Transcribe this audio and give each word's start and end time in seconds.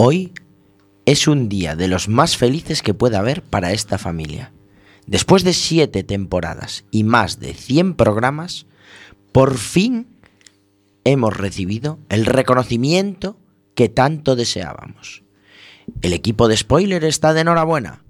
Hoy 0.00 0.32
es 1.06 1.26
un 1.26 1.48
día 1.48 1.74
de 1.74 1.88
los 1.88 2.08
más 2.08 2.36
felices 2.36 2.82
que 2.82 2.94
pueda 2.94 3.18
haber 3.18 3.42
para 3.42 3.72
esta 3.72 3.98
familia. 3.98 4.52
Después 5.08 5.42
de 5.42 5.52
siete 5.52 6.04
temporadas 6.04 6.84
y 6.92 7.02
más 7.02 7.40
de 7.40 7.52
100 7.52 7.94
programas, 7.94 8.66
por 9.32 9.58
fin 9.58 10.06
hemos 11.02 11.36
recibido 11.36 11.98
el 12.10 12.26
reconocimiento 12.26 13.40
que 13.74 13.88
tanto 13.88 14.36
deseábamos. 14.36 15.24
El 16.00 16.12
equipo 16.12 16.46
de 16.46 16.56
spoiler 16.56 17.02
está 17.02 17.34
de 17.34 17.40
enhorabuena 17.40 18.04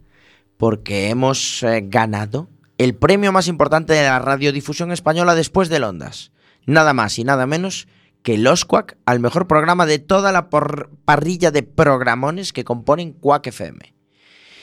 porque 0.58 1.08
hemos 1.08 1.62
eh, 1.62 1.86
ganado 1.86 2.50
el 2.76 2.96
premio 2.96 3.32
más 3.32 3.48
importante 3.48 3.94
de 3.94 4.02
la 4.02 4.18
radiodifusión 4.18 4.92
española 4.92 5.34
después 5.34 5.70
de 5.70 5.82
Ondas. 5.82 6.32
Nada 6.66 6.92
más 6.92 7.18
y 7.18 7.24
nada 7.24 7.46
menos 7.46 7.88
que 8.22 8.34
el 8.34 8.46
Osquac 8.46 8.96
al 9.06 9.20
mejor 9.20 9.46
programa 9.46 9.86
de 9.86 9.98
toda 9.98 10.32
la 10.32 10.48
parrilla 10.50 11.50
de 11.50 11.62
programones 11.62 12.52
que 12.52 12.64
componen 12.64 13.12
Quack 13.12 13.48
FM. 13.48 13.94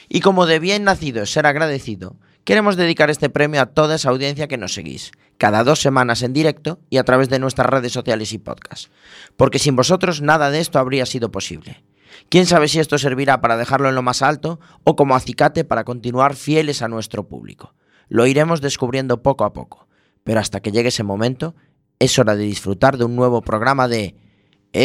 Y 0.09 0.21
como 0.21 0.45
de 0.45 0.59
bien 0.59 0.83
nacido 0.83 1.25
ser 1.25 1.45
agradecido, 1.47 2.17
queremos 2.43 2.75
dedicar 2.75 3.09
este 3.09 3.29
premio 3.29 3.61
a 3.61 3.67
toda 3.67 3.95
esa 3.95 4.09
audiencia 4.09 4.47
que 4.47 4.57
nos 4.57 4.73
seguís, 4.73 5.11
cada 5.37 5.63
dos 5.63 5.81
semanas 5.81 6.21
en 6.21 6.33
directo 6.33 6.79
y 6.89 6.97
a 6.97 7.03
través 7.03 7.29
de 7.29 7.39
nuestras 7.39 7.67
redes 7.67 7.91
sociales 7.91 8.33
y 8.33 8.37
podcast. 8.37 8.91
Porque 9.35 9.59
sin 9.59 9.75
vosotros 9.75 10.21
nada 10.21 10.51
de 10.51 10.59
esto 10.59 10.79
habría 10.79 11.05
sido 11.05 11.31
posible. 11.31 11.83
Quién 12.29 12.45
sabe 12.45 12.67
si 12.67 12.79
esto 12.79 12.97
servirá 12.97 13.41
para 13.41 13.57
dejarlo 13.57 13.89
en 13.89 13.95
lo 13.95 14.01
más 14.01 14.21
alto 14.21 14.59
o 14.83 14.95
como 14.95 15.15
acicate 15.15 15.63
para 15.63 15.83
continuar 15.83 16.35
fieles 16.35 16.81
a 16.81 16.87
nuestro 16.87 17.27
público. 17.27 17.73
Lo 18.07 18.25
iremos 18.27 18.61
descubriendo 18.61 19.21
poco 19.21 19.43
a 19.43 19.53
poco, 19.53 19.87
pero 20.23 20.39
hasta 20.39 20.59
que 20.59 20.71
llegue 20.71 20.89
ese 20.89 21.03
momento, 21.03 21.55
es 21.99 22.19
hora 22.19 22.35
de 22.35 22.43
disfrutar 22.43 22.97
de 22.97 23.05
un 23.05 23.15
nuevo 23.15 23.41
programa 23.41 23.87
de 23.87 24.15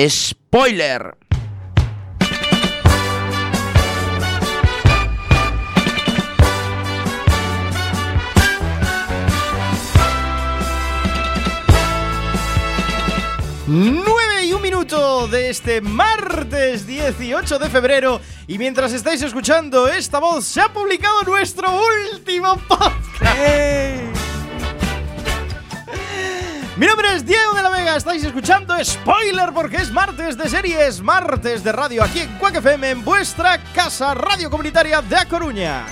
Spoiler. 0.08 1.16
Nueve 13.72 14.46
y 14.46 14.52
un 14.52 14.62
minuto 14.62 15.28
de 15.28 15.48
este 15.50 15.80
martes 15.80 16.88
18 16.88 17.60
de 17.60 17.70
febrero 17.70 18.20
y 18.48 18.58
mientras 18.58 18.92
estáis 18.92 19.22
escuchando 19.22 19.86
esta 19.86 20.18
voz 20.18 20.44
se 20.44 20.60
ha 20.60 20.72
publicado 20.72 21.22
nuestro 21.22 21.68
último 22.12 22.56
podcast. 22.66 24.19
Mi 26.80 26.86
nombre 26.86 27.14
es 27.14 27.26
Diego 27.26 27.52
de 27.52 27.62
la 27.62 27.68
Vega, 27.68 27.94
estáis 27.94 28.24
escuchando 28.24 28.74
Spoiler 28.82 29.50
porque 29.52 29.76
es 29.76 29.92
martes 29.92 30.38
de 30.38 30.48
series, 30.48 31.02
martes 31.02 31.62
de 31.62 31.72
radio 31.72 32.02
aquí 32.02 32.20
en 32.20 32.38
Quack 32.38 32.54
FM 32.54 32.88
en 32.88 33.04
vuestra 33.04 33.58
casa 33.74 34.14
radio 34.14 34.48
comunitaria 34.48 35.02
de 35.02 35.14
A 35.14 35.26
Coruña. 35.26 35.84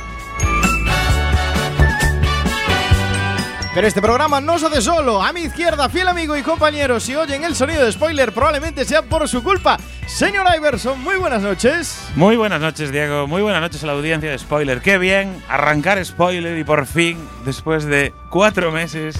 Pero 3.75 3.87
este 3.87 4.01
programa 4.01 4.41
no 4.41 4.59
se 4.59 4.65
hace 4.65 4.81
solo. 4.81 5.23
A 5.23 5.31
mi 5.35 5.43
izquierda, 5.43 5.91
fiel 5.91 6.09
amigo 6.09 6.35
y 6.39 6.43
compañero, 6.43 6.99
si 6.99 7.15
oyen 7.15 7.45
el 7.45 7.55
sonido 7.55 7.85
de 7.85 7.93
spoiler, 7.93 8.33
probablemente 8.33 8.87
sea 8.87 9.03
por 9.03 9.29
su 9.29 9.43
culpa. 9.43 9.77
Señor 10.07 10.47
Iverson, 10.57 10.99
muy 11.03 11.17
buenas 11.17 11.43
noches. 11.43 12.01
Muy 12.17 12.37
buenas 12.37 12.63
noches, 12.63 12.91
Diego. 12.91 13.27
Muy 13.27 13.43
buenas 13.43 13.61
noches 13.61 13.85
a 13.85 13.89
la 13.89 13.93
audiencia 13.93 14.31
de 14.31 14.39
spoiler. 14.39 14.81
Qué 14.81 14.97
bien 14.97 15.45
arrancar 15.51 16.03
spoiler 16.03 16.57
y 16.57 16.65
por 16.65 16.87
fin, 16.87 17.19
después 17.45 17.85
de 17.85 18.15
cuatro 18.31 18.73
meses, 18.73 19.17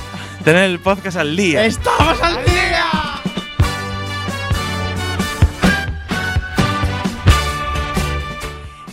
tener 0.49 0.71
el 0.71 0.81
podcast 0.81 1.19
al 1.19 1.37
día. 1.37 1.67
¡Estamos 1.67 2.19
al 2.23 2.43
día! 2.47 3.21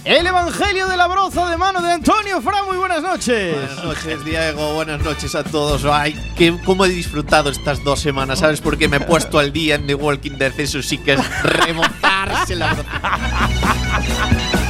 El 0.04 0.28
Evangelio 0.28 0.90
de 0.90 0.98
la 0.98 1.08
Broza 1.08 1.50
de 1.50 1.56
mano 1.56 1.82
de 1.82 1.94
Antonio 1.94 2.42
Fra, 2.42 2.62
muy 2.64 2.76
buenas 2.76 3.02
noches. 3.02 3.56
Buenas 3.56 3.86
noches, 3.86 4.26
Diego. 4.26 4.74
Buenas 4.74 5.02
noches 5.02 5.34
a 5.34 5.46
todos. 5.46 5.86
Ay, 5.86 6.14
qué, 6.36 6.54
cómo 6.66 6.84
he 6.84 6.90
disfrutado 6.90 7.50
estas 7.50 7.82
dos 7.86 8.02
semanas. 8.02 8.40
¿Sabes 8.40 8.60
por 8.60 8.78
qué 8.78 8.90
me 8.90 8.98
he 8.98 9.00
puesto 9.00 9.40
al 9.40 9.54
día 9.54 9.76
en 9.76 9.88
The 9.88 9.96
Walking 9.96 10.38
Dead? 10.38 10.60
Eso 10.60 10.82
sí 10.82 10.98
que 10.98 11.14
es 11.14 11.42
remontarse 11.42 12.58
la 12.58 12.74
broza. 12.74 14.65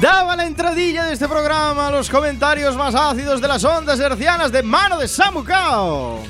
Daba 0.00 0.36
la 0.36 0.44
entradilla 0.44 1.04
de 1.04 1.14
este 1.14 1.28
programa 1.28 1.90
los 1.90 2.10
comentarios 2.10 2.76
más 2.76 2.94
ácidos 2.94 3.40
de 3.40 3.48
las 3.48 3.64
ondas 3.64 3.98
hercianas 4.00 4.52
de 4.52 4.62
mano 4.62 4.98
de 4.98 5.08
Samucao. 5.08 6.20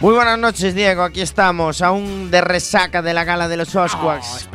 Muy 0.00 0.14
buenas 0.14 0.38
noches, 0.38 0.74
Diego. 0.74 1.02
Aquí 1.02 1.20
estamos, 1.20 1.82
aún 1.82 2.30
de 2.30 2.40
resaca 2.40 3.02
de 3.02 3.12
la 3.14 3.24
gala 3.24 3.48
de 3.48 3.56
los 3.56 3.74
Osquaks. 3.74 4.48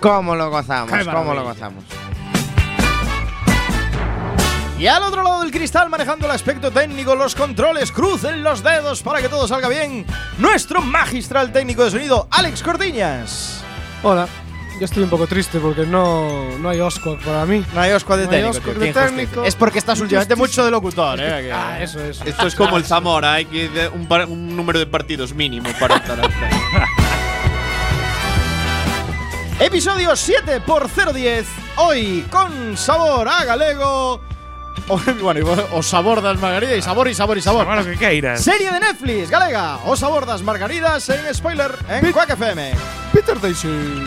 ¿Cómo 0.00 0.34
lo 0.34 0.50
gozamos? 0.50 1.06
¿Cómo 1.06 1.34
lo 1.34 1.44
gozamos? 1.44 1.84
Y 4.78 4.86
al 4.86 5.02
otro 5.02 5.22
lado 5.24 5.40
del 5.40 5.50
cristal, 5.50 5.88
manejando 5.88 6.26
el 6.26 6.32
aspecto 6.32 6.70
técnico, 6.70 7.16
los 7.16 7.34
controles, 7.34 7.90
crucen 7.90 8.44
los 8.44 8.62
dedos 8.62 9.02
para 9.02 9.20
que 9.20 9.28
todo 9.28 9.48
salga 9.48 9.68
bien. 9.68 10.06
Nuestro 10.38 10.82
magistral 10.82 11.52
técnico 11.52 11.84
de 11.84 11.90
sonido, 11.90 12.28
Alex 12.30 12.62
Cortiñas. 12.62 13.64
Hola. 14.04 14.28
Yo 14.78 14.84
estoy 14.84 15.02
un 15.02 15.10
poco 15.10 15.26
triste 15.26 15.58
porque 15.58 15.84
no, 15.84 16.56
no 16.58 16.68
hay 16.68 16.80
Oscar 16.80 17.16
para 17.24 17.44
mí. 17.44 17.64
No 17.74 17.80
hay 17.80 17.90
Oscar 17.92 18.16
de 18.18 18.24
No 18.26 18.30
técnico. 18.30 18.50
Oscar 18.50 18.64
tío, 18.64 18.74
de 18.74 18.80
qué 18.80 18.86
injusticia. 18.90 19.16
técnico. 19.24 19.44
Es 19.44 19.56
porque 19.56 19.78
estás 19.80 20.00
últimamente 20.00 20.36
mucho 20.36 20.64
de 20.64 20.70
locutor, 20.70 21.18
eh. 21.20 21.42
que- 21.42 21.52
Ah, 21.52 21.82
eso, 21.82 21.98
eso. 22.04 22.22
Esto 22.24 22.46
es 22.46 22.54
como 22.54 22.76
el 22.76 22.84
Zamora, 22.84 23.32
hay 23.34 23.44
que 23.46 23.90
un, 23.92 24.06
par- 24.06 24.26
un 24.26 24.54
número 24.56 24.78
de 24.78 24.86
partidos 24.86 25.34
mínimo 25.34 25.68
para 25.80 25.96
estar. 25.96 26.18
Episodio 29.60 30.14
7 30.14 30.60
por 30.60 30.88
010. 30.88 31.44
Hoy 31.76 32.24
con 32.30 32.76
sabor 32.76 33.28
a 33.28 33.44
galego. 33.44 34.20
O, 34.86 34.98
bueno, 35.22 35.40
y- 35.40 35.42
o 35.72 35.82
sabor 35.82 36.22
das 36.22 36.38
margaridas 36.38 36.78
y 36.78 36.82
sabor 36.82 37.08
y 37.08 37.14
sabor 37.14 37.36
y 37.36 37.42
sabor. 37.42 37.66
Bueno, 37.66 37.84
que 37.84 37.96
queiras. 37.96 38.44
Serie 38.44 38.70
de 38.70 38.78
Netflix, 38.78 39.28
galega. 39.28 39.78
O 39.86 39.96
sabor 39.96 40.24
das 40.24 40.42
margaridas 40.42 41.08
en 41.08 41.34
spoiler 41.34 41.72
en 41.88 42.12
Quack 42.12 42.30
FM. 42.30 42.72
Peter 43.12 43.40
Daisy. 43.40 44.06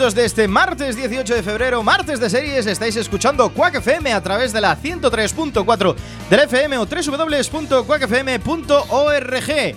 Minutos 0.00 0.14
de 0.14 0.24
este 0.24 0.48
martes 0.48 0.96
18 0.96 1.34
de 1.34 1.42
febrero, 1.42 1.82
martes 1.82 2.18
de 2.18 2.30
series, 2.30 2.64
estáis 2.64 2.96
escuchando 2.96 3.50
Quack 3.50 3.74
FM 3.74 4.14
a 4.14 4.22
través 4.22 4.50
de 4.50 4.62
la 4.62 4.74
103.4 4.74 5.94
del 6.30 6.40
FM 6.40 6.78
o 6.78 6.86
www.quackfm.org. 6.86 9.76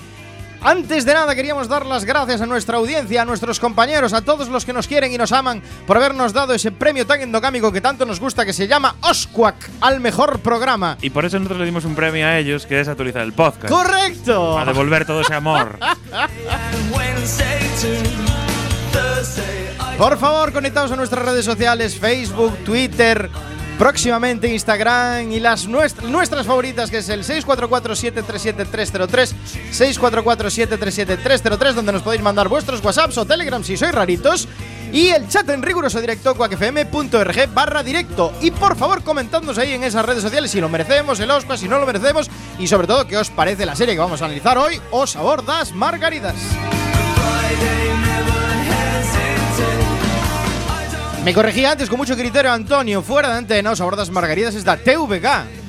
Antes 0.62 1.04
de 1.04 1.14
nada 1.14 1.36
queríamos 1.36 1.68
dar 1.68 1.86
las 1.86 2.06
gracias 2.06 2.40
a 2.40 2.46
nuestra 2.46 2.78
audiencia, 2.78 3.24
a 3.24 3.26
nuestros 3.26 3.60
compañeros, 3.60 4.14
a 4.14 4.22
todos 4.22 4.48
los 4.48 4.64
que 4.64 4.72
nos 4.72 4.88
quieren 4.88 5.12
y 5.12 5.18
nos 5.18 5.34
aman 5.34 5.62
por 5.86 5.98
habernos 5.98 6.32
dado 6.32 6.54
ese 6.54 6.72
premio 6.72 7.06
tan 7.06 7.20
endogámico 7.20 7.74
que 7.74 7.82
tanto 7.82 8.06
nos 8.06 8.22
gusta 8.22 8.46
que 8.46 8.54
se 8.54 8.66
llama 8.66 8.96
Osquac 9.02 9.72
al 9.82 10.00
mejor 10.00 10.40
programa. 10.40 10.98
Y 11.02 11.10
por 11.10 11.26
eso 11.26 11.38
nosotros 11.38 11.60
le 11.60 11.66
dimos 11.66 11.84
un 11.84 11.96
premio 11.96 12.26
a 12.26 12.40
ellos, 12.40 12.66
que 12.66 12.80
es 12.80 12.88
actualizar 12.88 13.24
el 13.24 13.34
podcast. 13.34 13.68
¡Correcto! 13.68 14.58
A 14.58 14.64
devolver 14.64 15.06
todo 15.06 15.20
ese 15.20 15.34
amor. 15.34 15.80
Por 19.98 20.18
favor, 20.18 20.52
conectaos 20.52 20.92
a 20.92 20.96
nuestras 20.96 21.24
redes 21.26 21.46
sociales, 21.46 21.98
Facebook, 21.98 22.58
Twitter, 22.66 23.30
próximamente 23.78 24.48
Instagram 24.48 25.32
y 25.32 25.40
las 25.40 25.68
nuest- 25.70 26.02
nuestras 26.04 26.46
favoritas, 26.46 26.90
que 26.90 26.98
es 26.98 27.08
el 27.10 27.24
644-737-303, 27.24 29.34
644-737-303, 29.72 31.74
donde 31.74 31.92
nos 31.94 32.02
podéis 32.02 32.22
mandar 32.24 32.50
vuestros 32.50 32.84
WhatsApps 32.84 33.18
o 33.18 33.26
Telegram 33.26 33.64
si 33.64 33.78
sois 33.78 33.94
raritos. 33.94 34.48
Y 34.92 35.08
el 35.10 35.28
chat 35.28 35.50
en 35.50 35.62
riguroso 35.64 36.00
directo, 36.02 36.36
cuacfm.org 36.36 37.48
barra 37.54 37.82
directo. 37.82 38.32
Y 38.42 38.52
por 38.52 38.76
favor, 38.76 39.04
comentadnos 39.04 39.58
ahí 39.58 39.74
en 39.74 39.84
esas 39.84 40.06
redes 40.06 40.22
sociales 40.22 40.52
si 40.52 40.62
lo 40.62 40.70
merecemos, 40.70 41.20
el 41.20 41.32
Oscar, 41.32 41.58
si 41.58 41.68
no 41.68 41.80
lo 41.80 41.86
merecemos. 41.88 42.30
Y 42.60 42.68
sobre 42.68 42.86
todo, 42.88 43.08
qué 43.08 43.18
os 43.18 43.30
parece 43.32 43.66
la 43.66 43.76
serie 43.76 43.96
que 43.96 44.02
vamos 44.02 44.22
a 44.22 44.26
analizar 44.26 44.56
hoy, 44.58 44.80
O 44.92 45.08
Sabor 45.08 45.44
das 45.46 45.74
Margaridas. 45.74 46.36
Me 51.24 51.34
corregía 51.34 51.72
antes 51.72 51.90
con 51.90 51.98
mucho 51.98 52.18
criterio 52.18 52.52
Antonio, 52.52 53.02
fuera 53.02 53.30
de 53.30 53.38
antena, 53.38 53.72
os 53.72 53.80
abordas 53.80 54.10
margaridas 54.10 54.56
es 54.56 54.66
da 54.66 54.76
TVG. 54.76 55.24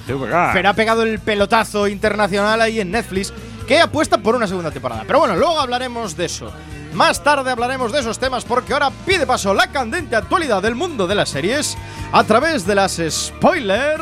TVG. 0.06 0.52
Pero 0.52 0.68
ha 0.68 0.74
pegado 0.74 1.04
el 1.04 1.20
pelotazo 1.20 1.86
internacional 1.86 2.60
ahí 2.60 2.80
en 2.80 2.90
Netflix, 2.90 3.32
que 3.66 3.80
apuesta 3.80 4.18
por 4.18 4.34
una 4.34 4.48
segunda 4.48 4.72
temporada. 4.72 5.04
Pero 5.06 5.20
bueno, 5.20 5.36
luego 5.36 5.60
hablaremos 5.60 6.16
de 6.16 6.24
eso. 6.24 6.52
Más 6.92 7.22
tarde 7.22 7.50
hablaremos 7.50 7.92
de 7.92 8.00
esos 8.00 8.18
temas 8.18 8.44
porque 8.44 8.72
ahora 8.72 8.90
pide 9.06 9.26
paso 9.26 9.54
la 9.54 9.68
candente 9.68 10.16
actualidad 10.16 10.60
del 10.60 10.74
mundo 10.74 11.06
de 11.06 11.14
las 11.14 11.28
series 11.28 11.76
a 12.12 12.24
través 12.24 12.66
de 12.66 12.74
las 12.74 13.00
spoiler 13.08 14.00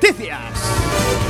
ticias. 0.00 1.29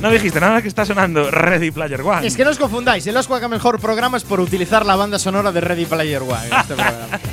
No 0.00 0.10
dijiste 0.10 0.40
nada 0.40 0.62
que 0.62 0.68
está 0.68 0.86
sonando 0.86 1.30
Ready 1.30 1.70
Player 1.70 2.00
One. 2.00 2.26
Es 2.26 2.36
que 2.36 2.44
no 2.44 2.50
os 2.50 2.58
confundáis, 2.58 3.06
el 3.06 3.16
Oscar 3.16 3.46
mejor 3.48 3.78
programa 3.80 4.16
es 4.16 4.24
por 4.24 4.40
utilizar 4.40 4.86
la 4.86 4.96
banda 4.96 5.18
sonora 5.18 5.52
de 5.52 5.60
Ready 5.60 5.84
Player 5.84 6.22
One 6.22 6.46
en 6.46 6.52
este 6.54 6.74
programa. 6.74 7.18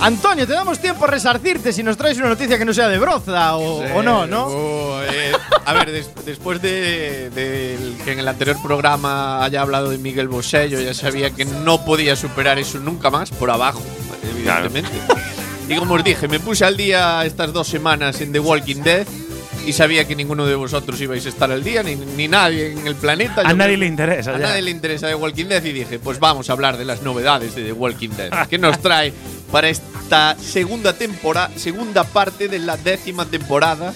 Antonio, 0.00 0.46
te 0.46 0.52
damos 0.52 0.80
tiempo 0.80 1.04
a 1.06 1.08
resarcirte 1.08 1.72
si 1.72 1.82
nos 1.82 1.96
traes 1.96 2.18
una 2.18 2.28
noticia 2.28 2.58
que 2.58 2.64
no 2.66 2.74
sea 2.74 2.88
de 2.88 2.98
broza 2.98 3.56
o, 3.56 3.78
o 3.94 4.02
no, 4.02 4.26
¿no? 4.26 4.46
Oh, 4.48 5.00
eh, 5.02 5.32
a 5.64 5.72
ver, 5.72 5.90
des- 5.92 6.10
después 6.26 6.60
de, 6.60 7.30
que 8.04 8.12
en 8.12 8.18
el 8.18 8.28
anterior 8.28 8.60
programa 8.62 9.42
haya 9.42 9.62
hablado 9.62 9.88
de 9.88 9.96
Miguel 9.96 10.28
Bosé, 10.28 10.68
yo 10.68 10.78
ya 10.78 10.92
sabía 10.92 11.30
que 11.30 11.46
no 11.46 11.86
podía 11.86 12.16
superar 12.16 12.58
eso 12.58 12.78
nunca 12.80 13.08
más, 13.08 13.30
por 13.30 13.50
abajo, 13.50 13.80
evidentemente. 14.30 14.90
Y 15.68 15.76
como 15.76 15.94
os 15.94 16.04
dije, 16.04 16.28
me 16.28 16.40
puse 16.40 16.64
al 16.64 16.76
día 16.76 17.24
estas 17.24 17.52
dos 17.52 17.66
semanas 17.68 18.20
en 18.20 18.32
The 18.32 18.40
Walking 18.40 18.82
Dead 18.82 19.06
y 19.66 19.72
sabía 19.72 20.06
que 20.06 20.14
ninguno 20.14 20.44
de 20.44 20.54
vosotros 20.54 21.00
ibais 21.00 21.24
a 21.24 21.30
estar 21.30 21.50
al 21.50 21.64
día, 21.64 21.82
ni, 21.82 21.96
ni 21.96 22.28
nadie 22.28 22.72
en 22.72 22.86
el 22.86 22.94
planeta. 22.96 23.40
A 23.40 23.48
Yo 23.50 23.56
nadie 23.56 23.70
creo- 23.72 23.80
le 23.80 23.86
interesa 23.86 24.30
A 24.34 24.38
ya. 24.38 24.46
nadie 24.48 24.62
le 24.62 24.70
interesa 24.70 25.06
The 25.08 25.14
Walking 25.14 25.46
Dead 25.46 25.64
y 25.64 25.72
dije, 25.72 25.98
pues 25.98 26.20
vamos 26.20 26.50
a 26.50 26.52
hablar 26.52 26.76
de 26.76 26.84
las 26.84 27.00
novedades 27.02 27.54
de 27.54 27.64
The 27.64 27.72
Walking 27.72 28.10
Dead. 28.10 28.30
¿Qué 28.50 28.58
nos 28.58 28.78
trae 28.80 29.12
para 29.50 29.68
esta 29.70 30.36
segunda 30.38 30.92
temporada, 30.92 31.50
segunda 31.56 32.04
parte 32.04 32.48
de 32.48 32.58
la 32.58 32.76
décima 32.76 33.24
temporada 33.24 33.94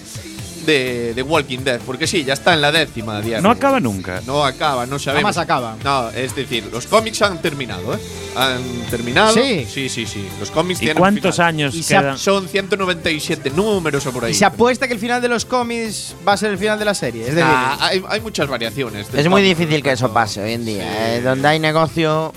de 0.66 1.12
The 1.14 1.22
Walking 1.22 1.58
Dead? 1.60 1.80
Porque 1.84 2.06
sí, 2.06 2.24
ya 2.24 2.34
está 2.34 2.54
en 2.54 2.60
la 2.60 2.70
décima 2.72 3.20
día 3.20 3.36
de 3.36 3.42
No 3.42 3.50
acaba 3.50 3.80
nunca. 3.80 4.20
No 4.26 4.44
acaba, 4.44 4.86
no 4.86 4.98
sabemos. 4.98 5.22
Jamás 5.22 5.38
acaba. 5.38 5.76
No, 5.84 6.10
es 6.10 6.34
decir, 6.34 6.68
los 6.72 6.86
cómics 6.86 7.22
han 7.22 7.40
terminado, 7.42 7.94
¿eh? 7.94 7.98
Han 8.36 8.62
terminado. 8.90 9.34
Sí. 9.34 9.66
sí, 9.68 9.88
sí. 9.88 10.06
sí. 10.06 10.28
Los 10.38 10.50
cómics 10.50 10.78
¿Y 10.80 10.84
tienen 10.86 10.98
cuántos 10.98 11.36
final. 11.36 11.48
años 11.48 11.74
Y 11.74 11.82
quedan? 11.82 12.18
Son 12.18 12.48
197 12.48 13.50
números 13.50 14.06
o 14.06 14.12
por 14.12 14.24
ahí. 14.24 14.32
Y 14.32 14.34
se 14.34 14.44
apuesta 14.44 14.86
que 14.86 14.94
el 14.94 15.00
final 15.00 15.20
de 15.22 15.28
los 15.28 15.44
cómics 15.44 16.14
va 16.26 16.32
a 16.34 16.36
ser 16.36 16.50
el 16.52 16.58
final 16.58 16.78
de 16.78 16.84
la 16.84 16.94
serie. 16.94 17.22
Es 17.22 17.34
decir, 17.34 17.44
Ah, 17.50 17.76
hay, 17.80 18.02
hay 18.08 18.20
muchas 18.20 18.46
variaciones. 18.48 19.06
Es 19.12 19.28
muy 19.28 19.42
difícil 19.42 19.82
que 19.82 19.92
eso 19.92 20.12
pase 20.12 20.42
hoy 20.42 20.52
en 20.52 20.64
día. 20.64 20.82
Sí. 20.82 20.88
eh, 21.16 21.20
donde 21.22 21.48
hay 21.48 21.58
negocio, 21.58 22.32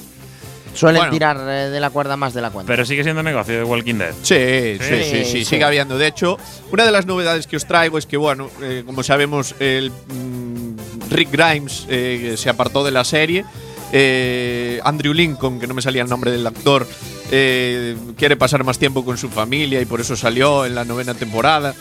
suelen 0.73 0.99
Bueno. 1.01 1.11
tirar 1.13 1.37
eh, 1.47 1.69
de 1.69 1.79
la 1.79 1.89
cuerda 1.89 2.15
más 2.17 2.33
de 2.33 2.41
la 2.41 2.49
cuenta. 2.51 2.67
Pero 2.71 2.85
sigue 2.85 3.03
siendo 3.03 3.23
negocio 3.23 3.55
de 3.57 3.63
Walking 3.63 3.95
Dead. 3.95 4.13
Sí, 4.21 4.83
sí, 4.83 5.03
sí, 5.03 5.03
sí, 5.03 5.25
Sí, 5.25 5.31
sí. 5.39 5.45
sigue 5.45 5.63
habiendo. 5.63 5.97
De 5.97 6.07
hecho, 6.07 6.37
una 6.71 6.85
de 6.85 6.91
las 6.91 7.05
novedades 7.05 7.47
que 7.47 7.55
os 7.57 7.65
traigo 7.65 7.97
es 7.97 8.05
que, 8.05 8.17
bueno, 8.17 8.49
eh, 8.61 8.83
como 8.85 9.03
sabemos, 9.03 9.55
el 9.59 9.91
mm, 9.91 11.11
Rick 11.11 11.31
Grimes 11.31 11.85
eh, 11.89 12.35
se 12.37 12.49
apartó 12.49 12.83
de 12.83 12.91
la 12.91 13.03
serie. 13.03 13.43
Eh, 13.93 14.79
Andrew 14.85 15.13
Lincoln, 15.13 15.59
que 15.59 15.67
no 15.67 15.73
me 15.73 15.81
salía 15.81 16.01
el 16.03 16.09
nombre 16.09 16.31
del 16.31 16.47
actor, 16.47 16.87
eh, 17.29 17.95
quiere 18.17 18.37
pasar 18.37 18.63
más 18.63 18.79
tiempo 18.79 19.03
con 19.03 19.17
su 19.17 19.27
familia 19.29 19.81
y 19.81 19.85
por 19.85 19.99
eso 19.99 20.15
salió 20.15 20.65
en 20.65 20.75
la 20.75 20.85
novena 20.85 21.13
temporada. 21.13 21.73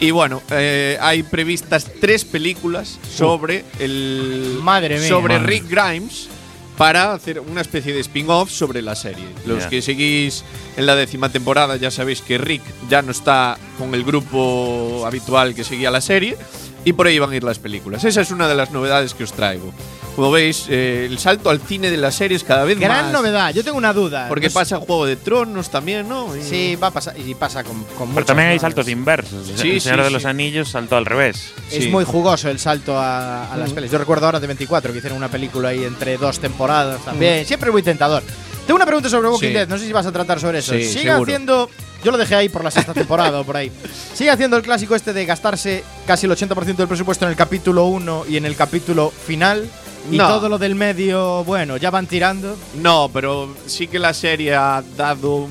Y 0.00 0.10
bueno, 0.10 0.42
eh, 0.50 0.98
hay 1.00 1.22
previstas 1.22 1.86
tres 2.00 2.24
películas 2.24 2.98
sobre 3.10 3.64
el 3.78 4.58
Madre 4.60 4.98
mía. 4.98 5.08
sobre. 5.08 5.38
Rick 5.38 5.64
Grimes 5.70 6.28
para 6.76 7.12
hacer 7.12 7.40
una 7.40 7.60
especie 7.60 7.92
de 7.92 8.00
spin-off 8.00 8.50
sobre 8.50 8.82
la 8.82 8.94
serie. 8.94 9.26
Los 9.46 9.66
que 9.66 9.82
seguís 9.82 10.44
en 10.76 10.86
la 10.86 10.96
décima 10.96 11.28
temporada 11.28 11.76
ya 11.76 11.90
sabéis 11.90 12.20
que 12.20 12.38
Rick 12.38 12.62
ya 12.88 13.02
no 13.02 13.12
está 13.12 13.58
con 13.78 13.94
el 13.94 14.04
grupo 14.04 15.04
habitual 15.06 15.54
que 15.54 15.64
seguía 15.64 15.90
la 15.90 16.00
serie 16.00 16.36
y 16.84 16.92
por 16.92 17.06
ahí 17.06 17.18
van 17.18 17.30
a 17.30 17.36
ir 17.36 17.44
las 17.44 17.58
películas. 17.58 18.04
Esa 18.04 18.20
es 18.20 18.30
una 18.30 18.46
de 18.48 18.54
las 18.54 18.70
novedades 18.70 19.14
que 19.14 19.24
os 19.24 19.32
traigo. 19.32 19.72
Como 20.16 20.30
veis, 20.30 20.66
eh, 20.68 21.06
el 21.10 21.18
salto 21.18 21.50
al 21.50 21.58
cine 21.60 21.90
de 21.90 21.96
las 21.96 22.14
series 22.14 22.44
cada 22.44 22.62
vez 22.64 22.78
gran 22.78 23.06
más. 23.06 23.12
novedad. 23.12 23.52
Yo 23.52 23.64
tengo 23.64 23.76
una 23.76 23.92
duda. 23.92 24.26
Porque 24.28 24.48
sé- 24.48 24.54
pasa 24.54 24.76
Juego 24.78 25.06
de 25.06 25.16
Tronos 25.16 25.70
también, 25.70 26.08
¿no? 26.08 26.36
Y- 26.36 26.42
Sí, 26.42 26.76
va 26.76 26.86
a 26.86 26.90
pasar. 26.92 27.18
Y 27.18 27.34
pasa 27.34 27.64
con, 27.64 27.82
con 27.98 28.14
Pero 28.14 28.24
también 28.24 28.50
hay 28.50 28.58
saltos 28.60 28.88
inversos. 28.88 29.44
Sí, 29.56 29.72
el 29.72 29.80
Señor 29.80 29.98
sí, 30.00 30.04
de 30.04 30.10
los 30.10 30.22
sí. 30.22 30.28
Anillos 30.28 30.68
saltó 30.68 30.96
al 30.96 31.04
revés. 31.04 31.52
Es 31.72 31.84
Sí. 31.84 31.88
muy 31.90 32.04
jugoso 32.04 32.48
el 32.48 32.60
salto 32.60 32.96
a, 32.96 33.52
a 33.52 33.56
las 33.56 33.72
pelis. 33.72 33.90
Yo 33.90 33.98
recuerdo 33.98 34.26
ahora 34.26 34.38
de 34.38 34.46
24 34.46 34.92
que 34.92 34.98
hicieron 34.98 35.18
una 35.18 35.28
película 35.28 35.70
ahí 35.70 35.82
entre 35.82 36.16
dos 36.16 36.38
temporadas 36.38 37.04
también. 37.04 37.44
Siempre 37.44 37.72
muy 37.72 37.82
tentador. 37.82 38.22
Tengo 38.66 38.76
una 38.76 38.86
pregunta 38.86 39.08
sobre 39.10 39.28
Walking 39.28 39.48
Sí. 39.48 39.52
Dead. 39.52 39.68
No 39.68 39.76
sé 39.78 39.84
si 39.86 39.92
vas 39.92 40.06
a 40.06 40.12
tratar 40.12 40.38
sobre 40.38 40.60
eso. 40.60 40.72
Sí, 40.74 40.84
Sigue 40.84 41.02
seguro. 41.10 41.22
haciendo. 41.24 41.70
Yo 42.04 42.10
lo 42.12 42.18
dejé 42.18 42.34
ahí 42.34 42.48
por 42.48 42.62
la 42.62 42.70
sexta 42.70 42.92
temporada 42.94 43.40
o 43.40 43.44
por 43.44 43.56
ahí. 43.56 43.72
Sigue 44.14 44.30
haciendo 44.30 44.56
el 44.56 44.62
clásico 44.62 44.94
este 44.94 45.12
de 45.12 45.24
gastarse 45.26 45.82
casi 46.06 46.26
el 46.26 46.32
80% 46.32 46.76
del 46.76 46.86
presupuesto 46.88 47.24
en 47.24 47.30
el 47.30 47.36
capítulo 47.36 47.86
1 47.86 48.24
y 48.28 48.36
en 48.36 48.44
el 48.46 48.54
capítulo 48.56 49.10
final. 49.10 49.68
Y 50.10 50.18
No. 50.18 50.28
todo 50.28 50.50
lo 50.50 50.58
del 50.58 50.74
medio, 50.74 51.42
bueno, 51.44 51.78
ya 51.78 51.90
van 51.90 52.06
tirando. 52.06 52.56
No, 52.74 53.10
pero 53.12 53.54
sí 53.66 53.86
que 53.86 53.98
la 53.98 54.12
serie 54.12 54.54
ha 54.54 54.84
dado 54.98 55.36
un, 55.36 55.50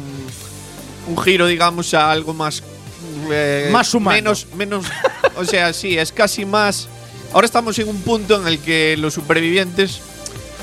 un 1.08 1.18
giro, 1.24 1.48
digamos, 1.48 1.92
a 1.96 2.12
algo 2.12 2.36
más. 2.36 2.62
eh, 3.32 3.70
Más 3.72 3.92
humano. 3.96 4.16
Menos, 4.16 4.46
menos. 4.56 4.86
o 5.38 5.44
sea, 5.44 5.74
sí, 5.74 5.98
es 5.98 6.12
casi 6.12 6.46
más. 6.46 6.88
Ahora 7.34 7.46
estamos 7.46 7.80
en 7.80 7.88
un 7.88 8.00
punto 8.04 8.40
en 8.40 8.48
el 8.48 8.60
que 8.60 8.96
los 8.96 9.16
supervivientes 9.16 10.02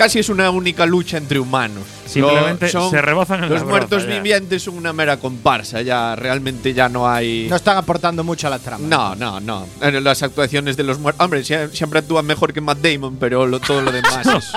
casi 0.00 0.18
es 0.18 0.30
una 0.30 0.48
única 0.50 0.86
lucha 0.86 1.18
entre 1.18 1.38
humanos. 1.38 1.82
Simplemente 2.06 2.64
Lo- 2.64 2.72
son- 2.72 2.90
se 2.90 3.02
rebozan 3.02 3.44
en 3.44 3.50
Los 3.50 3.60
la 3.60 3.66
muertos 3.66 3.90
broza, 4.02 4.08
ya. 4.08 4.14
vivientes 4.22 4.62
son 4.62 4.78
una 4.78 4.94
mera 4.94 5.18
comparsa, 5.18 5.82
ya 5.82 6.16
realmente 6.16 6.72
ya 6.72 6.88
no 6.88 7.06
hay. 7.06 7.48
No 7.50 7.56
están 7.56 7.76
aportando 7.76 8.24
mucho 8.24 8.46
a 8.46 8.50
la 8.50 8.58
trama. 8.58 8.86
No, 8.88 9.14
no, 9.14 9.40
no. 9.40 9.66
Las 10.00 10.22
actuaciones 10.22 10.78
de 10.78 10.84
los 10.84 10.98
muertos. 10.98 11.22
Hombre, 11.22 11.42
sie- 11.44 11.68
siempre 11.74 11.98
actúan 11.98 12.24
mejor 12.24 12.54
que 12.54 12.62
Matt 12.62 12.78
Damon, 12.78 13.18
pero 13.20 13.46
lo- 13.46 13.60
todo 13.60 13.82
lo 13.82 13.92
demás 13.92 14.26
es. 14.26 14.50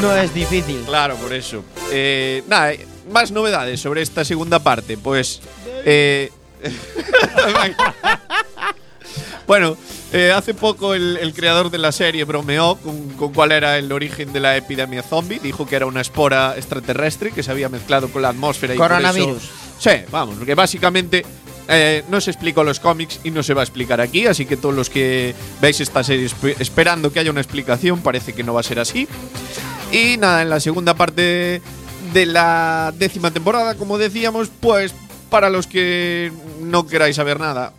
no 0.00 0.14
es 0.16 0.32
difícil. 0.32 0.80
Claro, 0.86 1.16
por 1.16 1.32
eso. 1.32 1.64
Eh, 1.90 2.44
nada, 2.46 2.72
eh, 2.72 2.86
más 3.10 3.32
novedades 3.32 3.80
sobre 3.80 4.02
esta 4.02 4.24
segunda 4.24 4.60
parte. 4.60 4.96
Pues. 4.96 5.40
eh, 5.84 6.30
bueno, 9.50 9.76
eh, 10.12 10.30
hace 10.30 10.54
poco 10.54 10.94
el, 10.94 11.16
el 11.16 11.34
creador 11.34 11.72
de 11.72 11.78
la 11.78 11.90
serie 11.90 12.22
bromeó 12.22 12.76
con, 12.76 13.08
con 13.14 13.32
cuál 13.32 13.50
era 13.50 13.78
el 13.78 13.90
origen 13.90 14.32
de 14.32 14.38
la 14.38 14.56
epidemia 14.56 15.02
zombie. 15.02 15.40
Dijo 15.40 15.66
que 15.66 15.74
era 15.74 15.86
una 15.86 16.00
espora 16.00 16.54
extraterrestre 16.56 17.32
que 17.32 17.42
se 17.42 17.50
había 17.50 17.68
mezclado 17.68 18.08
con 18.10 18.22
la 18.22 18.28
atmósfera 18.28 18.74
y 18.74 18.78
por 18.78 18.86
eso- 18.86 18.94
Coronavirus. 18.94 19.42
Sí, 19.80 19.90
vamos, 20.12 20.36
porque 20.36 20.54
básicamente 20.54 21.26
eh, 21.66 22.04
no 22.08 22.20
se 22.20 22.30
explicó 22.30 22.60
en 22.60 22.68
los 22.68 22.78
cómics 22.78 23.18
y 23.24 23.32
no 23.32 23.42
se 23.42 23.52
va 23.52 23.62
a 23.62 23.64
explicar 23.64 24.00
aquí, 24.00 24.24
así 24.28 24.46
que 24.46 24.56
todos 24.56 24.72
los 24.72 24.88
que 24.88 25.34
veis 25.60 25.80
esta 25.80 26.04
serie 26.04 26.28
esp- 26.28 26.54
esperando 26.60 27.12
que 27.12 27.18
haya 27.18 27.32
una 27.32 27.40
explicación, 27.40 28.02
parece 28.02 28.32
que 28.34 28.44
no 28.44 28.54
va 28.54 28.60
a 28.60 28.62
ser 28.62 28.78
así. 28.78 29.08
Y 29.90 30.16
nada, 30.18 30.42
en 30.42 30.50
la 30.50 30.60
segunda 30.60 30.94
parte 30.94 31.60
de 32.12 32.26
la 32.26 32.94
décima 32.96 33.32
temporada, 33.32 33.74
como 33.74 33.98
decíamos, 33.98 34.48
pues 34.60 34.94
para 35.30 35.48
los 35.48 35.66
que 35.66 36.30
no 36.60 36.86
queráis 36.86 37.16
saber 37.16 37.38
nada, 37.40 37.72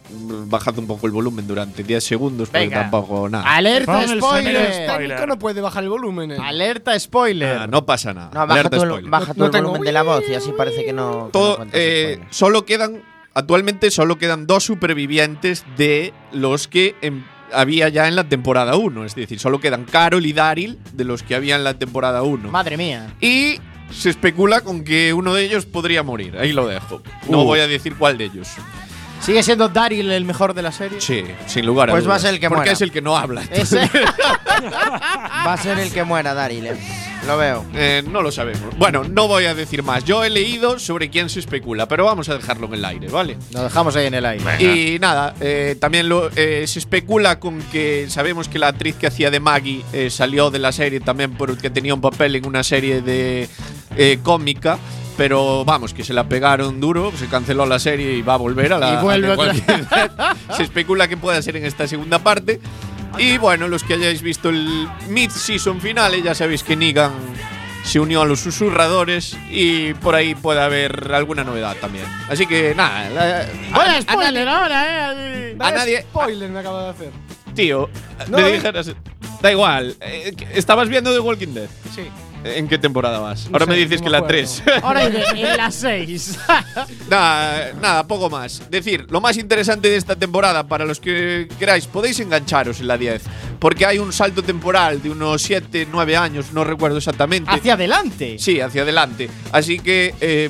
bajad 0.47 0.77
un 0.79 0.87
poco 0.87 1.05
el 1.07 1.11
volumen 1.13 1.47
durante 1.47 1.83
10 1.83 2.03
segundos, 2.03 2.49
porque 2.49 2.65
Venga. 2.65 2.81
tampoco 2.81 3.29
nada. 3.29 3.43
¡Alerta 3.53 4.03
el 4.03 4.19
spoiler! 4.19 4.73
spoiler. 4.73 4.87
Técnico 5.09 5.27
no 5.27 5.37
puede 5.37 5.61
bajar 5.61 5.83
el 5.83 5.89
volumen. 5.89 6.31
eh. 6.31 6.37
¡Alerta 6.41 6.97
spoiler! 6.99 7.57
Ah, 7.59 7.67
no 7.67 7.85
pasa 7.85 8.13
nada. 8.13 8.31
No, 8.33 8.39
baja 8.47 8.53
Alerta 8.53 8.77
el, 8.77 8.81
spoiler. 8.83 9.09
baja 9.09 9.27
No- 9.27 9.33
tú 9.33 9.39
no 9.41 9.45
el 9.45 9.51
tengo- 9.51 9.67
volumen 9.67 9.85
de 9.85 9.91
la 9.91 10.03
voz 10.03 10.23
y 10.29 10.33
así 10.33 10.51
parece 10.57 10.83
que 10.85 10.93
no. 10.93 11.11
que 11.11 11.17
no 11.17 11.29
Todo, 11.31 11.55
cuentas 11.57 11.79
eh, 11.79 12.13
spoilers. 12.15 12.35
solo 12.37 12.65
quedan, 12.65 13.03
actualmente 13.33 13.91
solo 13.91 14.17
quedan 14.17 14.47
dos 14.47 14.63
supervivientes 14.63 15.65
de 15.77 16.13
los 16.31 16.67
que 16.67 16.95
em- 17.01 17.23
había 17.53 17.89
ya 17.89 18.07
en 18.07 18.15
la 18.15 18.23
temporada 18.29 18.75
1. 18.77 19.03
Es 19.05 19.13
decir, 19.15 19.39
solo 19.39 19.59
quedan 19.59 19.83
Carol 19.83 20.25
y 20.25 20.31
Daryl 20.33 20.79
de 20.93 21.03
los 21.03 21.21
que 21.23 21.35
había 21.35 21.55
en 21.57 21.63
la 21.65 21.73
temporada 21.73 22.21
1. 22.23 22.49
Madre 22.49 22.77
mía. 22.77 23.13
Y 23.19 23.59
se 23.91 24.09
especula 24.09 24.61
con 24.61 24.83
que 24.83 25.13
uno 25.13 25.33
de 25.33 25.43
ellos 25.45 25.65
podría 25.65 26.03
morir. 26.03 26.37
Ahí 26.37 26.51
lo 26.53 26.67
dejo. 26.67 27.01
No 27.29 27.41
Uh. 27.41 27.45
voy 27.45 27.59
a 27.59 27.67
decir 27.67 27.95
cuál 27.95 28.17
de 28.17 28.25
ellos. 28.25 28.47
¿Sigue 29.21 29.43
siendo 29.43 29.69
Daryl 29.69 30.11
el 30.11 30.25
mejor 30.25 30.55
de 30.55 30.63
la 30.63 30.71
serie? 30.71 30.99
Sí, 30.99 31.23
sin 31.45 31.63
lugar 31.65 31.89
a 31.89 31.93
Pues 31.93 32.05
va 32.05 32.15
a 32.15 32.17
dudas. 32.17 32.21
ser 32.23 32.33
el 32.33 32.39
que 32.39 32.47
Porque 32.49 32.59
muera. 32.61 32.71
es 32.71 32.81
el 32.81 32.91
que 32.91 33.01
no 33.03 33.15
habla. 33.15 33.43
Va 35.45 35.53
a 35.53 35.57
ser 35.57 35.79
el 35.79 35.91
que 35.91 36.03
muera, 36.03 36.33
Daryl. 36.33 36.65
eh. 36.67 36.77
Lo 37.27 37.37
veo. 37.37 37.63
Eh, 37.75 38.03
no 38.07 38.23
lo 38.23 38.31
sabemos. 38.31 38.75
Bueno, 38.79 39.03
no 39.03 39.27
voy 39.27 39.45
a 39.45 39.53
decir 39.53 39.83
más. 39.83 40.03
Yo 40.05 40.23
he 40.23 40.29
leído 40.31 40.79
sobre 40.79 41.11
quién 41.11 41.29
se 41.29 41.39
especula, 41.39 41.87
pero 41.87 42.05
vamos 42.05 42.29
a 42.29 42.35
dejarlo 42.35 42.65
en 42.67 42.73
el 42.73 42.85
aire, 42.85 43.09
¿vale? 43.09 43.37
Lo 43.53 43.61
dejamos 43.63 43.95
ahí 43.95 44.07
en 44.07 44.15
el 44.15 44.25
aire. 44.25 44.43
Venga. 44.43 44.61
Y 44.63 44.97
nada, 44.99 45.35
eh, 45.39 45.75
también 45.79 46.09
lo, 46.09 46.31
eh, 46.35 46.65
se 46.65 46.79
especula 46.79 47.39
con 47.39 47.61
que 47.71 48.07
sabemos 48.09 48.47
que 48.47 48.57
la 48.57 48.69
actriz 48.69 48.95
que 48.95 49.05
hacía 49.05 49.29
de 49.29 49.39
Maggie 49.39 49.83
eh, 49.93 50.09
salió 50.09 50.49
de 50.49 50.57
la 50.59 50.71
serie 50.71 50.99
también 50.99 51.33
porque 51.35 51.69
tenía 51.69 51.93
un 51.93 52.01
papel 52.01 52.35
en 52.37 52.45
una 52.47 52.63
serie 52.63 53.01
de, 53.01 53.47
eh, 53.97 54.19
cómica. 54.23 54.77
Pero 55.17 55.65
vamos, 55.65 55.93
que 55.93 56.03
se 56.03 56.13
la 56.13 56.23
pegaron 56.23 56.79
duro, 56.79 57.11
se 57.15 57.27
canceló 57.27 57.65
la 57.65 57.77
serie 57.79 58.13
y 58.13 58.21
va 58.21 58.35
a 58.35 58.37
volver 58.37 58.73
a 58.73 58.79
la. 58.79 58.93
Y 58.93 59.03
vuelve 59.03 59.31
a 59.33 59.35
Dead. 59.35 60.35
Se 60.55 60.63
especula 60.63 61.07
que 61.07 61.17
pueda 61.17 61.39
ser 61.41 61.57
en 61.57 61.65
esta 61.65 61.87
segunda 61.87 62.19
parte. 62.19 62.59
Y 63.19 63.37
bueno, 63.37 63.67
los 63.67 63.83
que 63.83 63.95
hayáis 63.95 64.21
visto 64.21 64.49
el 64.49 64.87
mid-season 65.09 65.81
final, 65.81 66.21
ya 66.23 66.33
sabéis 66.33 66.63
que 66.63 66.75
Negan 66.77 67.11
se 67.83 67.99
unió 67.99 68.21
a 68.21 68.25
los 68.25 68.39
susurradores 68.39 69.37
y 69.51 69.93
por 69.95 70.15
ahí 70.15 70.33
puede 70.33 70.61
haber 70.61 71.11
alguna 71.13 71.43
novedad 71.43 71.75
también. 71.81 72.05
Así 72.29 72.45
que 72.47 72.73
nada, 72.73 73.09
la- 73.09 73.45
Vaya 73.71 73.93
a- 73.93 73.97
a 73.97 74.01
spoiler 74.01 74.47
nadie- 74.47 74.61
ahora, 74.61 75.13
eh. 75.13 75.55
a 75.59 75.71
nadie, 75.71 76.01
Spoiler 76.03 76.49
me 76.49 76.59
acaba 76.59 76.83
de 76.85 76.89
hacer. 76.91 77.11
tío, 77.53 77.89
No, 78.29 78.37
me 78.37 78.43
a 78.43 78.47
dijeras, 78.47 78.91
da 79.41 79.51
igual, 79.51 79.95
eh, 79.99 80.33
¿estabas 80.53 80.87
viendo 80.89 81.11
The 81.13 81.19
Walking 81.19 81.53
Dead? 81.53 81.69
Sí. 81.93 82.03
¿En 82.43 82.67
qué 82.67 82.77
temporada 82.77 83.19
vas? 83.19 83.47
Ahora 83.51 83.65
me 83.65 83.75
dices 83.75 84.01
que 84.01 84.09
la 84.09 84.19
acuerdo. 84.19 84.49
3. 84.63 84.63
Ahora 84.83 85.05
en, 85.35 85.57
las 85.57 85.75
6. 85.75 86.39
nada, 87.09 87.73
nada, 87.81 88.07
poco 88.07 88.29
más. 88.29 88.61
Decir, 88.69 89.05
lo 89.09 89.21
más 89.21 89.37
interesante 89.37 89.89
de 89.89 89.97
esta 89.97 90.15
temporada, 90.15 90.67
para 90.67 90.85
los 90.85 90.99
que 90.99 91.47
queráis, 91.59 91.85
podéis 91.87 92.19
engancharos 92.19 92.79
en 92.79 92.87
la 92.87 92.97
10. 92.97 93.23
Porque 93.59 93.85
hay 93.85 93.99
un 93.99 94.11
salto 94.11 94.43
temporal 94.43 95.01
de 95.01 95.11
unos 95.11 95.41
7, 95.43 95.87
9 95.91 96.17
años, 96.17 96.51
no 96.53 96.63
recuerdo 96.63 96.97
exactamente. 96.97 97.49
Hacia 97.51 97.73
adelante. 97.73 98.37
Sí, 98.39 98.59
hacia 98.59 98.81
adelante. 98.81 99.29
Así 99.51 99.79
que 99.79 100.15
eh, 100.19 100.49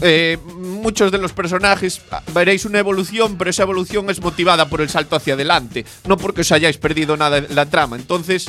eh, 0.00 0.38
muchos 0.58 1.12
de 1.12 1.18
los 1.18 1.32
personajes 1.32 2.02
ah, 2.10 2.22
veréis 2.34 2.64
una 2.64 2.78
evolución, 2.78 3.36
pero 3.36 3.50
esa 3.50 3.62
evolución 3.62 4.10
es 4.10 4.20
motivada 4.20 4.68
por 4.68 4.80
el 4.80 4.88
salto 4.88 5.16
hacia 5.16 5.34
adelante, 5.34 5.84
no 6.08 6.16
porque 6.16 6.40
os 6.40 6.52
hayáis 6.52 6.76
perdido 6.78 7.16
nada 7.16 7.38
en 7.38 7.54
la 7.54 7.66
trama. 7.66 7.96
Entonces, 7.96 8.48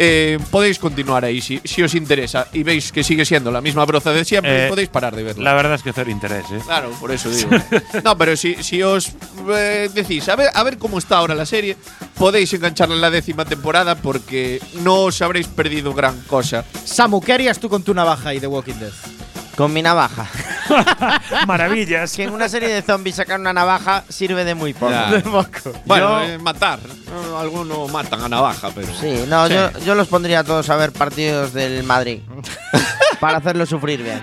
eh, 0.00 0.38
podéis 0.52 0.78
continuar 0.78 1.24
ahí 1.24 1.40
si, 1.40 1.60
si 1.64 1.82
os 1.82 1.94
interesa 1.96 2.46
y 2.52 2.62
veis 2.62 2.92
que 2.92 3.02
sigue 3.02 3.24
siendo 3.24 3.50
la 3.50 3.60
misma 3.60 3.84
broza 3.84 4.12
de 4.12 4.24
siempre, 4.24 4.66
Eh, 4.66 4.68
podéis 4.68 4.88
parar 4.88 5.16
de 5.16 5.24
verla. 5.24 5.42
La 5.42 5.54
verdad 5.54 5.74
es 5.74 5.82
que 5.82 5.92
cero 5.92 6.08
interés, 6.10 6.44
¿eh? 6.52 6.60
Claro, 6.64 6.90
por 7.00 7.10
eso 7.10 7.28
digo. 7.28 7.50
No, 8.04 8.16
pero 8.16 8.36
si, 8.36 8.54
si 8.62 8.80
os 8.82 9.10
eh, 9.50 9.90
decís, 9.92 10.28
a 10.28 10.36
ver, 10.36 10.50
a 10.54 10.62
ver 10.62 10.78
cómo 10.78 10.98
está 10.98 11.18
ahora 11.18 11.34
la 11.34 11.44
serie, 11.46 11.76
podéis 12.14 12.52
engancharla 12.54 12.94
en 12.94 13.00
la 13.00 13.10
décima 13.10 13.44
temporada 13.44 13.96
porque 13.96 14.60
no 14.82 15.02
os 15.06 15.20
habréis 15.20 15.48
perdido 15.48 15.92
gran 15.94 16.20
cosa. 16.22 16.64
Samu, 16.84 17.20
¿qué 17.20 17.32
harías 17.32 17.58
tú 17.58 17.68
con 17.68 17.82
tu 17.82 17.92
navaja 17.92 18.32
y 18.34 18.40
The 18.40 18.46
Walking 18.46 18.74
Dead? 18.74 18.92
Con 19.58 19.72
mi 19.72 19.82
navaja. 19.82 20.24
Maravillas. 21.48 22.12
que 22.14 22.22
en 22.22 22.30
una 22.30 22.48
serie 22.48 22.68
de 22.68 22.80
zombies 22.80 23.16
sacar 23.16 23.40
una 23.40 23.52
navaja 23.52 24.04
sirve 24.08 24.44
de 24.44 24.54
muy 24.54 24.72
poco. 24.72 24.92
Ya. 24.92 25.10
De 25.10 25.20
poco. 25.20 25.72
Bueno, 25.84 26.24
Yo- 26.24 26.32
eh, 26.34 26.38
matar. 26.38 26.78
No, 27.10 27.36
Algunos 27.40 27.90
matan 27.90 28.22
a 28.22 28.28
navaja, 28.28 28.70
pero. 28.72 28.86
Sí, 28.94 29.24
no, 29.28 29.48
Sí. 29.48 29.54
Yo, 29.54 29.70
yo 29.80 29.94
los 29.96 30.06
pondría 30.06 30.38
a 30.40 30.44
todos 30.44 30.70
a 30.70 30.76
ver 30.76 30.92
partidos 30.92 31.52
del 31.52 31.82
Madrid. 31.82 32.20
para 33.20 33.38
hacerlos 33.38 33.68
sufrir 33.68 34.00
bien. 34.00 34.22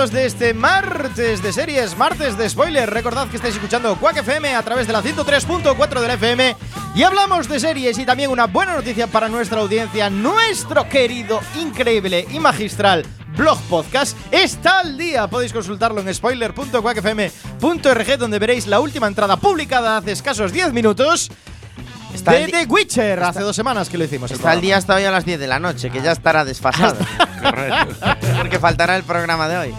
minutos 0.00 0.12
de 0.12 0.26
este 0.26 0.54
martes 0.54 1.42
de 1.42 1.52
series, 1.52 1.98
martes 1.98 2.38
de 2.38 2.48
spoiler. 2.48 2.88
Recordad 2.88 3.28
que 3.28 3.36
estáis 3.36 3.56
escuchando 3.56 3.96
Quack 3.96 4.18
FM 4.18 4.54
a 4.54 4.62
través 4.62 4.86
de 4.86 4.94
la 4.94 5.02
103.4 5.02 6.00
de 6.00 6.08
la 6.08 6.14
FM. 6.14 6.56
Y 6.94 7.02
hablamos 7.02 7.48
de 7.48 7.60
series 7.60 7.98
y 7.98 8.06
también 8.06 8.30
una 8.30 8.46
buena 8.46 8.74
noticia 8.74 9.08
para 9.08 9.28
nuestra 9.28 9.60
audiencia. 9.60 10.08
Nuestro 10.08 10.88
querido, 10.88 11.40
increíble 11.60 12.26
y 12.30 12.38
magistral 12.38 13.04
blog 13.36 13.60
podcast 13.68 14.16
está 14.30 14.78
al 14.80 14.96
día. 14.96 15.28
Podéis 15.28 15.52
consultarlo 15.52 16.00
en 16.00 16.14
spoiler.quackfm.org 16.14 18.18
donde 18.18 18.38
veréis 18.38 18.66
la 18.66 18.80
última 18.80 19.06
entrada 19.06 19.36
publicada 19.36 19.98
hace 19.98 20.12
escasos 20.12 20.50
10 20.50 20.72
minutos. 20.72 21.30
Está 22.20 22.32
de 22.32 22.48
The 22.48 22.66
Witcher, 22.68 23.22
hace 23.22 23.40
dos 23.40 23.56
semanas 23.56 23.88
que 23.88 23.96
lo 23.96 24.04
hicimos. 24.04 24.30
el 24.30 24.36
Está 24.36 24.52
el 24.52 24.60
día 24.60 24.76
hasta 24.76 24.94
hoy 24.94 25.04
a 25.04 25.10
las 25.10 25.24
10 25.24 25.40
de 25.40 25.46
la 25.46 25.58
noche, 25.58 25.88
que 25.90 26.02
ya 26.02 26.12
estará 26.12 26.44
desfasado. 26.44 26.96
Correcto. 27.42 27.96
porque 28.36 28.58
faltará 28.58 28.94
el 28.96 29.04
programa 29.04 29.48
de 29.48 29.56
hoy. 29.56 29.74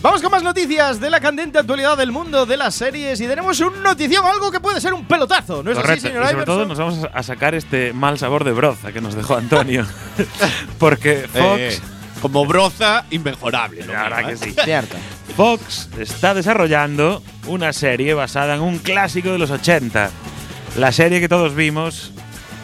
Vamos 0.00 0.22
con 0.22 0.30
más 0.30 0.42
noticias 0.42 1.00
de 1.00 1.10
la 1.10 1.20
candente 1.20 1.58
actualidad 1.58 1.98
del 1.98 2.12
mundo 2.12 2.46
de 2.46 2.56
las 2.56 2.74
series 2.76 3.20
y 3.20 3.26
tenemos 3.26 3.60
un 3.60 3.82
notición, 3.82 4.24
algo 4.24 4.50
que 4.50 4.58
puede 4.60 4.80
ser 4.80 4.94
un 4.94 5.04
pelotazo, 5.06 5.62
¿no 5.62 5.70
es 5.72 5.76
Correcto. 5.76 6.06
así, 6.06 6.14
señor 6.14 6.24
y 6.24 6.30
sobre 6.30 6.44
todo 6.46 6.64
nos 6.64 6.78
vamos 6.78 7.06
a- 7.12 7.22
sacar 7.22 7.54
este 7.54 7.92
mal 7.92 8.16
sabor 8.18 8.44
de 8.44 8.52
broza 8.52 8.90
que 8.92 9.02
nos 9.02 9.14
dejó 9.16 9.36
Antonio. 9.36 9.84
Porque 10.78 11.28
Fox. 11.30 11.58
Eh, 11.58 11.78
como 12.20 12.44
broza, 12.46 13.04
inmejorable. 13.10 13.84
la 13.86 14.02
verdad 14.04 14.26
que 14.28 14.36
sí. 14.36 14.54
Cierto. 14.64 14.96
Fox 15.36 15.88
está 15.98 16.34
desarrollando 16.34 17.22
una 17.46 17.72
serie 17.72 18.14
basada 18.14 18.54
en 18.56 18.60
un 18.62 18.78
clásico 18.78 19.30
de 19.30 19.38
los 19.38 19.50
80. 19.50 20.10
La 20.76 20.92
serie 20.92 21.20
que 21.20 21.28
todos 21.28 21.54
vimos, 21.54 22.12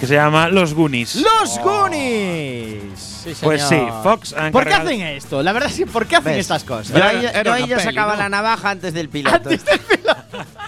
que 0.01 0.07
se 0.07 0.15
llama 0.15 0.49
Los 0.49 0.75
Goonies. 0.75 1.17
¡Los 1.17 1.59
Goonies! 1.61 2.83
Sí, 3.25 3.33
Pues 3.43 3.63
sí. 3.63 3.79
Fox 4.03 4.35
ha 4.35 4.51
¿Por 4.51 4.67
qué 4.67 4.75
hacen 4.75 5.01
esto? 5.01 5.43
La 5.43 5.53
verdad 5.53 5.71
sí, 5.73 5.87
¿por 5.87 6.07
qué 6.07 6.17
hacen 6.17 6.33
¿Ves? 6.33 6.41
estas 6.41 6.63
cosas? 6.65 6.95
Yo 6.97 7.03
ahí, 7.03 7.23
yo 7.45 7.53
ahí 7.55 7.67
ya 7.67 7.77
peli, 7.77 7.89
sacaba 7.89 8.13
¿no? 8.15 8.19
la 8.23 8.29
navaja 8.29 8.71
antes 8.71 8.93
del 8.93 9.09
piloto. 9.09 9.49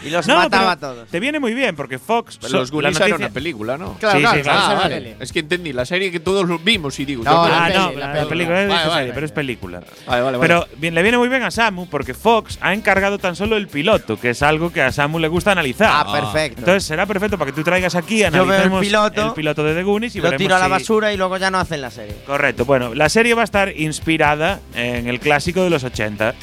Y 0.06 0.10
los 0.10 0.26
No, 0.26 0.36
mataba 0.36 0.72
a 0.72 0.76
pero 0.76 0.92
todos. 0.94 1.08
Te 1.08 1.20
viene 1.20 1.40
muy 1.40 1.54
bien 1.54 1.76
porque 1.76 1.98
Fox. 1.98 2.36
Pero 2.38 2.50
so- 2.50 2.56
los 2.58 2.70
Goonies 2.70 3.00
era 3.00 3.16
una 3.16 3.28
película, 3.30 3.76
¿no? 3.76 3.94
Claro, 3.94 4.16
Sí, 4.18 4.22
claro, 4.22 4.36
sí, 4.36 4.42
claro, 4.42 4.58
claro. 4.60 4.74
es 4.78 4.78
Ah, 4.78 4.88
vale. 4.88 5.16
Es 5.20 5.32
que 5.32 5.38
entendí 5.40 5.72
la 5.72 5.84
serie 5.86 6.10
que 6.10 6.20
todos 6.20 6.46
lo 6.48 6.58
vimos 6.58 6.98
y 7.00 7.04
digo. 7.04 7.24
No, 7.24 7.48
la 7.48 7.64
Ah, 7.64 7.66
peli, 7.68 7.78
no, 7.78 7.92
la 7.92 8.28
película 8.28 8.62
es 8.62 8.68
Vale, 8.68 8.88
vale, 8.88 9.12
pero 9.12 9.26
es 9.26 9.32
película. 9.32 9.80
Vale, 10.06 10.22
vale, 10.22 10.36
vale. 10.38 10.38
Pero 10.40 10.66
bien, 10.78 10.94
le 10.94 11.02
viene 11.02 11.18
muy 11.18 11.28
bien 11.28 11.42
a 11.42 11.50
Samu 11.50 11.86
porque 11.88 12.14
Fox 12.14 12.58
ha 12.60 12.72
encargado 12.74 13.18
tan 13.18 13.36
solo 13.36 13.56
el 13.56 13.68
piloto, 13.68 14.18
que 14.18 14.30
es 14.30 14.42
algo 14.42 14.72
que 14.72 14.82
a 14.82 14.92
Samu 14.92 15.18
le 15.18 15.28
gusta 15.28 15.52
analizar. 15.52 15.90
Ah, 15.92 16.12
perfecto. 16.12 16.60
Entonces 16.60 16.84
será 16.84 17.06
perfecto 17.06 17.38
para 17.38 17.50
que 17.50 17.56
tú 17.56 17.62
traigas 17.62 17.94
aquí, 17.94 18.18
Yo 18.20 18.30
veo 18.30 18.42
el 18.44 18.50
analicemos 18.50 18.80
piloto, 18.80 19.26
el 19.28 19.32
piloto 19.32 19.64
de 19.64 19.74
The 19.74 19.82
Goonies 19.82 20.14
y 20.16 20.18
lo 20.18 20.24
veremos 20.24 20.38
tiro 20.42 20.56
a 20.56 20.58
la 20.58 20.64
si- 20.66 20.70
basura 20.70 21.12
y 21.12 21.16
luego 21.16 21.36
ya 21.36 21.50
no 21.50 21.58
hacen 21.58 21.80
la 21.80 21.90
serie. 21.90 22.14
Correcto. 22.26 22.64
Bueno, 22.64 22.94
la 22.94 23.08
serie 23.08 23.34
va 23.34 23.42
a 23.42 23.44
estar 23.44 23.72
inspirada 23.76 24.60
en 24.74 25.08
el 25.08 25.20
clásico 25.20 25.62
de 25.62 25.70
los 25.70 25.84
80 25.84 26.34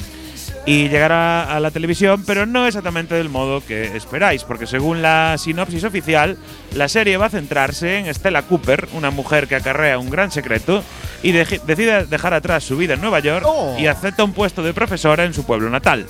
y 0.66 0.88
llegará 0.88 1.54
a 1.54 1.60
la 1.60 1.70
televisión, 1.70 2.24
pero 2.26 2.46
no 2.46 2.66
exactamente 2.66 3.14
del 3.14 3.28
modo 3.28 3.62
que 3.66 3.96
esperáis, 3.96 4.44
porque 4.44 4.66
según 4.66 5.02
la 5.02 5.36
sinopsis 5.36 5.84
oficial, 5.84 6.38
la 6.74 6.88
serie 6.88 7.18
va 7.18 7.26
a 7.26 7.30
centrarse 7.30 7.98
en 7.98 8.14
Stella 8.14 8.42
Cooper, 8.42 8.88
una 8.94 9.10
mujer 9.10 9.46
que 9.46 9.56
acarrea 9.56 9.98
un 9.98 10.08
gran 10.08 10.30
secreto 10.30 10.82
y 11.22 11.32
decide 11.32 12.06
dejar 12.06 12.32
atrás 12.32 12.64
su 12.64 12.76
vida 12.78 12.94
en 12.94 13.00
Nueva 13.02 13.20
York 13.20 13.44
Oh. 13.46 13.76
y 13.78 13.86
acepta 13.86 14.24
un 14.24 14.32
puesto 14.32 14.62
de 14.62 14.72
profesora 14.72 15.24
en 15.24 15.34
su 15.34 15.44
pueblo 15.44 15.68
natal. 15.68 16.06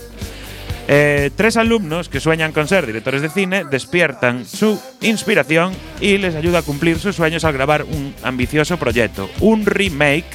Eh, 0.86 1.30
tres 1.34 1.56
alumnos 1.56 2.08
que 2.10 2.20
sueñan 2.20 2.52
con 2.52 2.68
ser 2.68 2.86
directores 2.86 3.22
de 3.22 3.30
cine 3.30 3.64
despiertan 3.64 4.44
su 4.44 4.78
inspiración 5.00 5.72
y 6.00 6.18
les 6.18 6.34
ayuda 6.34 6.58
a 6.58 6.62
cumplir 6.62 6.98
sus 6.98 7.16
sueños 7.16 7.44
al 7.44 7.54
grabar 7.54 7.84
un 7.84 8.14
ambicioso 8.22 8.76
proyecto, 8.76 9.30
un 9.40 9.64
remake 9.64 10.26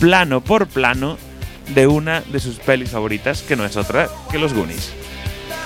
plano 0.00 0.40
por 0.40 0.66
plano 0.68 1.18
de 1.74 1.86
una 1.86 2.20
de 2.20 2.40
sus 2.40 2.56
pelis 2.56 2.90
favoritas, 2.90 3.42
que 3.42 3.56
no 3.56 3.64
es 3.64 3.76
otra 3.76 4.08
que 4.30 4.38
Los 4.38 4.52
Goonies. 4.54 4.90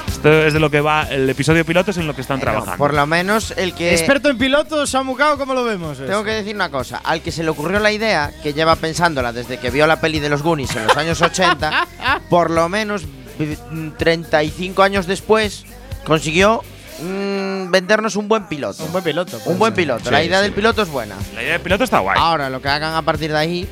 Esto 0.08 0.32
es 0.46 0.54
de 0.54 0.60
lo 0.60 0.70
que 0.70 0.80
va 0.80 1.02
el 1.10 1.28
episodio 1.28 1.64
piloto, 1.66 1.90
es 1.90 1.98
en 1.98 2.06
lo 2.06 2.14
que 2.14 2.22
están 2.22 2.38
Bueno, 2.38 2.52
trabajando. 2.52 2.78
por 2.78 2.94
lo 2.94 3.06
menos 3.06 3.52
el 3.56 3.74
que. 3.74 3.92
Experto 3.92 4.30
en 4.30 4.38
pilotos, 4.38 4.88
Samu 4.90 5.16
Cao, 5.16 5.36
¿cómo 5.36 5.52
lo 5.54 5.64
vemos? 5.64 5.98
Tengo 5.98 6.24
que 6.24 6.30
decir 6.30 6.54
una 6.54 6.70
cosa. 6.70 6.98
Al 7.04 7.20
que 7.20 7.30
se 7.32 7.42
le 7.42 7.50
ocurrió 7.50 7.78
la 7.78 7.92
idea, 7.92 8.32
que 8.42 8.54
lleva 8.54 8.76
pensándola 8.76 9.32
desde 9.32 9.58
que 9.58 9.70
vio 9.70 9.86
la 9.86 10.00
peli 10.00 10.20
de 10.20 10.28
los 10.30 10.42
Goonies 10.42 10.74
en 10.76 10.86
los 10.86 10.96
años 10.96 11.20
80, 11.20 11.86
por 12.30 12.50
lo 12.50 12.68
menos 12.70 13.02
vi- 13.38 13.58
35 13.98 14.82
años 14.82 15.06
después, 15.06 15.64
consiguió 16.06 16.62
mm, 17.02 17.70
vendernos 17.70 18.16
un 18.16 18.28
buen 18.28 18.46
piloto. 18.46 18.84
Un 18.84 18.92
buen 18.92 19.04
piloto. 19.04 19.38
Un 19.46 19.58
buen 19.58 19.74
piloto. 19.74 20.10
la 20.10 20.22
idea 20.24 20.38
sí. 20.38 20.44
del 20.44 20.52
piloto 20.52 20.82
es 20.82 20.88
buena. 20.88 21.16
La 21.34 21.42
idea 21.42 21.52
del 21.54 21.62
piloto 21.62 21.84
está 21.84 21.98
guay. 21.98 22.16
Ahora, 22.18 22.48
lo 22.48 22.62
que 22.62 22.68
hagan 22.68 22.94
a 22.94 23.02
partir 23.02 23.30
de 23.30 23.38
ahí. 23.38 23.68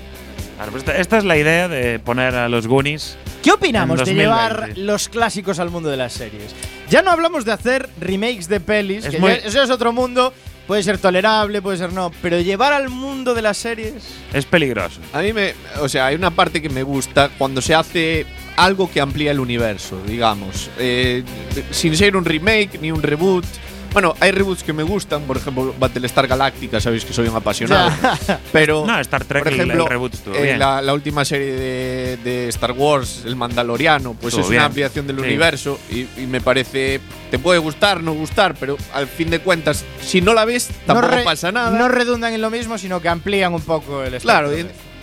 Claro, 0.62 0.72
pues 0.72 0.82
esta, 0.84 0.96
esta 1.00 1.18
es 1.18 1.24
la 1.24 1.36
idea 1.36 1.66
de 1.68 1.98
poner 1.98 2.34
a 2.36 2.48
los 2.48 2.68
Goonies. 2.68 3.16
¿Qué 3.42 3.50
opinamos 3.50 3.98
En 4.00 4.04
de 4.16 4.24
2020? 4.24 4.66
llevar 4.66 4.78
los 4.78 5.08
clásicos 5.08 5.58
al 5.58 5.70
mundo 5.70 5.88
de 5.90 5.96
las 5.96 6.12
series? 6.12 6.54
Ya 6.88 7.02
no 7.02 7.10
hablamos 7.10 7.44
de 7.44 7.50
hacer 7.52 7.88
remakes 8.00 8.46
de 8.48 8.60
pelis, 8.60 9.04
Es 9.04 9.10
que 9.10 9.18
muy- 9.18 9.30
ya- 9.30 9.36
eso 9.48 9.60
es 9.62 9.70
otro 9.70 9.92
mundo, 9.92 10.32
puede 10.68 10.84
ser 10.84 10.98
tolerable, 10.98 11.60
puede 11.62 11.78
ser 11.78 11.92
no, 11.92 12.12
pero 12.22 12.38
llevar 12.40 12.72
al 12.72 12.88
mundo 12.90 13.34
de 13.34 13.42
las 13.42 13.56
series. 13.58 13.94
Es 14.32 14.44
peligroso. 14.44 15.00
A 15.12 15.20
mí 15.20 15.32
me. 15.32 15.54
O 15.80 15.88
sea, 15.88 16.06
hay 16.06 16.14
una 16.14 16.30
parte 16.30 16.62
que 16.62 16.68
me 16.68 16.84
gusta 16.84 17.30
cuando 17.38 17.60
se 17.60 17.74
hace 17.74 18.24
algo 18.56 18.88
que 18.88 19.00
amplía 19.00 19.32
el 19.32 19.40
universo, 19.40 20.00
digamos. 20.06 20.70
Eh, 20.78 21.24
sin 21.72 21.96
ser 21.96 22.16
un 22.16 22.24
remake 22.24 22.78
ni 22.80 22.92
un 22.92 23.02
reboot. 23.02 23.44
Bueno, 23.92 24.14
hay 24.20 24.30
reboots 24.30 24.62
que 24.62 24.72
me 24.72 24.82
gustan, 24.82 25.22
por 25.24 25.36
ejemplo, 25.36 25.74
Battlestar 25.78 26.26
Galactica, 26.26 26.80
sabéis 26.80 27.04
que 27.04 27.12
soy 27.12 27.28
un 27.28 27.36
apasionado. 27.36 27.90
Pero. 28.52 28.86
No, 28.86 28.98
Star 29.00 29.24
Trek, 29.24 29.42
por 29.44 29.52
ejemplo, 29.52 29.82
el 29.84 29.88
reboot 29.88 30.14
eh, 30.34 30.42
bien. 30.42 30.58
La, 30.58 30.80
la 30.80 30.94
última 30.94 31.24
serie 31.26 31.52
de, 31.52 32.16
de 32.18 32.48
Star 32.48 32.72
Wars, 32.72 33.22
El 33.26 33.36
Mandaloriano, 33.36 34.14
pues 34.14 34.32
Estuvo 34.32 34.44
es 34.44 34.50
bien. 34.50 34.60
una 34.60 34.66
ampliación 34.66 35.06
del 35.06 35.16
Sí. 35.16 35.22
universo 35.22 35.78
y, 35.90 36.06
y 36.16 36.26
me 36.26 36.40
parece. 36.40 37.00
Te 37.30 37.38
puede 37.38 37.58
gustar, 37.58 38.02
no 38.02 38.12
gustar, 38.14 38.54
pero 38.58 38.76
al 38.94 39.06
fin 39.06 39.28
de 39.30 39.40
cuentas, 39.40 39.84
si 40.02 40.20
no 40.22 40.32
la 40.34 40.44
ves, 40.46 40.70
tampoco 40.86 41.14
no 41.14 41.24
pasa 41.24 41.52
nada. 41.52 41.70
No 41.78 41.88
redundan 41.88 42.32
en 42.32 42.40
lo 42.40 42.48
mismo, 42.50 42.78
sino 42.78 43.00
que 43.00 43.08
amplían 43.10 43.52
un 43.54 43.62
poco 43.62 44.02
el 44.02 44.18
Claro, 44.20 44.50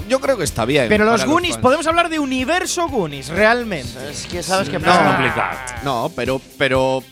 yo 0.08 0.20
creo 0.20 0.38
que 0.38 0.44
está 0.44 0.66
bien. 0.66 0.88
Pero 0.90 1.06
los 1.06 1.26
Goonies, 1.26 1.58
podemos 1.58 1.86
hablar 1.86 2.10
de 2.10 2.18
universo 2.18 2.88
Goonies, 2.88 3.30
realmente. 3.30 3.92
Es 4.10 4.26
que 4.26 4.42
sabes 4.42 4.68
que 4.70 4.80
No, 4.80 4.86
pasa. 4.86 5.06
complicado. 5.16 5.58
No, 5.84 6.12
pero, 6.16 6.42
pero 6.58 7.04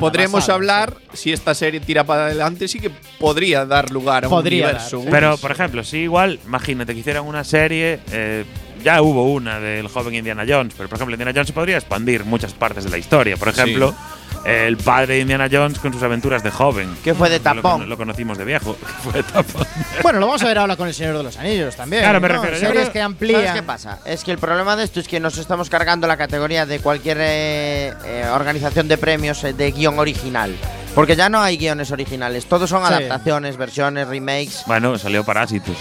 Podremos 0.00 0.48
hablar 0.48 0.94
si 1.12 1.32
esta 1.32 1.54
serie 1.54 1.80
tira 1.80 2.04
para 2.04 2.26
adelante, 2.26 2.68
sí 2.68 2.80
que 2.80 2.90
podría 3.18 3.64
dar 3.66 3.90
lugar 3.90 4.24
a 4.24 4.28
Podría 4.28 4.64
un 4.66 4.70
universo. 4.70 4.98
dar. 5.02 5.10
Pero, 5.10 5.36
por 5.36 5.50
ejemplo, 5.50 5.84
si 5.84 5.98
igual, 5.98 6.38
imagínate 6.46 6.94
que 6.94 7.00
hicieran 7.00 7.24
una 7.24 7.44
serie. 7.44 8.00
eh, 8.10 8.44
ya 8.82 9.02
hubo 9.02 9.32
una 9.32 9.60
del 9.60 9.88
joven 9.88 10.14
Indiana 10.14 10.44
Jones, 10.48 10.74
pero 10.76 10.88
por 10.88 10.96
ejemplo, 10.96 11.14
Indiana 11.14 11.32
Jones 11.34 11.48
se 11.48 11.52
podría 11.52 11.76
expandir 11.76 12.24
muchas 12.24 12.52
partes 12.54 12.84
de 12.84 12.90
la 12.90 12.98
historia. 12.98 13.36
Por 13.36 13.48
ejemplo, 13.48 13.94
el 14.44 14.76
padre 14.76 15.14
de 15.14 15.20
Indiana 15.20 15.48
Jones 15.50 15.78
con 15.78 15.92
sus 15.92 16.02
aventuras 16.02 16.42
de 16.42 16.50
joven. 16.50 16.96
Que 17.02 17.14
fue 17.14 17.28
de 17.28 17.40
tapón. 17.40 17.88
Lo, 17.88 17.96
conocimos 17.96 18.38
de 18.38 18.44
viejo. 18.44 18.76
que 18.80 18.86
fue 18.86 19.12
de 19.14 19.22
tapón. 19.24 19.66
Bueno, 20.02 20.20
lo 20.20 20.26
vamos 20.26 20.42
a 20.42 20.46
ver 20.46 20.58
ahora 20.58 20.76
con 20.76 20.88
el 20.88 20.94
Señor 20.94 21.16
de 21.16 21.22
los 21.22 21.36
Anillos 21.36 21.76
también. 21.76 22.02
Claro, 22.02 22.20
me 22.20 22.28
¿no? 22.28 22.34
refiero, 22.34 22.56
Series 22.56 22.72
creo- 22.82 22.92
que 22.92 23.00
amplían. 23.00 23.40
¿Sabes 23.40 23.60
qué 23.60 23.62
pasa? 23.62 23.98
Es 24.04 24.24
que 24.24 24.30
el 24.32 24.38
problema 24.38 24.76
de 24.76 24.84
esto 24.84 25.00
es 25.00 25.08
que 25.08 25.20
nos 25.20 25.38
estamos 25.38 25.68
cargando 25.70 26.06
la 26.06 26.16
categoría 26.16 26.66
de 26.66 26.78
cualquier 26.80 27.18
eh, 27.20 27.92
eh, 28.04 28.24
organización 28.32 28.88
de 28.88 28.96
premios 28.98 29.42
eh, 29.44 29.52
de 29.52 29.70
guion 29.72 29.98
original. 29.98 30.54
Porque 30.94 31.14
ya 31.14 31.28
no 31.28 31.40
hay 31.40 31.56
guiones 31.58 31.90
originales, 31.92 32.46
todos 32.46 32.70
son 32.70 32.80
Sí. 32.86 32.92
adaptaciones, 32.92 33.56
versiones, 33.56 34.08
remakes. 34.08 34.62
bueno, 34.66 34.98
salió 34.98 35.22
Parásitos. 35.24 35.76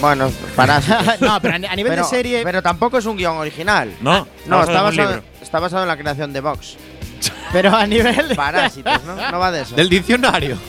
Bueno, 0.00 0.30
para 0.54 0.80
no, 1.20 1.40
pero 1.40 1.54
a 1.54 1.58
nivel 1.58 1.90
pero, 1.92 2.02
de 2.04 2.08
serie. 2.08 2.40
pero 2.44 2.62
tampoco 2.62 2.98
es 2.98 3.06
un 3.06 3.16
guion 3.16 3.36
original. 3.36 3.92
No, 4.00 4.26
No, 4.46 4.60
está 4.60 4.82
basado, 4.82 5.08
libro. 5.08 5.22
está 5.40 5.58
basado 5.58 5.82
en 5.82 5.88
la 5.88 5.96
creación 5.96 6.32
de 6.32 6.40
Vox. 6.40 6.76
Pero 7.52 7.74
a 7.74 7.86
nivel. 7.86 8.36
Parásitos, 8.36 9.02
¿no? 9.04 9.16
No 9.30 9.38
va 9.38 9.50
de 9.50 9.62
eso. 9.62 9.74
Del 9.74 9.88
diccionario. 9.88 10.56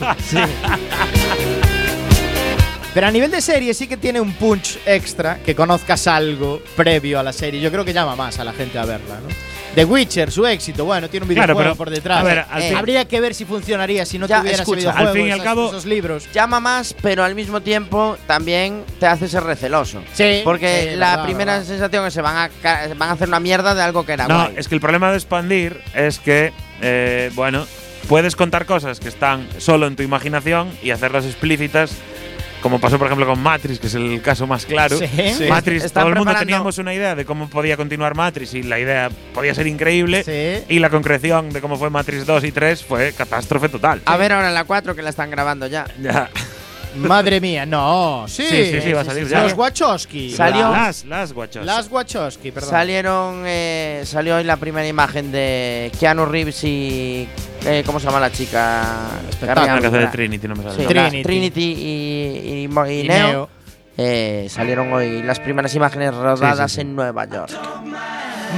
Pero 2.94 3.06
a 3.06 3.10
nivel 3.10 3.30
de 3.30 3.40
serie 3.40 3.72
sí 3.72 3.86
que 3.86 3.96
tiene 3.96 4.20
un 4.20 4.32
punch 4.32 4.78
extra 4.84 5.36
que 5.44 5.54
conozcas 5.54 6.08
algo 6.08 6.60
previo 6.74 7.20
a 7.20 7.22
la 7.22 7.32
serie. 7.32 7.60
Yo 7.60 7.70
creo 7.70 7.84
que 7.84 7.92
llama 7.92 8.16
más 8.16 8.40
a 8.40 8.44
la 8.44 8.52
gente 8.52 8.78
a 8.78 8.84
verla, 8.84 9.20
¿no? 9.20 9.28
The 9.74 9.84
Witcher, 9.84 10.32
su 10.32 10.44
éxito, 10.46 10.84
bueno, 10.84 11.08
tiene 11.08 11.24
un 11.26 11.32
Claro, 11.32 11.54
videojuego 11.54 11.70
pero, 11.70 11.76
por 11.76 11.90
detrás. 11.90 12.18
a 12.18 12.22
ver, 12.24 12.44
al 12.50 12.60
Eh, 12.62 12.68
fin- 12.70 12.76
Habría 12.76 13.04
que 13.06 13.20
ver 13.20 13.34
si 13.34 13.44
funcionaría 13.44 14.04
si 14.04 14.18
no 14.18 14.26
Ya, 14.26 14.38
tuviera 14.38 14.54
ese 14.54 14.62
escucha, 14.62 14.78
videojuego, 14.80 15.08
al 15.10 15.14
fin 15.16 15.26
y 15.28 15.30
al 15.30 15.42
cabo- 15.44 15.68
esos 15.68 15.84
libros. 15.86 16.28
Llama 16.34 16.58
más, 16.58 16.94
pero 17.00 17.22
al 17.22 17.36
mismo 17.36 17.60
tiempo 17.60 18.16
también 18.26 18.84
te 18.98 19.06
hace 19.06 19.28
ser 19.28 19.44
receloso. 19.44 20.02
Sí, 20.12 20.40
Porque 20.42 20.88
sí, 20.90 20.96
la 20.96 21.10
verdad, 21.10 21.24
primera 21.24 21.52
verdad. 21.52 21.66
sensación 21.68 22.04
es 22.04 22.12
que 22.12 22.14
se 22.16 22.20
van 22.22 22.36
a, 22.36 22.50
van 22.96 23.08
a 23.10 23.12
hacer 23.12 23.28
una 23.28 23.38
mierda 23.40 23.74
de 23.76 23.82
algo 23.82 24.04
que 24.04 24.12
era 24.14 24.26
No, 24.26 24.42
guay. 24.46 24.54
es 24.56 24.66
que 24.66 24.74
el 24.74 24.80
problema 24.80 25.10
de 25.12 25.16
expandir 25.18 25.80
es 25.94 26.18
que, 26.18 26.52
eh, 26.82 27.30
bueno, 27.34 27.64
puedes 28.08 28.34
contar 28.34 28.66
cosas 28.66 28.98
que 28.98 29.08
están 29.08 29.46
solo 29.58 29.86
en 29.86 29.94
tu 29.94 30.02
imaginación 30.02 30.68
y 30.82 30.90
hacerlas 30.90 31.24
explícitas, 31.26 31.92
como 32.60 32.80
pasó, 32.80 32.98
por 32.98 33.06
ejemplo, 33.06 33.26
con 33.26 33.40
Matrix, 33.42 33.78
que 33.78 33.86
es 33.86 33.94
el 33.94 34.20
caso 34.22 34.46
más 34.46 34.66
claro. 34.66 34.98
Sí. 34.98 35.06
Sí. 35.06 35.46
Matrix, 35.48 35.84
Están 35.84 36.02
todo 36.02 36.12
el 36.12 36.18
mundo 36.18 36.34
teníamos 36.38 36.78
una 36.78 36.94
idea 36.94 37.14
de 37.14 37.24
cómo 37.24 37.48
podía 37.48 37.76
continuar 37.76 38.14
Matrix 38.14 38.54
y 38.54 38.62
la 38.62 38.78
idea 38.78 39.10
podía 39.34 39.54
ser 39.54 39.66
increíble. 39.66 40.24
Sí. 40.24 40.64
Y 40.68 40.78
la 40.78 40.90
concreción 40.90 41.50
de 41.50 41.60
cómo 41.60 41.76
fue 41.76 41.90
Matrix 41.90 42.26
2 42.26 42.44
y 42.44 42.52
3 42.52 42.84
fue 42.84 43.12
catástrofe 43.12 43.68
total. 43.68 44.02
A 44.04 44.16
ver 44.16 44.32
ahora 44.32 44.50
la 44.50 44.64
4 44.64 44.94
que 44.94 45.02
la 45.02 45.10
están 45.10 45.30
grabando 45.30 45.66
ya. 45.66 45.86
Ya. 46.00 46.30
Madre 46.96 47.40
mía, 47.40 47.64
no. 47.66 48.24
Sí, 48.26 48.44
Sí, 48.48 48.64
sí, 48.72 48.80
sí, 48.80 48.92
va 48.92 49.02
a 49.02 49.04
salir 49.04 49.26
ya. 49.28 49.42
Los 49.42 49.54
Wachowski. 49.54 50.32
Salió- 50.32 50.70
Las, 50.72 51.04
las 51.04 51.32
guachos. 51.32 51.64
Las 51.64 51.90
Wachowski, 51.90 52.50
perdón. 52.50 52.70
Salieron, 52.70 53.42
eh, 53.46 54.02
salió 54.04 54.36
hoy 54.36 54.44
la 54.44 54.56
primera 54.56 54.86
imagen 54.86 55.30
de 55.30 55.90
Keanu 55.98 56.26
Reeves 56.26 56.64
y 56.64 57.28
eh, 57.64 57.82
¿cómo 57.86 58.00
se 58.00 58.06
llama 58.06 58.20
la 58.20 58.32
chica? 58.32 58.82
Espectáculo. 59.28 59.66
la 59.74 59.80
que 59.80 59.86
hace 59.86 59.98
de 59.98 60.06
Trinity, 60.08 60.48
no 60.48 60.56
me 60.56 60.64
sale. 60.64 60.76
Sí, 60.76 60.86
Trinity. 60.86 61.22
Trinity 61.22 61.62
y, 61.62 61.86
y 61.86 62.68
y 62.68 63.00
Y 63.04 63.08
Neo. 63.08 63.26
Neo. 63.28 63.48
Eh, 63.96 64.46
salieron 64.48 64.92
hoy 64.92 65.22
las 65.22 65.40
primeras 65.40 65.74
imágenes 65.74 66.14
rodadas 66.14 66.70
Sí, 66.70 66.74
sí, 66.74 66.74
sí. 66.76 66.80
en 66.82 66.96
Nueva 66.96 67.24
York. 67.26 67.50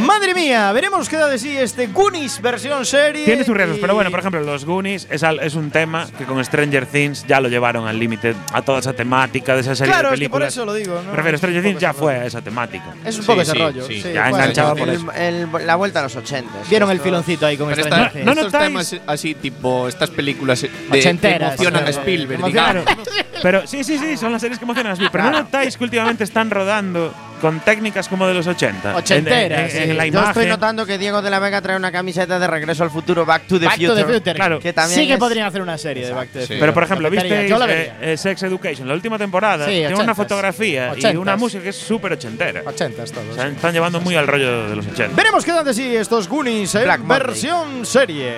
Madre 0.01 0.35
mía, 0.35 0.73
veremos 0.73 1.07
qué 1.09 1.17
da 1.17 1.29
de 1.29 1.39
sí 1.39 1.57
este 1.57 1.87
Goonies 1.89 2.41
versión 2.41 2.85
serie. 2.87 3.25
Tiene 3.27 3.45
sus 3.45 3.55
riesgos, 3.55 3.79
pero 3.79 3.95
bueno, 3.95 4.11
por 4.11 4.21
ejemplo, 4.21 4.41
los 4.41 4.65
Goonies 4.65 5.07
es, 5.11 5.23
al- 5.23 5.39
es 5.41 5.55
un 5.55 5.71
tema 5.71 6.07
que 6.17 6.25
con 6.25 6.43
Stranger 6.45 6.87
Things 6.87 7.26
ya 7.26 7.41
lo 7.41 7.49
llevaron 7.49 7.87
al 7.87 7.99
límite 7.99 8.35
a 8.52 8.63
toda 8.63 8.78
esa 8.78 8.95
temática 8.95 9.55
de 9.55 9.61
esa 9.61 9.76
serie 9.76 9.93
Claro, 9.93 10.09
de 10.09 10.15
es 10.15 10.21
que 10.21 10.31
por 10.31 10.41
películas. 10.41 10.55
eso 10.55 10.65
lo 10.65 10.73
digo. 10.75 10.95
¿no? 11.02 11.11
Me 11.11 11.17
refiero, 11.17 11.37
Stranger 11.39 11.63
Things 11.63 11.81
ya 11.81 11.93
fue 11.93 12.15
a 12.15 12.25
esa 12.26 12.41
temática. 12.41 12.85
Es 13.05 13.17
un 13.17 13.23
Sí, 13.23 13.26
poco 13.26 13.43
ese 13.43 13.52
sí, 13.52 13.59
rollo. 13.59 13.85
sí. 13.87 14.02
Ya 14.02 14.28
enganchaba 14.31 14.71
así. 14.73 14.81
por 14.81 14.89
eso. 14.89 15.13
el- 15.13 15.49
la 15.67 15.76
vuelta 15.76 16.00
a 16.00 16.02
los 16.05 16.17
80. 16.17 16.50
Vieron 16.71 16.91
el 16.91 17.00
filoncito 17.00 17.45
ahí 17.47 17.57
con 17.59 17.69
Pero 17.69 17.83
Stranger 17.83 18.07
esta- 18.07 18.13
Things. 18.19 18.25
no 18.26 18.33
estos 18.33 18.47
notáis- 18.52 18.63
temas 18.91 18.97
así, 19.07 19.35
tipo 19.35 19.89
estas 19.89 20.11
películas 20.11 20.63
de, 20.63 20.69
que 20.71 20.99
Ochenteras, 20.99 21.52
emocionan 21.55 21.83
a 21.83 21.87
claro. 21.87 21.99
Spielberg. 22.00 22.41
Emocionan- 22.41 22.78
digamos. 22.81 23.09
Pero 23.43 23.67
sí, 23.67 23.85
sí, 23.85 23.99
sí, 23.99 24.17
son 24.17 24.33
las 24.33 24.41
series 24.41 24.59
que 24.59 24.65
emocionan 24.65 24.93
a 24.93 24.95
Spielberg. 24.95 25.13
Pero 25.13 25.25
no 25.37 25.43
notáis 25.43 25.76
que 25.76 25.85
últimamente 25.85 26.25
están 26.25 26.50
rodando 26.50 27.13
con 27.43 27.61
técnicas 27.61 28.09
como 28.09 28.26
de 28.26 28.33
los 28.35 28.47
80. 28.47 28.97
Ochenteras, 28.97 29.75
En, 29.75 29.76
en- 29.76 29.83
en 29.83 29.89
sí. 29.91 29.95
la 29.97 30.05
Yo 30.07 30.13
imagen. 30.13 30.28
estoy 30.31 30.47
notando 30.47 30.87
que 30.87 30.97
Diego 30.97 31.21
de 31.21 31.28
la 31.28 31.39
Vega 31.41 31.61
trae 31.61 31.76
una 31.76 31.91
camiseta 31.93 32.39
de 32.39 32.47
Regreso 32.47 32.85
al 32.85 32.91
Futuro, 32.91 33.26
Back 33.26 33.49
to 33.49 33.59
the 33.59 33.67
Back 33.67 33.75
to 33.75 33.81
Future. 33.89 34.05
the 34.05 34.13
Future. 34.15 34.35
Claro. 34.37 34.61
Que 34.61 34.73
también 34.73 35.00
sí 35.00 35.07
que 35.09 35.19
podrían 35.19 35.47
hacer 35.49 35.61
una 35.61 35.76
serie 35.76 36.07
de 36.07 36.13
Back 36.13 36.28
to 36.28 36.33
the 36.35 36.41
Sí. 36.41 36.47
Future. 36.47 36.61
Pero 36.61 36.73
por 36.75 36.85
ejemplo, 36.85 37.09
Lo 37.11 37.15
metería, 37.15 37.41
¿visteis 37.41 37.50
Yo 37.50 37.59
la 37.67 37.73
eh, 37.73 37.93
eh, 38.13 38.17
Sex 38.17 38.43
Education? 38.45 38.87
La 38.89 38.95
última 38.95 39.19
temporada 39.19 39.65
Sí, 39.67 39.73
tiene 39.73 39.89
una 39.89 39.97
ochentas. 39.97 40.17
fotografía 40.17 40.87
y 40.87 40.91
Ochentas. 40.93 41.15
una 41.17 41.37
música 41.37 41.63
que 41.65 41.71
es 41.71 41.76
súper 41.76 42.13
ochentera. 42.13 42.63
80 42.65 43.05
todos. 43.07 43.26
O 43.33 43.35
sea, 43.35 43.49
están 43.49 43.73
llevando 43.73 44.00
muy 44.00 44.15
al 44.15 44.26
rollo 44.28 44.69
de 44.69 44.76
los 44.76 44.87
80. 44.87 45.17
Veremos 45.17 45.45
qué 45.45 45.52
dan 45.52 45.65
de 45.65 45.75
sí 45.75 45.97
estos 45.97 46.28
Goonies 46.28 46.75
en 46.76 46.85
Black 46.85 47.00
Monday. 47.00 47.19
versión 47.26 47.85
serie. 47.85 48.35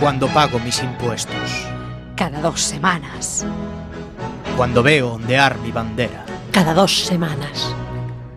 Cuando 0.00 0.28
pago 0.28 0.58
mis 0.58 0.82
impuestos. 0.82 1.66
Cada 2.16 2.40
dos 2.40 2.60
semanas. 2.60 3.44
Cuando 4.56 4.82
veo 4.82 5.12
ondear 5.12 5.58
mi 5.58 5.70
bandera. 5.70 6.24
Cada 6.50 6.72
dos 6.72 7.04
semanas. 7.04 7.74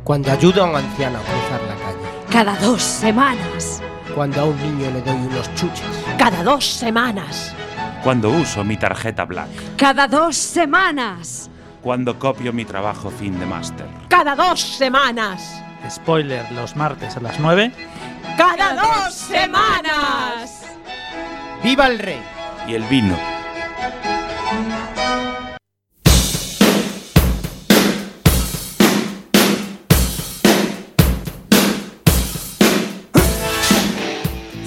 Cuando 0.04 0.30
ayudo 0.30 0.66
a 0.66 0.70
un 0.70 0.76
anciano 0.76 1.18
a 1.18 1.22
cruzar 1.22 1.62
la 1.62 1.76
calle. 1.76 2.26
Cada 2.30 2.56
dos 2.58 2.82
semanas. 2.82 3.82
Cuando 4.14 4.42
a 4.42 4.44
un 4.44 4.58
niño 4.58 4.92
le 4.92 5.02
doy 5.02 5.16
unos 5.16 5.50
chuches. 5.56 5.86
Cada 6.18 6.44
dos 6.44 6.66
semanas. 6.66 7.56
Cuando 8.04 8.32
uso 8.32 8.66
mi 8.66 8.76
tarjeta 8.76 9.24
Black. 9.24 9.48
Cada 9.78 10.10
dos 10.10 10.36
semanas. 10.36 11.50
Cuando 11.82 12.20
copio 12.20 12.52
mi 12.52 12.66
trabajo 12.66 13.10
fin 13.10 13.40
de 13.40 13.46
máster. 13.46 13.88
Cada 14.10 14.36
dos 14.36 14.60
semanas. 14.60 15.64
Spoiler 15.90 16.52
los 16.52 16.76
martes 16.76 17.16
a 17.16 17.22
las 17.22 17.40
9. 17.40 17.72
Cada 18.38 18.74
dos 18.74 19.14
semanas. 19.14 20.64
¡Viva 21.64 21.88
el 21.88 21.98
rey! 21.98 22.22
Y 22.68 22.74
el 22.74 22.84
vino. 22.84 23.39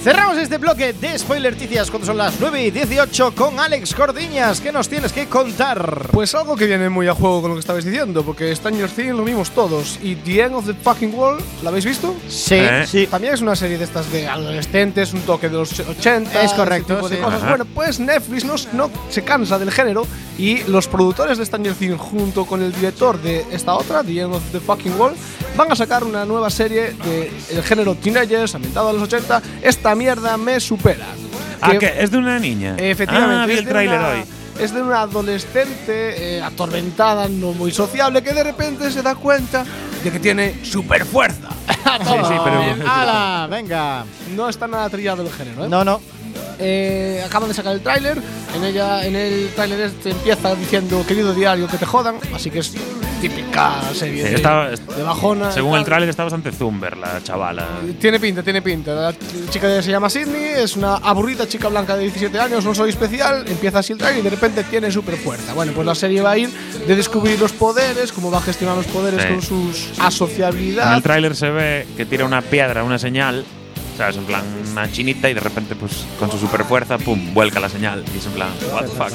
Cerramos 0.03 0.32
este 0.53 0.61
bloque 0.61 0.93
de 0.93 1.17
spoiler 1.17 1.55
ticias 1.55 1.89
cuando 1.89 2.05
son 2.05 2.15
las 2.15 2.39
9 2.39 2.65
y 2.65 2.69
18 2.69 3.33
con 3.33 3.59
Alex 3.59 3.95
Cordiñas. 3.95 4.61
¿Qué 4.61 4.71
nos 4.71 4.87
tienes 4.87 5.11
que 5.11 5.25
contar? 5.25 6.09
Pues 6.11 6.35
algo 6.35 6.55
que 6.55 6.67
viene 6.67 6.89
muy 6.89 7.07
a 7.07 7.15
juego 7.15 7.41
con 7.41 7.49
lo 7.49 7.55
que 7.55 7.61
estabais 7.61 7.83
diciendo, 7.83 8.23
porque 8.23 8.55
Stranger 8.55 8.87
Things 8.87 9.15
lo 9.15 9.23
vimos 9.23 9.49
todos. 9.49 9.97
Y 10.03 10.13
The 10.13 10.41
End 10.43 10.53
of 10.53 10.67
the 10.67 10.75
Fucking 10.75 11.15
World, 11.15 11.43
¿la 11.63 11.69
habéis 11.69 11.85
visto? 11.85 12.13
Sí, 12.29 12.53
¿Eh? 12.53 12.85
sí. 12.85 13.07
También 13.07 13.33
es 13.33 13.41
una 13.41 13.55
serie 13.55 13.79
de 13.79 13.83
estas 13.83 14.11
de 14.11 14.27
adolescentes, 14.27 15.13
un 15.13 15.21
toque 15.21 15.49
de 15.49 15.55
los 15.55 15.79
80. 15.79 16.43
Es 16.43 16.53
correcto, 16.53 16.97
tipo 16.97 17.09
de 17.09 17.15
sí. 17.15 17.21
cosas. 17.23 17.41
Ajá. 17.41 17.49
Bueno, 17.49 17.65
pues 17.73 17.99
Netflix 17.99 18.45
no, 18.45 18.53
no 18.73 18.91
se 19.09 19.23
cansa 19.23 19.57
del 19.57 19.71
género 19.71 20.05
y 20.37 20.63
los 20.65 20.87
productores 20.87 21.39
de 21.39 21.47
Stranger 21.47 21.73
Things, 21.73 21.99
junto 21.99 22.45
con 22.45 22.61
el 22.61 22.71
director 22.73 23.19
de 23.19 23.43
esta 23.51 23.73
otra, 23.73 24.03
The 24.03 24.21
End 24.21 24.35
of 24.35 24.43
the 24.51 24.59
Fucking 24.59 24.99
World, 24.99 25.17
van 25.55 25.71
a 25.71 25.75
sacar 25.75 26.03
una 26.03 26.25
nueva 26.25 26.49
serie 26.49 26.95
del 27.03 27.63
género 27.63 27.95
teenagers, 27.95 28.55
ambientada 28.55 28.89
a 28.89 28.93
los 28.93 29.03
80. 29.03 29.41
Esta 29.61 29.95
mierda 29.95 30.37
me 30.43 30.59
supera. 30.59 31.05
Ah. 31.61 31.71
¿Es 31.73 32.11
de 32.11 32.17
una 32.17 32.37
niña? 32.39 32.75
Efectivamente. 32.77 33.41
Ah, 33.43 33.45
vi 33.45 33.53
es 33.53 33.59
el 33.59 33.65
de 33.65 33.71
tráiler 33.71 33.99
una- 33.99 34.07
hoy. 34.09 34.23
Es 34.59 34.71
de 34.73 34.81
una 34.83 35.01
adolescente 35.01 36.37
eh, 36.37 36.41
atormentada, 36.43 37.27
no 37.27 37.53
muy 37.53 37.71
sociable, 37.71 38.21
que 38.21 38.33
de 38.33 38.43
repente 38.43 38.91
se 38.91 39.01
da 39.01 39.15
cuenta 39.15 39.65
de 40.03 40.11
que 40.11 40.19
tiene 40.19 40.63
super 40.63 41.05
fuerza. 41.05 41.49
Sí, 42.03 42.09
sí, 42.27 42.33
pero. 42.43 42.89
¡Hala! 42.91 43.47
Venga. 43.49 44.03
No 44.35 44.49
está 44.49 44.67
nada 44.67 44.89
trillado 44.89 45.21
el 45.21 45.31
género, 45.31 45.65
¿eh? 45.65 45.69
No, 45.69 45.83
no. 45.85 46.01
Eh, 46.57 47.21
acaban 47.25 47.47
de 47.49 47.53
sacar 47.55 47.73
el 47.73 47.81
tráiler. 47.81 48.19
En 48.55 48.63
ella, 48.63 49.05
en 49.05 49.15
el 49.15 49.49
tráiler 49.55 49.79
este 49.81 50.09
empieza 50.09 50.55
diciendo 50.55 51.05
querido 51.07 51.33
diario 51.35 51.67
que 51.67 51.77
te 51.77 51.85
jodan, 51.85 52.15
así 52.33 52.49
que 52.49 52.59
es 52.59 52.73
típica 53.29 53.81
serie 53.93 54.21
Sí, 54.23 54.29
de, 54.31 54.35
está- 54.35 54.69
de 54.69 55.03
bajona. 55.03 55.49
Según 55.51 55.77
el 55.77 55.85
tráiler 55.85 56.09
está 56.09 56.23
bastante 56.23 56.51
zumber 56.51 56.97
la 56.97 57.23
chavala. 57.23 57.65
Tiene 57.99 58.19
pinta, 58.19 58.43
tiene 58.43 58.61
pinta. 58.61 58.93
La 58.93 59.13
chica 59.49 59.81
se 59.81 59.89
llama 59.91 60.09
Sidney, 60.09 60.43
es 60.57 60.75
una 60.75 60.95
aburrida 60.97 61.47
chica 61.47 61.69
blanca 61.69 61.95
de 61.95 62.03
17 62.03 62.37
años, 62.37 62.65
no 62.65 62.75
soy 62.75 62.89
especial, 62.89 63.45
empieza 63.47 63.79
así 63.79 63.93
el 63.93 63.99
trailer 63.99 64.19
y 64.19 64.23
de 64.23 64.29
repente 64.29 64.63
tiene 64.65 64.91
super 64.91 65.15
fuerza. 65.15 65.53
Bueno, 65.53 65.71
pues 65.73 65.85
la 65.87 65.95
serie 65.95 66.21
va 66.21 66.31
a 66.31 66.37
ir 66.37 66.49
de 66.49 66.95
descubrir 66.97 67.39
los 67.39 67.53
poderes, 67.53 68.11
cómo 68.11 68.29
va 68.29 68.39
a 68.39 68.41
gestionar 68.41 68.75
los 68.75 68.87
poderes 68.87 69.21
Sí. 69.21 69.27
con 69.29 69.41
sus 69.41 69.97
En 69.97 70.01
asociabilidad. 70.05 70.93
el 70.95 71.01
tráiler 71.01 71.33
se 71.35 71.49
ve 71.49 71.87
que 71.95 72.05
tira 72.05 72.25
una 72.25 72.41
piedra, 72.41 72.83
una 72.83 72.99
señal. 72.99 73.45
¿Sabes? 73.97 74.17
En 74.17 74.23
plan, 74.25 74.41
una 74.71 74.91
chinita 74.91 75.29
y 75.29 75.35
de 75.35 75.39
repente, 75.39 75.75
pues, 75.75 76.03
con 76.17 76.31
su 76.31 76.39
super 76.39 76.63
fuerza, 76.65 76.97
pum, 76.97 77.31
vuelca 77.31 77.59
la 77.59 77.69
señal. 77.69 78.03
Y 78.11 78.17
es 78.17 78.25
en 78.25 78.31
plan, 78.31 78.49
what 78.73 78.85
the 78.85 78.87
fuck. 78.87 79.11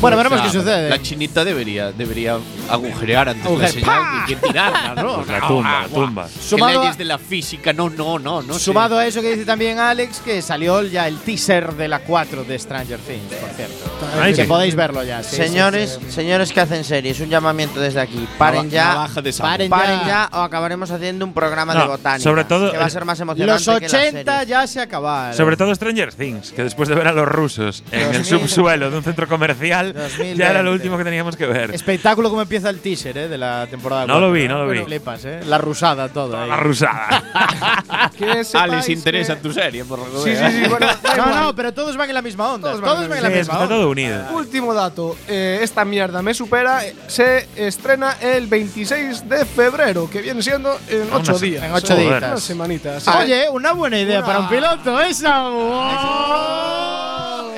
Bueno, 0.00 0.16
veremos 0.16 0.38
O 0.38 0.42
sea, 0.42 0.50
qué 0.52 0.58
sucede. 0.58 0.88
La 0.90 1.02
chinita 1.02 1.44
debería, 1.44 1.92
debería 1.92 2.38
agujerear 2.70 3.28
antes 3.28 3.44
Agujer- 3.44 3.60
la 3.60 3.68
señal 3.68 3.86
¡Pah! 3.86 4.24
que, 4.26 4.34
que 4.36 4.46
tirarla, 4.48 4.94
¿no? 5.02 5.16
Pues 5.20 5.28
la 5.28 5.46
tumba, 5.46 5.82
la 5.82 5.88
tumba. 5.88 6.24
Que 6.28 6.40
Sumado 6.42 6.80
leyes 6.80 6.98
de 6.98 7.04
la 7.04 7.18
física, 7.18 7.72
no, 7.72 7.90
no, 7.90 8.18
no, 8.18 8.42
no. 8.42 8.54
sé. 8.54 8.60
Sumado 8.60 8.98
a 8.98 9.06
eso 9.06 9.20
que 9.20 9.30
dice 9.32 9.44
también 9.44 9.78
Alex, 9.78 10.20
que 10.20 10.40
salió 10.42 10.82
ya 10.82 11.06
el 11.06 11.18
teaser 11.18 11.74
de 11.74 11.88
la 11.88 11.98
4 12.00 12.44
de 12.44 12.58
Stranger 12.58 12.98
Things, 13.00 13.34
por 13.34 13.50
cierto. 13.50 13.74
Ay, 14.20 14.34
que 14.34 14.42
sí. 14.42 14.48
podéis 14.48 14.74
verlo 14.74 15.02
ya. 15.04 15.22
sí, 15.22 15.36
señores, 15.36 15.98
sí, 16.00 16.06
sí. 16.06 16.12
señores 16.12 16.52
que 16.52 16.60
hacen 16.60 16.84
series, 16.84 17.20
un 17.20 17.28
llamamiento 17.28 17.80
desde 17.80 18.00
aquí. 18.00 18.26
Paren 18.38 18.70
ya. 18.70 19.06
de. 19.22 19.32
Paren 19.34 19.68
Paren 19.70 20.00
ya. 20.00 20.06
ya 20.06 20.30
o 20.32 20.42
acabaremos 20.42 20.90
haciendo 20.90 21.24
un 21.24 21.34
programa 21.34 21.74
de 21.74 21.86
botánica. 21.86 22.22
sobre 22.22 22.44
todo, 22.44 22.70
que 22.72 22.78
va 22.78 22.86
a 22.86 22.90
ser 22.90 23.04
más 23.04 23.20
emocionante. 23.20 23.52
Los 23.64 23.78
que 23.78 23.84
las 23.84 23.92
80 23.94 24.10
series. 24.38 24.48
ya 24.48 24.66
se 24.66 24.80
acabaron. 24.80 25.36
Sobre 25.36 25.56
todo 25.56 25.74
Stranger 25.74 26.12
Things, 26.14 26.52
que 26.52 26.62
después 26.64 26.88
de 26.88 26.94
ver 26.94 27.08
a 27.08 27.12
los 27.12 27.28
rusos 27.28 27.84
en 27.92 28.00
el 28.00 28.22
2000. 28.22 28.24
subsuelo 28.40 28.90
de 28.90 28.96
un 28.96 29.02
centro 29.04 29.28
comercial, 29.28 29.89
2020. 29.92 30.36
ya 30.36 30.50
era 30.50 30.62
lo 30.62 30.72
último 30.72 30.96
que 30.98 31.04
teníamos 31.04 31.36
que 31.36 31.46
ver. 31.46 31.70
Espectáculo 31.74 32.28
como 32.30 32.42
empieza 32.42 32.70
el 32.70 32.80
teaser 32.80 33.16
eh, 33.18 33.28
de 33.28 33.38
la 33.38 33.66
temporada. 33.68 34.02
No 34.06 34.14
4, 34.14 34.26
lo 34.28 34.32
vi, 34.32 34.42
¿eh? 34.42 34.48
no 34.48 34.64
lo 34.64 34.70
vi. 34.70 34.78
Flipas, 34.80 35.24
¿eh? 35.24 35.40
La 35.46 35.58
rusada 35.58 36.08
todo 36.08 36.38
ahí. 36.38 36.48
La 36.48 36.56
rusada. 36.56 37.22
Ah, 37.92 38.10
sepáis 38.44 38.72
les 38.72 38.88
interesa 38.90 39.34
que- 39.36 39.42
tu 39.42 39.52
serie, 39.52 39.84
por 39.84 39.98
lo 39.98 40.04
que 40.24 40.34
Sí, 40.34 40.36
sí, 40.36 40.62
sí, 40.62 40.68
bueno, 40.68 40.86
No, 41.16 41.34
no, 41.42 41.54
pero 41.56 41.72
todos 41.72 41.96
van 41.96 42.08
en 42.08 42.14
la 42.14 42.22
misma 42.22 42.52
onda. 42.54 42.70
Todos 42.70 42.82
Todos, 42.82 43.08
van 43.08 43.18
en 43.18 43.22
la 43.24 43.28
misma 43.28 43.40
está 43.40 43.56
onda. 43.64 43.68
todo 43.68 43.90
unido. 43.90 44.22
Último 44.32 44.74
dato, 44.74 45.16
eh, 45.28 45.58
esta 45.62 45.84
mierda 45.84 46.22
me 46.22 46.32
supera, 46.34 46.84
eh, 46.84 46.94
se 47.06 47.48
estrena 47.56 48.16
el 48.20 48.46
26 48.46 49.28
de 49.28 49.44
febrero, 49.44 50.08
que 50.10 50.20
viene 50.22 50.42
siendo 50.42 50.78
en 50.88 51.02
Ah, 51.12 51.16
8 51.16 51.30
una 51.32 51.38
se- 51.38 51.46
días. 51.46 51.64
en 51.64 51.72
ocho 51.72 51.94
Joder, 51.94 52.08
días. 52.20 52.22
Una 52.32 52.40
semanita. 52.40 53.00
sí. 53.00 53.10
Oye, 53.18 53.48
una 53.50 53.72
buena 53.72 53.98
idea 53.98 54.18
Una- 54.18 54.26
para 54.26 54.38
un 54.40 54.48
piloto, 54.48 55.00
esa. 55.00 55.50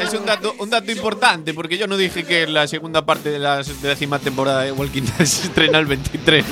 Es 0.02 0.12
un 0.14 0.26
dato, 0.26 0.54
un 0.58 0.68
dato 0.68 0.90
importante, 0.90 1.54
porque 1.54 1.78
yo 1.78 1.86
no 1.86 1.96
dije 1.96 2.24
que 2.24 2.48
la 2.48 2.66
segunda 2.66 3.06
parte 3.06 3.30
de 3.30 3.38
la 3.38 3.62
décima 3.62 4.18
temporada 4.18 4.62
de 4.62 4.72
Walking 4.72 5.02
Dead 5.02 5.24
se 5.24 5.46
estrena 5.46 5.78
el 5.78 5.86
23. 5.86 6.44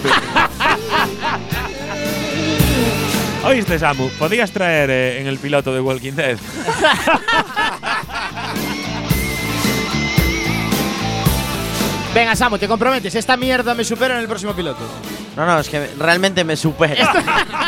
Oíste, 3.44 3.78
Samu, 3.78 4.08
podías 4.10 4.52
traer 4.52 4.90
eh, 4.90 5.20
en 5.20 5.26
el 5.26 5.38
piloto 5.38 5.74
de 5.74 5.80
Walking 5.80 6.12
Dead. 6.12 6.38
Venga, 12.14 12.36
Samu, 12.36 12.56
te 12.58 12.68
comprometes. 12.68 13.14
Esta 13.16 13.36
mierda 13.36 13.74
me 13.74 13.82
supera 13.82 14.14
en 14.14 14.20
el 14.20 14.28
próximo 14.28 14.52
piloto. 14.52 14.80
No, 15.36 15.44
no, 15.44 15.58
es 15.58 15.68
que 15.68 15.88
realmente 15.98 16.44
me 16.44 16.56
supera. 16.56 17.12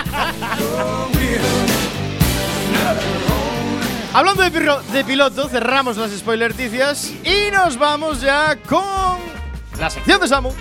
Hablando 4.14 4.42
de, 4.42 4.50
de 4.92 5.04
piloto, 5.04 5.48
cerramos 5.48 5.96
las 5.96 6.10
spoilerticias 6.10 7.10
y 7.24 7.50
nos 7.50 7.78
vamos 7.78 8.20
ya 8.20 8.56
con 8.68 9.18
la 9.78 9.88
sección 9.88 10.20
de 10.20 10.28
Samu. 10.28 10.52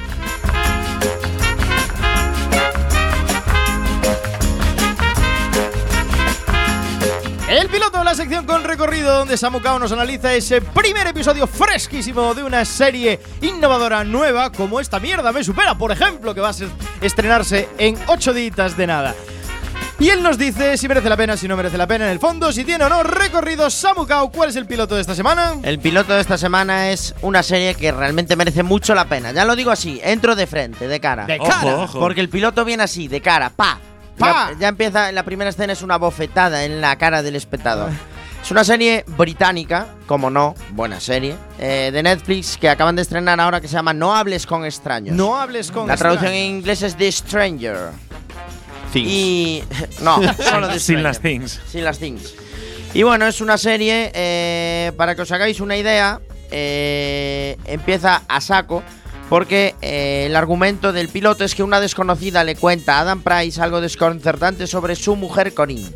El 7.49 7.67
piloto 7.67 7.97
de 7.97 8.05
la 8.05 8.15
sección 8.15 8.45
con 8.45 8.63
recorrido 8.63 9.17
donde 9.17 9.35
Samu 9.35 9.59
Kao 9.59 9.77
nos 9.77 9.91
analiza 9.91 10.33
ese 10.33 10.61
primer 10.61 11.07
episodio 11.07 11.45
fresquísimo 11.45 12.33
de 12.33 12.43
una 12.43 12.63
serie 12.63 13.19
innovadora 13.41 14.05
nueva 14.05 14.53
como 14.53 14.79
esta 14.79 15.01
mierda 15.01 15.33
me 15.33 15.43
supera, 15.43 15.77
por 15.77 15.91
ejemplo, 15.91 16.33
que 16.33 16.39
va 16.39 16.51
a 16.51 16.55
estrenarse 17.05 17.67
en 17.77 17.97
8 18.07 18.33
días 18.33 18.77
de 18.77 18.87
nada. 18.87 19.13
Y 20.01 20.09
él 20.09 20.23
nos 20.23 20.39
dice 20.39 20.77
si 20.77 20.87
merece 20.87 21.07
la 21.09 21.15
pena, 21.15 21.37
si 21.37 21.47
no 21.47 21.55
merece 21.55 21.77
la 21.77 21.85
pena 21.85 22.05
en 22.05 22.11
el 22.11 22.19
fondo, 22.19 22.51
si 22.51 22.63
tiene 22.63 22.83
o 22.85 22.89
no 22.89 23.03
recorrido. 23.03 23.69
Samu 23.69 24.07
Kao, 24.07 24.31
¿cuál 24.31 24.49
es 24.49 24.55
el 24.55 24.65
piloto 24.65 24.95
de 24.95 25.01
esta 25.01 25.13
semana? 25.13 25.57
El 25.61 25.77
piloto 25.77 26.15
de 26.15 26.21
esta 26.21 26.39
semana 26.39 26.89
es 26.89 27.13
una 27.21 27.43
serie 27.43 27.75
que 27.75 27.91
realmente 27.91 28.35
merece 28.35 28.63
mucho 28.63 28.95
la 28.95 29.05
pena. 29.05 29.31
Ya 29.31 29.45
lo 29.45 29.55
digo 29.55 29.69
así, 29.69 30.01
entro 30.03 30.35
de 30.35 30.47
frente, 30.47 30.87
de 30.87 30.99
cara. 30.99 31.27
De 31.27 31.37
Ojo, 31.39 31.47
cara. 31.47 31.77
ojo. 31.77 31.99
Porque 31.99 32.19
el 32.19 32.29
piloto 32.29 32.65
viene 32.65 32.81
así, 32.81 33.07
de 33.07 33.21
cara, 33.21 33.51
pa. 33.51 33.77
Pa. 34.17 34.49
Ya, 34.53 34.59
ya 34.59 34.67
empieza, 34.69 35.09
en 35.09 35.13
la 35.13 35.21
primera 35.21 35.51
escena 35.51 35.73
es 35.73 35.83
una 35.83 35.97
bofetada 35.97 36.65
en 36.65 36.81
la 36.81 36.95
cara 36.97 37.21
del 37.21 37.35
espectador. 37.35 37.91
Es 38.43 38.49
una 38.49 38.63
serie 38.63 39.05
británica, 39.05 39.85
como 40.07 40.31
no, 40.31 40.55
buena 40.71 40.99
serie, 40.99 41.35
eh, 41.59 41.91
de 41.93 42.01
Netflix 42.01 42.57
que 42.57 42.69
acaban 42.69 42.95
de 42.95 43.03
estrenar 43.03 43.39
ahora 43.39 43.61
que 43.61 43.67
se 43.67 43.75
llama 43.75 43.93
No 43.93 44.15
hables 44.15 44.47
con 44.47 44.65
extraños. 44.65 45.15
No 45.15 45.39
hables 45.39 45.69
con 45.71 45.87
la 45.87 45.95
traducción 45.95 46.31
en 46.33 46.37
extraños. 46.37 46.57
inglés 46.57 46.81
es 46.81 46.95
The 46.95 47.11
Stranger. 47.11 48.10
Things. 48.91 49.09
Y. 49.09 49.63
No, 50.01 50.21
solo 50.49 50.67
The 50.67 50.79
Sin 50.79 50.99
Stranger. 50.99 51.03
las 51.03 51.19
things. 51.19 51.61
Sin 51.67 51.83
las 51.83 51.99
things. 51.99 52.33
Y 52.93 53.03
bueno, 53.03 53.25
es 53.25 53.39
una 53.41 53.57
serie, 53.57 54.11
eh, 54.13 54.91
para 54.97 55.15
que 55.15 55.21
os 55.21 55.31
hagáis 55.31 55.61
una 55.61 55.77
idea, 55.77 56.19
eh, 56.51 57.57
empieza 57.65 58.23
a 58.27 58.41
saco, 58.41 58.83
porque 59.29 59.75
eh, 59.81 60.25
el 60.25 60.35
argumento 60.35 60.91
del 60.91 61.07
piloto 61.07 61.45
es 61.45 61.55
que 61.55 61.63
una 61.63 61.79
desconocida 61.79 62.43
le 62.43 62.55
cuenta 62.57 62.97
a 62.97 63.01
Adam 63.01 63.21
Price 63.21 63.61
algo 63.61 63.79
desconcertante 63.79 64.67
sobre 64.67 64.97
su 64.97 65.15
mujer 65.15 65.53
Corinne. 65.53 65.89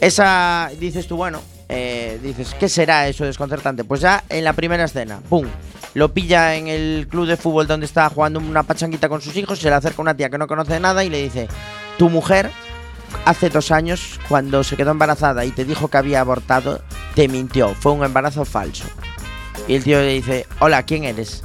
Esa, 0.00 0.70
dices 0.80 1.06
tú, 1.06 1.16
bueno, 1.16 1.42
eh, 1.68 2.18
dices, 2.22 2.54
¿qué 2.58 2.68
será 2.68 3.08
eso 3.08 3.24
desconcertante? 3.26 3.84
Pues 3.84 4.00
ya 4.00 4.24
en 4.30 4.44
la 4.44 4.54
primera 4.54 4.84
escena, 4.84 5.20
¡pum! 5.28 5.46
Lo 5.94 6.12
pilla 6.12 6.56
en 6.56 6.68
el 6.68 7.06
club 7.08 7.26
de 7.26 7.36
fútbol 7.36 7.66
donde 7.66 7.86
está 7.86 8.08
jugando 8.08 8.40
una 8.40 8.64
pachanguita 8.64 9.08
con 9.08 9.20
sus 9.20 9.36
hijos, 9.36 9.60
se 9.60 9.68
le 9.68 9.76
acerca 9.76 10.02
una 10.02 10.14
tía 10.14 10.28
que 10.28 10.38
no 10.38 10.46
conoce 10.46 10.80
nada 10.80 11.04
y 11.04 11.08
le 11.08 11.22
dice, 11.22 11.48
tu 11.98 12.10
mujer 12.10 12.50
hace 13.24 13.48
dos 13.48 13.70
años, 13.70 14.18
cuando 14.28 14.64
se 14.64 14.76
quedó 14.76 14.90
embarazada 14.90 15.44
y 15.44 15.52
te 15.52 15.64
dijo 15.64 15.88
que 15.88 15.96
había 15.96 16.20
abortado, 16.20 16.82
te 17.14 17.28
mintió, 17.28 17.74
fue 17.74 17.92
un 17.92 18.04
embarazo 18.04 18.44
falso. 18.44 18.84
Y 19.68 19.76
el 19.76 19.84
tío 19.84 20.00
le 20.00 20.14
dice, 20.14 20.46
hola, 20.58 20.82
¿quién 20.82 21.04
eres? 21.04 21.42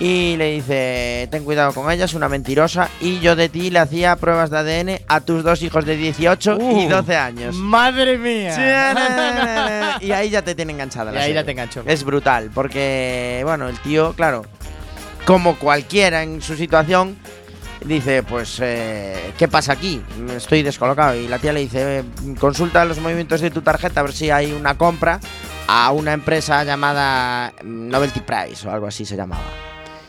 Y 0.00 0.36
le 0.36 0.50
dice, 0.52 1.28
ten 1.30 1.44
cuidado 1.44 1.72
con 1.72 1.88
ella, 1.90 2.06
es 2.06 2.14
una 2.14 2.28
mentirosa. 2.28 2.88
Y 3.00 3.20
yo 3.20 3.36
de 3.36 3.48
ti 3.48 3.70
le 3.70 3.78
hacía 3.78 4.16
pruebas 4.16 4.50
de 4.50 4.58
ADN 4.58 5.00
a 5.06 5.20
tus 5.20 5.44
dos 5.44 5.62
hijos 5.62 5.84
de 5.84 5.96
18 5.96 6.58
y 6.60 6.86
Uh. 6.86 6.88
12 6.88 7.16
años. 7.16 7.54
Madre 7.54 8.18
mía. 8.18 9.98
y 10.00 10.10
ahí 10.10 10.30
ya 10.30 10.42
te 10.42 10.54
tiene 10.56 10.72
enganchada 10.72 11.12
Y 11.12 11.14
la 11.14 11.20
ahí 11.20 11.26
serie. 11.26 11.34
ya 11.42 11.44
te 11.44 11.52
engancho. 11.52 11.82
Es 11.86 12.02
brutal, 12.04 12.50
porque, 12.52 13.42
bueno, 13.44 13.68
el 13.68 13.78
tío, 13.78 14.14
claro, 14.14 14.44
como 15.26 15.56
cualquiera 15.60 16.24
en 16.24 16.42
su 16.42 16.56
situación, 16.56 17.16
dice, 17.84 18.24
pues, 18.24 18.58
eh, 18.60 19.32
¿qué 19.38 19.46
pasa 19.46 19.74
aquí? 19.74 20.02
Estoy 20.36 20.62
descolocado. 20.64 21.14
Y 21.14 21.28
la 21.28 21.38
tía 21.38 21.52
le 21.52 21.60
dice, 21.60 21.98
eh, 22.00 22.04
consulta 22.40 22.84
los 22.84 22.98
movimientos 22.98 23.40
de 23.40 23.50
tu 23.52 23.62
tarjeta 23.62 24.00
a 24.00 24.02
ver 24.02 24.12
si 24.12 24.28
hay 24.30 24.52
una 24.52 24.76
compra 24.76 25.20
a 25.68 25.92
una 25.92 26.12
empresa 26.12 26.64
llamada 26.64 27.52
Novelty 27.62 28.20
Price 28.20 28.66
o 28.66 28.72
algo 28.72 28.88
así 28.88 29.04
se 29.04 29.16
llamaba. 29.16 29.42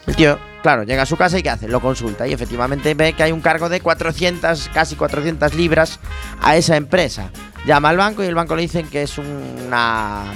El 0.08 0.16
tío, 0.16 0.40
claro, 0.62 0.84
llega 0.84 1.04
a 1.04 1.06
su 1.06 1.18
casa 1.18 1.40
y 1.40 1.44
¿qué 1.44 1.50
hace? 1.50 1.68
Lo 1.68 1.82
consulta 1.82 2.28
y 2.28 2.34
efectivamente 2.34 2.94
ve 2.94 3.14
que 3.14 3.24
hay 3.24 3.32
un 3.32 3.42
cargo 3.42 3.70
de 3.70 3.82
400, 3.82 4.70
casi 4.74 4.96
400 4.96 5.54
libras 5.56 6.00
a 6.42 6.56
esa 6.56 6.78
empresa. 6.78 7.32
Llama 7.66 7.90
al 7.90 7.98
banco 7.98 8.24
y 8.24 8.28
el 8.28 8.36
banco 8.36 8.56
le 8.56 8.64
dicen 8.64 8.88
que 8.88 9.04
es 9.04 9.18
una 9.18 10.34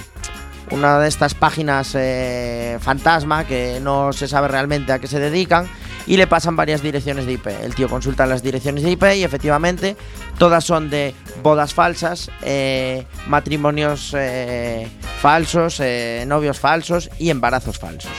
una 0.72 1.00
de 1.00 1.08
estas 1.08 1.34
páginas 1.34 1.96
eh, 1.96 2.78
fantasma 2.80 3.46
que 3.46 3.80
no 3.82 4.14
se 4.14 4.28
sabe 4.28 4.48
realmente 4.48 4.92
a 4.92 5.00
qué 5.00 5.08
se 5.08 5.20
dedican 5.20 5.68
y 6.06 6.18
le 6.18 6.28
pasan 6.28 6.56
varias 6.56 6.82
direcciones 6.82 7.26
de 7.26 7.34
IP. 7.34 7.48
El 7.48 7.76
tío 7.76 7.88
consulta 7.88 8.26
las 8.26 8.42
direcciones 8.42 8.84
de 8.84 8.92
IP 8.92 9.04
y 9.16 9.24
efectivamente 9.24 9.96
todas 10.38 10.64
son 10.64 10.90
de 10.90 11.14
bodas 11.44 11.74
falsas, 11.74 12.32
eh, 12.42 13.06
matrimonios 13.28 14.16
eh, 14.18 14.88
falsos, 15.20 15.82
novios 16.26 16.60
falsos 16.60 17.10
y 17.20 17.30
embarazos 17.30 17.78
falsos. 17.78 18.12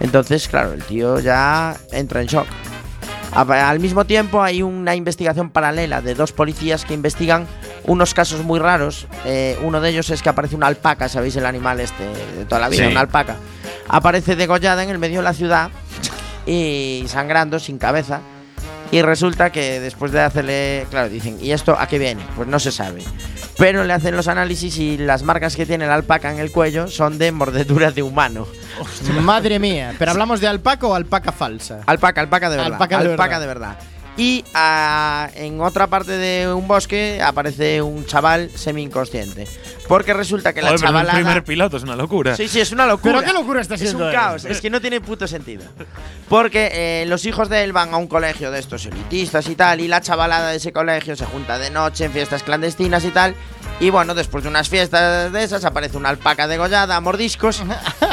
Entonces, 0.00 0.48
claro, 0.48 0.72
el 0.72 0.82
tío 0.84 1.18
ya 1.20 1.76
entra 1.92 2.20
en 2.20 2.26
shock. 2.26 2.46
Al 3.32 3.80
mismo 3.80 4.04
tiempo 4.04 4.42
hay 4.42 4.62
una 4.62 4.94
investigación 4.94 5.50
paralela 5.50 6.00
de 6.00 6.14
dos 6.14 6.32
policías 6.32 6.84
que 6.84 6.94
investigan 6.94 7.46
unos 7.84 8.14
casos 8.14 8.44
muy 8.44 8.60
raros. 8.60 9.08
Eh, 9.24 9.58
uno 9.62 9.80
de 9.80 9.90
ellos 9.90 10.08
es 10.10 10.22
que 10.22 10.28
aparece 10.28 10.54
una 10.54 10.68
alpaca, 10.68 11.08
¿sabéis 11.08 11.34
el 11.36 11.46
animal 11.46 11.80
este 11.80 12.04
de 12.04 12.44
toda 12.44 12.60
la 12.60 12.68
vida? 12.68 12.84
Sí. 12.84 12.90
Una 12.90 13.00
alpaca. 13.00 13.36
Aparece 13.88 14.36
degollada 14.36 14.82
en 14.84 14.90
el 14.90 14.98
medio 14.98 15.18
de 15.18 15.24
la 15.24 15.34
ciudad 15.34 15.70
y 16.46 17.04
sangrando, 17.08 17.58
sin 17.58 17.78
cabeza. 17.78 18.20
Y 18.90 19.02
resulta 19.02 19.50
que 19.50 19.80
después 19.80 20.12
de 20.12 20.20
hacerle, 20.20 20.86
claro, 20.90 21.08
dicen, 21.08 21.38
¿y 21.40 21.52
esto 21.52 21.76
a 21.78 21.86
qué 21.86 21.98
viene? 21.98 22.22
Pues 22.36 22.46
no 22.46 22.60
se 22.60 22.70
sabe. 22.70 23.02
Pero 23.58 23.84
le 23.84 23.92
hacen 23.92 24.16
los 24.16 24.28
análisis 24.28 24.78
y 24.78 24.98
las 24.98 25.22
marcas 25.22 25.56
que 25.56 25.66
tiene 25.66 25.86
la 25.86 25.94
alpaca 25.94 26.30
en 26.30 26.38
el 26.38 26.50
cuello 26.50 26.88
son 26.88 27.18
de 27.18 27.32
mordeduras 27.32 27.94
de 27.94 28.02
humano. 28.02 28.46
Madre 29.22 29.58
mía. 29.58 29.94
¿Pero 29.98 30.10
hablamos 30.12 30.40
de 30.40 30.48
alpaca 30.48 30.86
o 30.86 30.94
alpaca 30.94 31.32
falsa? 31.32 31.80
Alpaca, 31.86 32.20
alpaca 32.20 32.50
de 32.50 32.56
verdad. 32.56 32.72
Alpaca 32.72 32.98
de 33.00 33.08
verdad. 33.08 33.40
de 33.40 33.46
verdad. 33.46 33.76
Y 34.16 34.44
ah, 34.54 35.28
en 35.34 35.60
otra 35.60 35.88
parte 35.88 36.12
de 36.12 36.52
un 36.52 36.68
bosque 36.68 37.20
aparece 37.20 37.82
un 37.82 38.06
chaval 38.06 38.48
semi-inconsciente. 38.54 39.48
Porque 39.88 40.14
resulta 40.14 40.52
que 40.52 40.62
la 40.62 40.68
pero 40.68 40.76
el 40.76 40.82
chavalada. 40.82 41.14
primer 41.14 41.42
piloto 41.42 41.78
es 41.78 41.82
una 41.82 41.96
locura. 41.96 42.36
Sí, 42.36 42.46
sí, 42.46 42.60
es 42.60 42.70
una 42.70 42.86
locura. 42.86 43.14
¿Pero 43.18 43.26
qué 43.26 43.32
locura 43.32 43.60
está 43.60 43.74
Es 43.74 43.80
siendo 43.80 44.04
un 44.04 44.10
él? 44.10 44.14
caos, 44.14 44.44
es 44.44 44.60
que 44.60 44.70
no 44.70 44.80
tiene 44.80 45.00
puto 45.00 45.26
sentido. 45.26 45.64
Porque 46.28 46.70
eh, 46.72 47.06
los 47.06 47.26
hijos 47.26 47.48
de 47.48 47.64
él 47.64 47.72
van 47.72 47.92
a 47.92 47.96
un 47.96 48.06
colegio 48.06 48.52
de 48.52 48.60
estos 48.60 48.86
elitistas 48.86 49.48
y 49.48 49.56
tal, 49.56 49.80
y 49.80 49.88
la 49.88 50.00
chavalada 50.00 50.50
de 50.50 50.56
ese 50.58 50.72
colegio 50.72 51.16
se 51.16 51.26
junta 51.26 51.58
de 51.58 51.70
noche 51.70 52.04
en 52.04 52.12
fiestas 52.12 52.44
clandestinas 52.44 53.04
y 53.04 53.10
tal, 53.10 53.34
Y 53.80 53.90
bueno, 53.90 54.14
después 54.14 54.44
de 54.44 54.48
unas 54.50 54.68
fiestas 54.68 55.32
de 55.32 55.42
esas 55.42 55.64
aparece 55.64 55.96
una 55.96 56.10
alpaca 56.10 56.46
degollada 56.46 56.94
a 56.94 57.00
mordiscos 57.00 57.62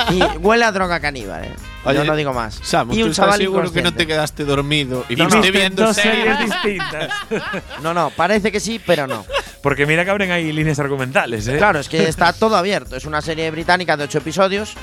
y 0.09 0.21
huele 0.39 0.65
a 0.65 0.71
droga 0.71 0.99
caníbal. 0.99 1.45
¿eh? 1.45 1.51
Yo 1.83 1.89
Oye, 1.89 2.03
no 2.05 2.15
digo 2.15 2.31
más. 2.33 2.59
Samu, 2.61 2.93
y 2.93 2.97
¿tú 2.99 3.05
un 3.05 3.09
estás 3.11 3.25
chaval 3.25 3.39
seguro 3.41 3.71
que 3.73 3.81
no 3.81 3.91
te 3.93 4.05
quedaste 4.05 4.45
dormido 4.45 5.03
y 5.09 5.15
No, 5.15 5.25
viste 5.25 5.41
viste 5.41 5.51
viendo 5.57 5.83
dos 5.83 5.95
series? 5.95 6.39
distintas. 6.39 7.09
No, 7.81 7.93
no, 7.95 8.11
parece 8.11 8.51
que 8.51 8.59
sí, 8.59 8.79
pero 8.85 9.07
no. 9.07 9.25
Porque 9.63 9.85
mira 9.87 10.05
que 10.05 10.11
abren 10.11 10.31
ahí 10.31 10.51
líneas 10.51 10.77
argumentales, 10.79 11.47
¿eh? 11.47 11.57
Claro, 11.57 11.79
es 11.79 11.89
que 11.89 12.07
está 12.07 12.33
todo 12.33 12.55
abierto. 12.55 12.95
Es 12.95 13.05
una 13.05 13.21
serie 13.21 13.49
británica 13.49 13.97
de 13.97 14.03
8 14.03 14.19
episodios, 14.19 14.73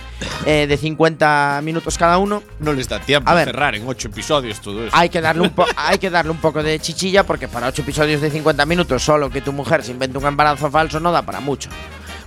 eh, 0.46 0.66
de 0.68 0.76
50 0.76 1.60
minutos 1.62 1.96
cada 1.98 2.18
uno. 2.18 2.42
No 2.58 2.72
les 2.72 2.88
da 2.88 2.98
tiempo 3.00 3.28
A 3.28 3.32
a, 3.32 3.36
ver. 3.36 3.44
cerrar 3.46 3.74
en 3.76 3.86
ocho 3.86 4.08
episodios 4.08 4.60
todo 4.60 4.84
eso. 4.86 4.96
Hay 4.96 5.08
que, 5.08 5.20
darle 5.20 5.42
un 5.42 5.50
po- 5.50 5.66
hay 5.76 5.98
que 5.98 6.10
darle 6.10 6.30
un 6.32 6.38
poco 6.38 6.62
de 6.62 6.78
chichilla 6.80 7.24
porque 7.24 7.46
para 7.48 7.68
8 7.68 7.82
episodios 7.82 8.20
de 8.20 8.30
50 8.30 8.66
minutos 8.66 9.02
solo 9.04 9.30
que 9.30 9.40
tu 9.40 9.52
mujer 9.52 9.84
se 9.84 9.92
invente 9.92 10.18
un 10.18 10.26
embarazo 10.26 10.68
falso 10.70 10.98
no 10.98 11.12
da 11.12 11.22
para 11.22 11.38
mucho. 11.40 11.70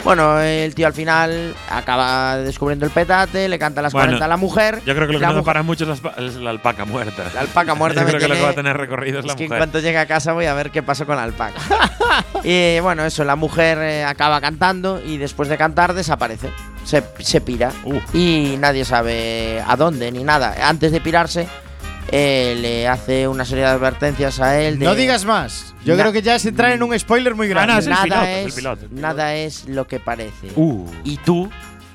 Bueno, 0.04 0.40
el 0.40 0.74
tío 0.74 0.88
al 0.88 0.94
final 0.94 1.56
acaba 1.70 2.38
descubriendo 2.38 2.86
el 2.86 2.92
petate, 2.92 3.48
le 3.48 3.60
canta 3.60 3.82
las 3.82 3.94
Bueno, 3.94 4.08
40 4.08 4.26
a 4.26 4.28
la 4.28 4.38
mujer. 4.38 4.82
Yo 4.86 4.96
creo 4.96 5.08
que 5.08 5.14
lo 5.14 5.20
que 5.20 5.26
no 5.28 5.44
para 5.44 5.64
mucho 5.64 5.92
es 5.92 6.02
la, 6.04 6.12
es 6.12 6.36
la 6.36 6.50
alpaca 6.50 6.86
muerta. 6.86 7.24
La 7.34 7.42
alpaca 7.42 7.76
muerta 7.76 8.02
Yo 8.02 8.08
creo 8.08 8.20
que 8.20 8.28
lo 8.28 8.36
que 8.36 8.42
va 8.42 8.50
a 8.50 8.54
tener 8.54 8.78
recorrido 8.78 9.20
es, 9.20 9.26
Es 9.26 9.32
la 9.32 9.36
que 9.36 9.44
en 9.46 9.50
cuanto 9.50 9.80
llegue 9.80 9.98
a 9.98 10.06
casa 10.06 10.34
voy 10.34 10.46
a 10.46 10.54
ver 10.54 10.72
qué 10.72 10.82
pasó 10.82 11.06
con 11.06 11.16
la 11.16 11.24
alpaca. 11.24 11.60
y 12.44 12.80
bueno, 12.80 13.06
eso, 13.06 13.24
la 13.24 13.36
mujer 13.36 13.78
eh, 13.80 14.04
acaba 14.04 14.42
cantando 14.42 15.02
y 15.06 15.18
después 15.18 15.50
de 15.50 15.58
cantar 15.58 15.94
desaparece. 15.94 16.50
Se, 16.84 17.04
se 17.20 17.42
pira. 17.42 17.72
Uh. 17.84 18.00
Y 18.14 18.56
nadie 18.60 18.86
sabe 18.86 19.64
a 19.66 19.76
dónde 19.76 20.12
ni 20.12 20.24
nada. 20.24 20.68
Antes 20.68 20.92
de 20.92 21.00
pirarse, 21.00 21.48
eh, 22.10 22.58
le 22.60 22.88
hace 22.88 23.28
una 23.28 23.46
serie 23.46 23.64
de 23.64 23.70
advertencias 23.70 24.40
a 24.40 24.60
él. 24.60 24.80
de- 24.80 24.86
No 24.86 24.96
digas 24.96 25.26
más. 25.26 25.74
Yo 25.86 25.98
creo 25.98 26.12
que 26.12 26.22
ya 26.22 26.36
es 26.36 26.46
entrar 26.46 26.72
en 26.72 26.84
un 26.84 26.98
spoiler 27.00 27.36
muy 27.36 27.48
grande. 27.48 27.74
no, 27.74 27.80
es 27.80 27.88
nada, 27.88 28.04
piloto, 28.04 28.24
es, 28.26 28.56
piloto. 28.56 28.86
nada 28.92 29.36
es 29.36 29.68
lo 29.68 29.88
que 29.88 30.00
parece. 30.00 30.52
Uh. 30.56 30.86
Y 31.04 31.18
tú 31.18 31.50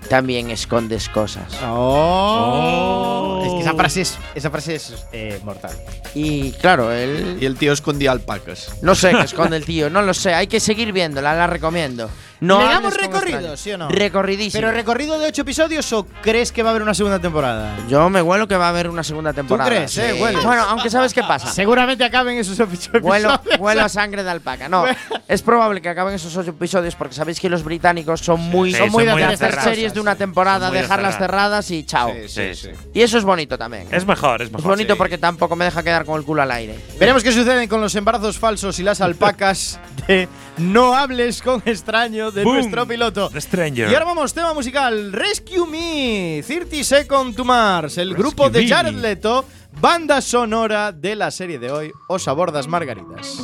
también 0.08 0.50
escondes 0.50 1.08
cosas. 1.08 1.52
Oh. 1.64 3.40
Oh. 3.40 3.44
Es 3.46 3.52
que 3.54 3.60
esa 3.60 3.74
frase 3.74 4.00
es, 4.02 4.18
esa 4.34 4.50
frase 4.50 4.74
es 4.76 4.94
eh, 5.12 5.40
mortal. 5.44 5.72
Y 6.14 6.52
claro, 6.52 6.92
él. 6.92 7.38
Y 7.40 7.44
el 7.46 7.56
tío 7.56 7.72
escondía 7.72 8.12
alpacas. 8.12 8.70
No 8.82 8.94
sé 8.94 9.10
qué 9.10 9.20
esconde 9.22 9.56
el 9.56 9.64
tío, 9.64 9.90
no 9.90 10.02
lo 10.02 10.14
sé. 10.14 10.34
Hay 10.34 10.46
que 10.46 10.60
seguir 10.60 10.92
viéndola, 10.92 11.34
la 11.34 11.46
recomiendo. 11.46 12.08
No 12.40 12.58
¿Le 12.58 12.64
hables 12.64 12.74
damos 12.74 12.94
con 12.98 13.02
recorrido, 13.22 13.56
sí 13.56 13.72
o 13.72 13.78
no? 13.78 13.88
Recorridísimo. 13.88 14.60
¿Pero 14.60 14.72
recorrido 14.72 15.18
de 15.18 15.26
8 15.28 15.42
episodios 15.42 15.92
o 15.92 16.06
crees 16.22 16.52
que 16.52 16.62
va 16.62 16.68
a 16.68 16.72
haber 16.72 16.82
una 16.82 16.94
segunda 16.94 17.18
temporada? 17.18 17.74
Yo 17.88 18.10
me 18.10 18.20
huelo 18.20 18.46
que 18.46 18.56
va 18.56 18.66
a 18.66 18.68
haber 18.70 18.88
una 18.90 19.02
segunda 19.02 19.32
temporada. 19.32 19.68
crees, 19.70 19.96
eh? 19.98 20.12
Sí. 20.14 20.22
Hueles. 20.22 20.44
Bueno, 20.44 20.62
aunque 20.68 20.90
sabes 20.90 21.14
qué 21.14 21.22
pasa. 21.22 21.50
Seguramente 21.50 22.04
acaben 22.04 22.36
esos 22.38 22.58
episodios. 22.60 23.02
Huelo, 23.02 23.40
huelo 23.58 23.82
a 23.82 23.88
sangre 23.88 24.22
de 24.22 24.30
alpaca. 24.30 24.68
No, 24.68 24.84
es 25.28 25.42
probable 25.42 25.80
que 25.80 25.88
acaben 25.88 26.14
esos 26.14 26.36
ocho 26.36 26.50
episodios 26.50 26.94
porque 26.94 27.14
sabéis 27.14 27.40
que 27.40 27.48
los 27.48 27.62
británicos 27.64 28.20
son 28.20 28.40
muy, 28.40 28.72
Sí, 28.72 28.78
son 28.78 28.90
muy 28.90 29.04
son 29.04 29.12
muy 29.14 29.22
de 29.22 29.32
hacer 29.32 29.60
series 29.62 29.94
de 29.94 30.00
una 30.00 30.16
temporada, 30.16 30.70
dejarlas 30.70 31.18
cerradas 31.18 31.70
y 31.70 31.84
chao. 31.84 32.12
Sí, 32.28 32.54
sí. 32.54 32.68
Y 32.92 33.02
eso 33.02 33.18
es 33.18 33.24
bonito 33.24 33.56
también. 33.56 33.86
Es 33.90 34.04
mejor, 34.06 34.42
es 34.42 34.48
Es 34.48 34.52
mejor. 34.52 34.70
bonito 34.72 34.94
sí. 34.94 34.98
porque 34.98 35.18
tampoco 35.18 35.56
me 35.56 35.64
deja 35.64 35.82
quedar 35.82 36.04
con 36.04 36.18
el 36.18 36.24
culo 36.26 36.42
al 36.42 36.50
aire. 36.50 36.78
Veremos 36.98 37.22
qué 37.22 37.32
sucede 37.32 37.68
con 37.68 37.80
los 37.80 37.94
embarazos 37.94 38.38
falsos 38.38 38.78
y 38.78 38.82
las 38.82 39.00
alpacas 39.00 39.80
de 40.06 40.28
No 40.58 40.94
hables 40.94 41.42
con 41.42 41.62
extraño 41.66 42.30
de 42.30 42.44
Boom. 42.44 42.56
nuestro 42.56 42.86
piloto. 42.86 43.28
The 43.30 43.40
Stranger. 43.40 43.90
Y 43.90 43.94
ahora 43.94 44.06
vamos, 44.06 44.32
tema 44.32 44.54
musical 44.54 45.12
Rescue 45.12 45.66
Me, 45.66 46.42
30 46.46 46.82
Second 46.82 47.36
to 47.36 47.44
Mars, 47.44 47.98
el 47.98 48.10
Rescue 48.10 48.22
grupo 48.22 48.50
de. 48.50 48.66
Jared 48.66 48.94
Leto, 48.94 49.44
banda 49.80 50.20
sonora 50.20 50.92
de 50.92 51.14
la 51.16 51.30
serie 51.30 51.58
de 51.58 51.70
hoy, 51.70 51.92
Os 52.08 52.26
abordas 52.28 52.68
margaritas. 52.68 53.38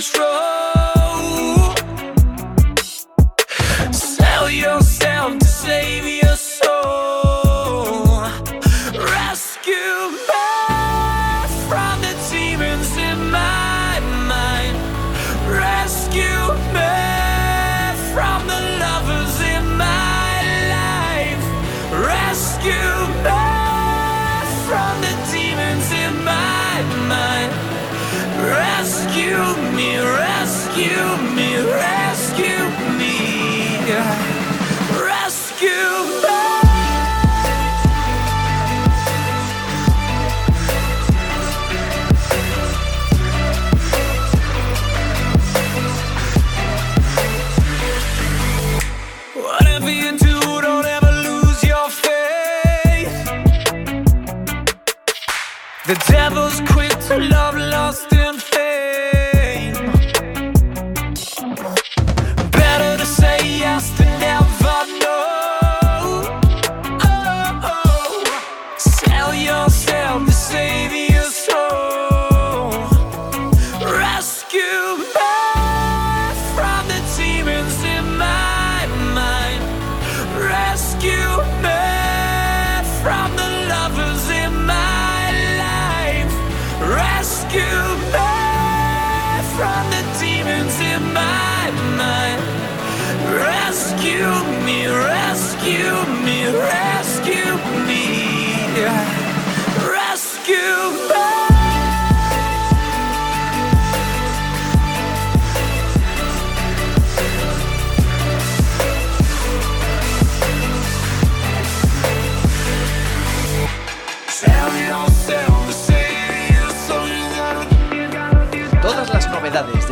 strong. 0.00 0.49
The 55.90 55.96
devil's 56.06 56.60
quick 56.70 56.96
to 57.08 57.18
love, 57.18 57.56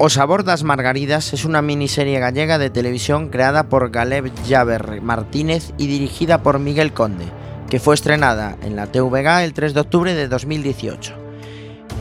Os 0.00 0.16
abordas 0.16 0.62
Margaridas 0.62 1.32
es 1.32 1.44
una 1.44 1.60
miniserie 1.60 2.20
gallega 2.20 2.58
de 2.58 2.70
televisión 2.70 3.30
creada 3.30 3.68
por 3.68 3.90
Galeb 3.90 4.30
Javer 4.48 5.02
Martínez 5.02 5.72
y 5.76 5.88
dirigida 5.88 6.40
por 6.40 6.60
Miguel 6.60 6.92
Conde, 6.92 7.24
que 7.68 7.80
fue 7.80 7.96
estrenada 7.96 8.56
en 8.62 8.76
la 8.76 8.86
TVG 8.86 9.42
el 9.42 9.54
3 9.54 9.74
de 9.74 9.80
octubre 9.80 10.14
de 10.14 10.28
2018. 10.28 11.14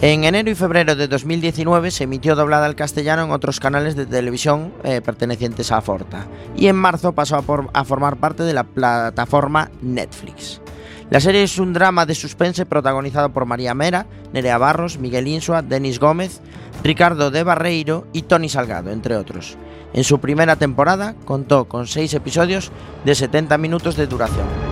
En 0.03 0.25
enero 0.25 0.51
y 0.51 0.53
febrero 0.53 0.95
de 0.95 1.07
2019 1.07 1.89
se 1.89 2.03
emitió 2.03 2.35
doblada 2.35 2.67
al 2.67 2.75
castellano 2.75 3.23
en 3.23 3.31
otros 3.31 3.59
canales 3.59 3.95
de 3.95 4.05
televisión 4.05 4.73
eh, 4.83 5.01
pertenecientes 5.01 5.71
a 5.71 5.81
Forta 5.81 6.27
y 6.55 6.67
en 6.67 6.75
marzo 6.75 7.13
pasó 7.13 7.43
a 7.73 7.83
formar 7.83 8.17
parte 8.17 8.43
de 8.43 8.53
la 8.53 8.63
plataforma 8.63 9.71
Netflix. 9.81 10.61
La 11.09 11.21
serie 11.21 11.43
es 11.43 11.57
un 11.57 11.71
drama 11.71 12.05
de 12.05 12.15
suspense 12.15 12.65
protagonizado 12.65 13.31
por 13.31 13.45
María 13.45 13.73
Mera, 13.73 14.07
Nerea 14.33 14.57
Barros, 14.57 14.97
Miguel 14.97 15.27
Insua, 15.27 15.61
Denis 15.61 15.99
Gómez, 15.99 16.41
Ricardo 16.83 17.31
de 17.31 17.43
Barreiro 17.43 18.07
y 18.11 18.23
Tony 18.23 18.49
Salgado, 18.49 18.91
entre 18.91 19.15
otros. 19.15 19.57
En 19.93 20.03
su 20.03 20.19
primera 20.19 20.57
temporada 20.57 21.15
contó 21.23 21.69
con 21.69 21.87
seis 21.87 22.13
episodios 22.13 22.71
de 23.05 23.15
70 23.15 23.57
minutos 23.57 23.95
de 23.95 24.07
duración. 24.07 24.66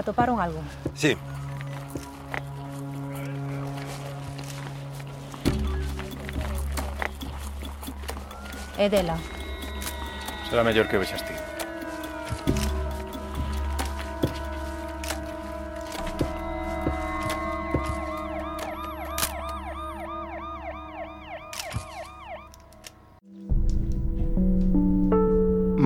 Atoparon 0.00 0.40
algo? 0.40 0.64
Sí. 0.94 1.14
É 8.78 8.88
dela. 8.88 9.18
Será 10.48 10.64
mellor 10.64 10.88
que 10.88 10.96
vexas 10.96 11.20
ti. 11.20 11.49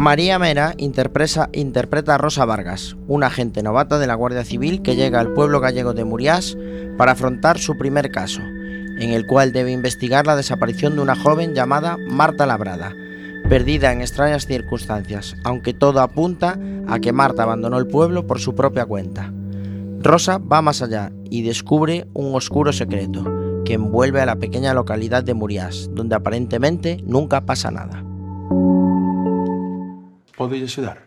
María 0.04 0.38
Mera 0.38 0.74
interpreta 0.76 2.14
a 2.14 2.18
Rosa 2.18 2.44
Vargas, 2.44 2.94
una 3.08 3.28
agente 3.28 3.62
novata 3.62 3.98
de 3.98 4.06
la 4.06 4.14
Guardia 4.14 4.44
Civil 4.44 4.82
que 4.82 4.96
llega 4.96 5.18
al 5.18 5.32
pueblo 5.32 5.60
gallego 5.60 5.94
de 5.94 6.04
Muriás 6.04 6.58
para 6.98 7.12
afrontar 7.12 7.58
su 7.58 7.78
primer 7.78 8.10
caso, 8.10 8.42
en 8.42 9.12
el 9.12 9.26
cual 9.26 9.54
debe 9.54 9.72
investigar 9.72 10.26
la 10.26 10.36
desaparición 10.36 10.94
de 10.94 11.00
una 11.00 11.16
joven 11.16 11.54
llamada 11.54 11.96
Marta 12.06 12.44
Labrada, 12.44 12.92
perdida 13.48 13.92
en 13.92 14.02
extrañas 14.02 14.44
circunstancias, 14.44 15.36
aunque 15.42 15.72
todo 15.72 16.02
apunta 16.02 16.58
a 16.86 16.98
que 16.98 17.14
Marta 17.14 17.44
abandonó 17.44 17.78
el 17.78 17.86
pueblo 17.86 18.26
por 18.26 18.40
su 18.40 18.54
propia 18.54 18.84
cuenta. 18.84 19.32
Rosa 20.00 20.36
va 20.36 20.60
más 20.60 20.82
allá 20.82 21.12
y 21.30 21.44
descubre 21.44 22.08
un 22.12 22.34
oscuro 22.34 22.74
secreto 22.74 23.24
que 23.64 23.72
envuelve 23.72 24.20
a 24.20 24.26
la 24.26 24.36
pequeña 24.36 24.74
localidad 24.74 25.24
de 25.24 25.32
Muriás, 25.32 25.88
donde 25.94 26.14
aparentemente 26.14 27.02
nunca 27.06 27.46
pasa 27.46 27.70
nada. 27.70 28.04
Podelle 30.36 30.66
axudar? 30.66 30.98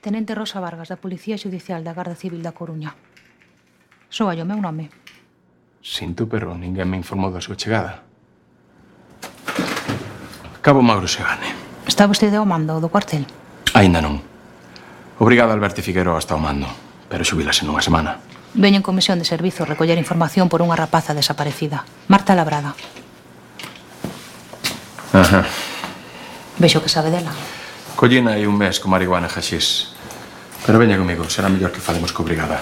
Tenente 0.00 0.34
Rosa 0.34 0.60
Vargas, 0.60 0.88
da 0.88 0.98
Policía 0.98 1.38
Judicial 1.38 1.82
da 1.82 1.94
Garda 1.94 2.14
Civil 2.14 2.42
da 2.42 2.54
Coruña. 2.54 2.94
Soa 4.10 4.34
o 4.34 4.46
meu 4.46 4.58
nome. 4.58 4.90
Sinto, 5.82 6.26
pero 6.26 6.54
ninguén 6.54 6.90
me 6.90 6.98
informou 6.98 7.30
da 7.30 7.42
súa 7.42 7.54
chegada. 7.54 8.02
Cabo 10.62 10.82
Mauro 10.82 11.06
Segane. 11.06 11.54
Está 11.86 12.10
vostede 12.10 12.34
ao 12.38 12.46
mando 12.46 12.82
do 12.82 12.90
cuartel? 12.90 13.22
Aínda 13.70 14.02
non. 14.02 14.18
Obrigado, 15.22 15.54
Alberto 15.54 15.78
Figueroa, 15.78 16.18
está 16.18 16.34
ao 16.34 16.42
mando, 16.42 16.66
pero 17.06 17.22
xubilase 17.22 17.62
nunha 17.62 17.82
semana. 17.82 18.18
Veño 18.58 18.82
en 18.82 18.86
comisión 18.86 19.22
de 19.22 19.26
servizo 19.26 19.62
recoller 19.62 19.94
información 19.94 20.50
por 20.50 20.58
unha 20.58 20.74
rapaza 20.74 21.14
desaparecida, 21.14 21.86
Marta 22.10 22.34
Labrada. 22.34 22.74
Ajá. 25.14 25.46
Vexo 26.58 26.82
que 26.82 26.90
sabe 26.90 27.14
dela. 27.14 27.30
Collina 27.96 28.36
hai 28.36 28.44
un 28.44 28.60
mes 28.60 28.76
con 28.76 28.92
marihuana 28.92 29.24
Xaxís. 29.24 29.96
Pero 30.68 30.76
veña 30.76 31.00
comigo, 31.00 31.24
será 31.32 31.48
mellor 31.48 31.72
que 31.72 31.80
falemos 31.80 32.12
co 32.12 32.20
brigada. 32.20 32.60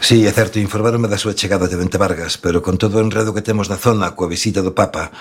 Sí, 0.00 0.24
é 0.24 0.32
certo, 0.32 0.56
informáronme 0.56 1.12
da 1.12 1.20
súa 1.20 1.36
chegada 1.36 1.68
de 1.68 1.76
Vente 1.76 2.00
Vargas, 2.00 2.40
pero 2.40 2.64
con 2.64 2.80
todo 2.80 2.96
o 2.96 3.04
enredo 3.04 3.36
que 3.36 3.44
temos 3.44 3.68
na 3.68 3.76
zona 3.76 4.16
coa 4.16 4.32
visita 4.32 4.64
do 4.64 4.72
Papa, 4.72 5.12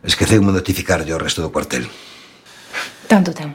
esqueceu-me 0.00 0.56
notificarlle 0.56 1.12
ao 1.12 1.20
resto 1.20 1.44
do 1.44 1.52
cuartel. 1.52 1.84
Tanto 3.12 3.36
ten. 3.36 3.52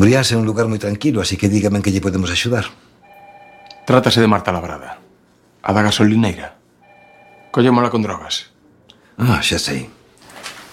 Muriás 0.00 0.32
é 0.32 0.40
un 0.40 0.48
lugar 0.48 0.72
moi 0.72 0.80
tranquilo, 0.80 1.20
así 1.20 1.36
que 1.36 1.52
dígame 1.52 1.76
en 1.76 1.84
que 1.84 1.92
lle 1.92 2.00
podemos 2.00 2.32
axudar. 2.32 2.72
Trátase 3.84 4.24
de 4.24 4.32
Marta 4.32 4.48
Labrada, 4.48 4.96
a 5.60 5.70
da 5.76 5.84
gasolineira. 5.84 6.56
Collémola 7.52 7.92
con 7.92 8.00
drogas. 8.00 8.48
Ah, 9.20 9.44
xa 9.44 9.60
sei. 9.60 9.95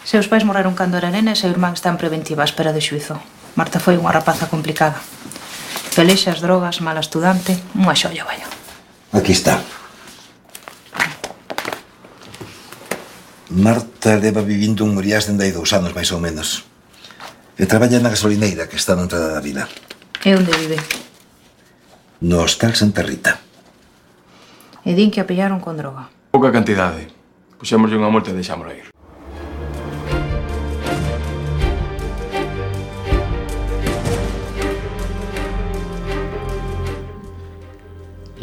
Seus 0.04 0.28
pais 0.28 0.44
morreron 0.44 0.76
cando 0.76 1.00
era 1.00 1.08
nena 1.08 1.32
e 1.32 1.40
seu 1.40 1.48
irmán 1.48 1.80
está 1.80 1.88
en 1.88 1.96
preventiva 1.96 2.44
a 2.44 2.50
espera 2.50 2.76
de 2.76 2.84
xuizo. 2.84 3.16
Marta 3.56 3.80
foi 3.80 3.96
unha 3.96 4.12
rapaza 4.12 4.52
complicada. 4.52 5.00
Pelexas, 5.96 6.44
drogas, 6.44 6.84
mala 6.84 7.00
estudante, 7.00 7.56
unha 7.72 7.96
xoia, 7.96 8.28
vaya. 8.28 8.44
Aquí 9.16 9.32
está. 9.32 9.64
Marta 13.54 14.20
leva 14.20 14.42
vivindo 14.42 14.84
un 14.84 14.98
Uriás 15.00 15.30
dende 15.30 15.48
hai 15.48 15.54
dous 15.56 15.72
anos, 15.72 15.96
máis 15.96 16.12
ou 16.12 16.20
menos. 16.20 16.68
E 17.56 17.64
traballa 17.64 18.02
na 18.04 18.12
gasolineira 18.12 18.68
que 18.68 18.76
está 18.76 18.98
na 18.98 19.08
entrada 19.08 19.32
da 19.32 19.40
vila. 19.40 19.70
E 20.20 20.30
onde 20.36 20.52
vive? 20.58 20.82
No 22.28 22.44
Hostal 22.44 22.76
Santa 22.76 23.06
Rita. 23.06 23.40
E 24.84 24.92
din 24.92 25.14
que 25.14 25.24
a 25.24 25.30
pillaron 25.30 25.64
con 25.64 25.80
droga. 25.80 26.12
Pouca 26.34 26.52
cantidade. 26.52 27.08
Puxémoslle 27.56 27.96
unha 27.96 28.12
multa 28.12 28.34
e 28.34 28.36
deixámosla 28.36 28.76
ir. 28.76 28.93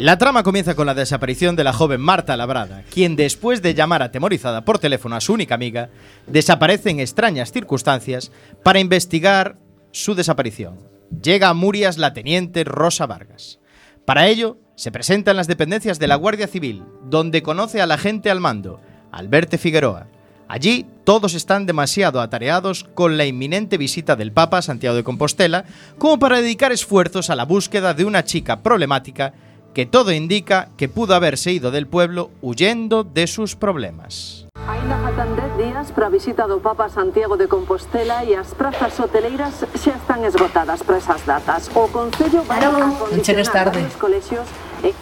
La 0.01 0.17
trama 0.17 0.41
comienza 0.41 0.73
con 0.73 0.87
la 0.87 0.95
desaparición 0.95 1.55
de 1.55 1.63
la 1.63 1.73
joven 1.73 2.01
Marta 2.01 2.35
Labrada, 2.35 2.83
quien 2.91 3.15
después 3.15 3.61
de 3.61 3.75
llamar 3.75 4.01
atemorizada 4.01 4.65
por 4.65 4.79
teléfono 4.79 5.15
a 5.15 5.21
su 5.21 5.31
única 5.31 5.53
amiga, 5.53 5.91
desaparece 6.25 6.89
en 6.89 6.99
extrañas 6.99 7.51
circunstancias 7.51 8.31
para 8.63 8.79
investigar 8.79 9.57
su 9.91 10.15
desaparición. 10.15 10.79
Llega 11.21 11.49
a 11.49 11.53
Murias 11.53 11.99
la 11.99 12.13
teniente 12.13 12.63
Rosa 12.63 13.05
Vargas. 13.05 13.59
Para 14.03 14.27
ello, 14.27 14.57
se 14.73 14.91
presenta 14.91 15.29
en 15.29 15.37
las 15.37 15.45
dependencias 15.45 15.99
de 15.99 16.07
la 16.07 16.15
Guardia 16.15 16.47
Civil, 16.47 16.81
donde 17.03 17.43
conoce 17.43 17.79
al 17.79 17.91
agente 17.91 18.31
al 18.31 18.39
mando, 18.39 18.81
Alberto 19.11 19.59
Figueroa. 19.59 20.07
Allí 20.47 20.87
todos 21.03 21.35
están 21.35 21.67
demasiado 21.67 22.21
atareados 22.21 22.85
con 22.95 23.17
la 23.17 23.27
inminente 23.27 23.77
visita 23.77 24.15
del 24.15 24.31
Papa 24.31 24.57
a 24.57 24.61
Santiago 24.63 24.95
de 24.95 25.03
Compostela 25.03 25.65
como 25.99 26.17
para 26.17 26.41
dedicar 26.41 26.71
esfuerzos 26.71 27.29
a 27.29 27.35
la 27.35 27.45
búsqueda 27.45 27.93
de 27.93 28.03
una 28.03 28.25
chica 28.25 28.63
problemática 28.63 29.33
que 29.73 29.85
todo 29.85 30.11
indica 30.11 30.69
que 30.77 30.89
pudo 30.89 31.15
haberse 31.15 31.51
ido 31.51 31.71
del 31.71 31.87
pueblo 31.87 32.29
huyendo 32.41 33.03
de 33.03 33.27
sus 33.27 33.55
problemas. 33.55 34.47
Ainda 34.67 34.97
faltan 34.99 35.35
10 35.35 35.57
días 35.57 35.91
para 35.91 36.07
a 36.07 36.09
visita 36.09 36.47
do 36.47 36.59
Papa 36.59 36.89
Santiago 36.89 37.37
de 37.37 37.47
Compostela 37.47 38.23
e 38.23 38.35
as 38.35 38.53
prazas 38.53 38.99
hoteleiras 38.99 39.65
xa 39.79 39.95
están 39.95 40.23
esgotadas 40.27 40.83
para 40.83 40.97
esas 40.99 41.25
datas. 41.25 41.71
O 41.73 41.87
Concello 41.87 42.43
vai 42.43 42.59
a 42.59 42.69
condicionar 42.69 43.47
tarde. 43.47 43.79
varios 43.79 43.95
colexios 43.97 44.45
e 44.83 44.93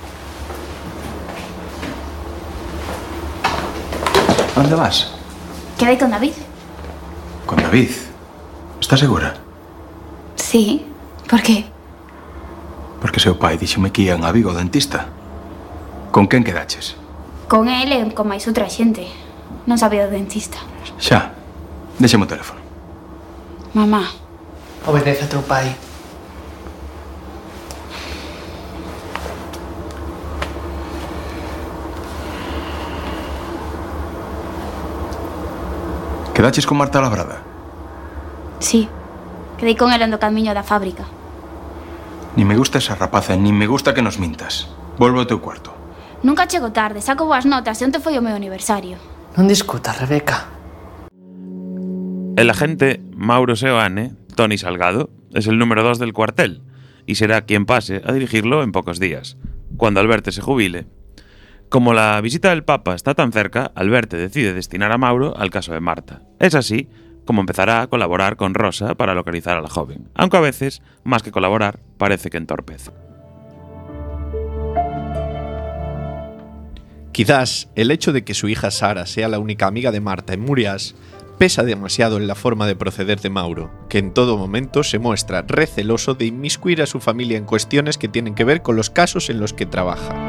Onde 4.56 4.76
vas? 4.76 5.08
Quedé 5.78 5.98
con 5.98 6.12
David. 6.12 6.34
Con 7.46 7.58
David. 7.64 7.92
Estás 8.82 9.00
segura? 9.00 9.36
Sí. 10.36 10.86
¿Por 11.30 11.42
qué? 11.42 11.66
Porque 13.00 13.20
seu 13.20 13.40
pai 13.40 13.56
díxome 13.56 13.92
que 13.92 14.04
ían 14.04 14.28
a 14.28 14.32
Vigo 14.32 14.52
ao 14.52 14.60
dentista. 14.60 15.08
Con 16.12 16.28
quen 16.28 16.44
quedaches? 16.44 17.00
Con 17.48 17.72
el 17.72 17.92
e 17.96 18.00
con 18.12 18.28
máis 18.28 18.44
outra 18.46 18.68
xente. 18.68 19.08
Non 19.64 19.80
sabía 19.80 20.04
do 20.04 20.12
dentista. 20.12 20.60
Xa, 21.00 21.32
deixemos 21.96 22.28
o 22.28 22.32
teléfono. 22.36 22.60
Mamá. 23.72 24.04
Obedece 24.84 25.24
a 25.24 25.32
teu 25.32 25.40
pai. 25.48 25.72
Quedaches 36.36 36.66
con 36.68 36.78
Marta 36.78 37.00
Labrada? 37.02 37.44
Sí. 38.60 38.88
Quedei 39.58 39.76
con 39.76 39.92
ela 39.92 40.08
no 40.08 40.20
camiño 40.24 40.56
da 40.56 40.64
fábrica. 40.64 41.19
Ni 42.36 42.46
me 42.46 42.56
gusta 42.56 42.78
esa 42.78 42.96
rapaza, 42.96 43.36
ni 43.36 43.52
me 43.52 43.68
gusta 43.68 43.94
que 43.94 44.02
nos 44.02 44.20
mintas. 44.20 44.70
Volvo 44.98 45.20
ao 45.20 45.28
teu 45.28 45.42
cuarto. 45.42 45.74
Nunca 46.22 46.48
chego 46.48 46.72
tarde, 46.72 47.02
saco 47.02 47.26
boas 47.26 47.48
notas 47.48 47.80
e 47.82 47.88
onte 47.88 48.04
foi 48.04 48.20
o 48.20 48.24
meu 48.24 48.36
aniversario. 48.36 49.00
Non 49.40 49.48
discutas, 49.48 49.98
Rebeca. 49.98 50.52
El 52.36 52.48
agente 52.52 53.00
Mauro 53.16 53.56
Seoane, 53.56 54.16
Tony 54.36 54.58
Salgado, 54.58 55.10
es 55.34 55.48
el 55.48 55.58
número 55.58 55.84
2 55.84 56.00
del 56.00 56.14
cuartel 56.14 56.62
y 57.06 57.16
será 57.16 57.42
quien 57.48 57.66
pase 57.66 58.02
a 58.06 58.14
dirigirlo 58.14 58.64
en 58.64 58.72
pocos 58.72 59.00
días, 59.00 59.38
cuando 59.78 60.00
Alberte 60.00 60.32
se 60.32 60.42
jubile. 60.42 60.88
Como 61.70 61.94
la 61.94 62.20
visita 62.22 62.50
del 62.50 62.64
Papa 62.64 62.96
está 62.96 63.14
tan 63.14 63.32
cerca, 63.32 63.72
Alberte 63.76 64.18
decide 64.18 64.54
destinar 64.54 64.92
a 64.92 64.98
Mauro 64.98 65.38
al 65.38 65.52
caso 65.52 65.74
de 65.74 65.80
Marta. 65.80 66.22
Es 66.40 66.56
así 66.56 66.90
como 67.30 67.42
empezará 67.42 67.84
a 67.84 67.88
colaborar 67.88 68.38
con 68.38 68.56
Rosa 68.56 68.96
para 68.96 69.14
localizar 69.14 69.56
a 69.56 69.62
la 69.62 69.70
joven, 69.70 70.10
aunque 70.16 70.38
a 70.38 70.40
veces, 70.40 70.82
más 71.04 71.22
que 71.22 71.30
colaborar, 71.30 71.80
parece 72.00 72.32
que 72.32 72.38
entorpece. 72.38 72.90
Quizás 77.12 77.70
el 77.76 77.92
hecho 77.92 78.14
de 78.14 78.24
que 78.24 78.34
su 78.34 78.50
hija 78.50 78.72
Sara 78.72 79.06
sea 79.06 79.28
la 79.28 79.38
única 79.38 79.68
amiga 79.68 79.92
de 79.92 80.02
Marta 80.02 80.34
en 80.34 80.40
Murias 80.40 80.96
pesa 81.38 81.62
demasiado 81.62 82.18
en 82.18 82.26
la 82.26 82.34
forma 82.34 82.66
de 82.66 82.76
proceder 82.76 83.20
de 83.20 83.30
Mauro, 83.30 83.70
que 83.90 84.00
en 84.00 84.12
todo 84.12 84.36
momento 84.36 84.82
se 84.82 84.98
muestra 84.98 85.44
receloso 85.44 86.16
de 86.16 86.26
inmiscuir 86.26 86.82
a 86.82 86.88
su 86.88 87.00
familia 87.00 87.38
en 87.38 87.46
cuestiones 87.46 88.00
que 88.00 88.08
tienen 88.08 88.34
que 88.34 88.44
ver 88.44 88.64
con 88.64 88.76
los 88.76 88.90
casos 88.90 89.30
en 89.30 89.40
los 89.40 89.54
que 89.54 89.68
trabaja. 89.68 90.29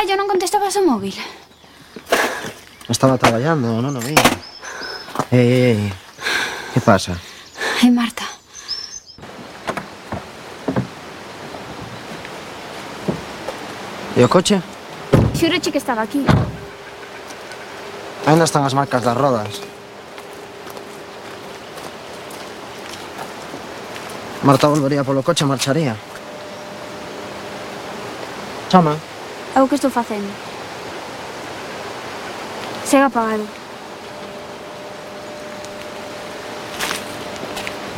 carallo, 0.00 0.16
non 0.16 0.28
contestabas 0.32 0.76
o 0.76 0.82
móvil? 0.86 1.12
Estaba 2.88 3.18
traballando, 3.18 3.80
non 3.84 3.96
o 3.96 4.00
vi. 4.00 4.16
Ei, 5.28 5.76
ei, 5.76 5.92
que 6.72 6.80
pasa? 6.80 7.12
Ai, 7.82 7.90
Marta. 7.92 8.24
E 14.16 14.24
o 14.24 14.28
coche? 14.28 14.60
Xuroche 15.36 15.70
que 15.70 15.78
estaba 15.78 16.02
aquí. 16.02 16.24
Ainda 18.24 18.44
están 18.44 18.64
as 18.64 18.72
marcas 18.72 19.04
das 19.04 19.16
rodas. 19.16 19.60
Marta 24.42 24.72
volvería 24.72 25.04
polo 25.04 25.20
coche 25.20 25.44
e 25.44 25.48
marcharía. 25.48 25.94
Chama. 28.72 29.09
É 29.54 29.62
o 29.62 29.68
que 29.68 29.74
estou 29.74 29.90
facendo. 29.90 30.30
Segue 32.86 33.04
apagado. 33.04 33.46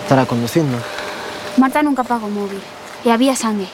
Estará 0.03 0.27
conducindo. 0.27 0.77
Marta 1.57 1.83
nunca 1.83 2.03
apaga 2.03 2.25
o 2.25 2.33
móvil. 2.33 2.61
E 3.05 3.11
había 3.13 3.37
sangue. 3.37 3.69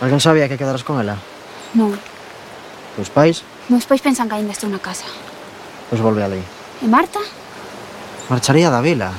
Alguén 0.00 0.20
sabía 0.20 0.48
que 0.48 0.60
quedaras 0.60 0.84
con 0.84 1.00
ela? 1.00 1.16
Non. 1.72 1.96
Os 3.00 3.08
pais? 3.08 3.44
Meus 3.68 3.88
pais 3.88 4.04
pensan 4.04 4.28
que 4.28 4.36
ainda 4.36 4.52
estou 4.52 4.68
na 4.68 4.80
casa. 4.80 5.08
Pois 5.88 6.00
volve 6.00 6.20
ali. 6.20 6.40
E 6.80 6.86
Marta? 6.88 7.20
Marcharía 8.28 8.68
da 8.68 8.84
vila. 8.84 9.12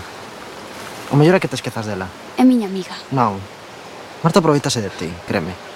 O 1.09 1.15
mellor 1.17 1.37
é 1.37 1.41
que 1.41 1.49
te 1.49 1.57
esquezas 1.57 1.89
dela. 1.89 2.09
É 2.37 2.45
miña 2.45 2.69
amiga. 2.69 2.93
Non. 3.09 3.41
Marta 4.21 4.41
aproveitase 4.41 4.81
de 4.81 4.89
ti, 4.93 5.09
créeme. 5.25 5.66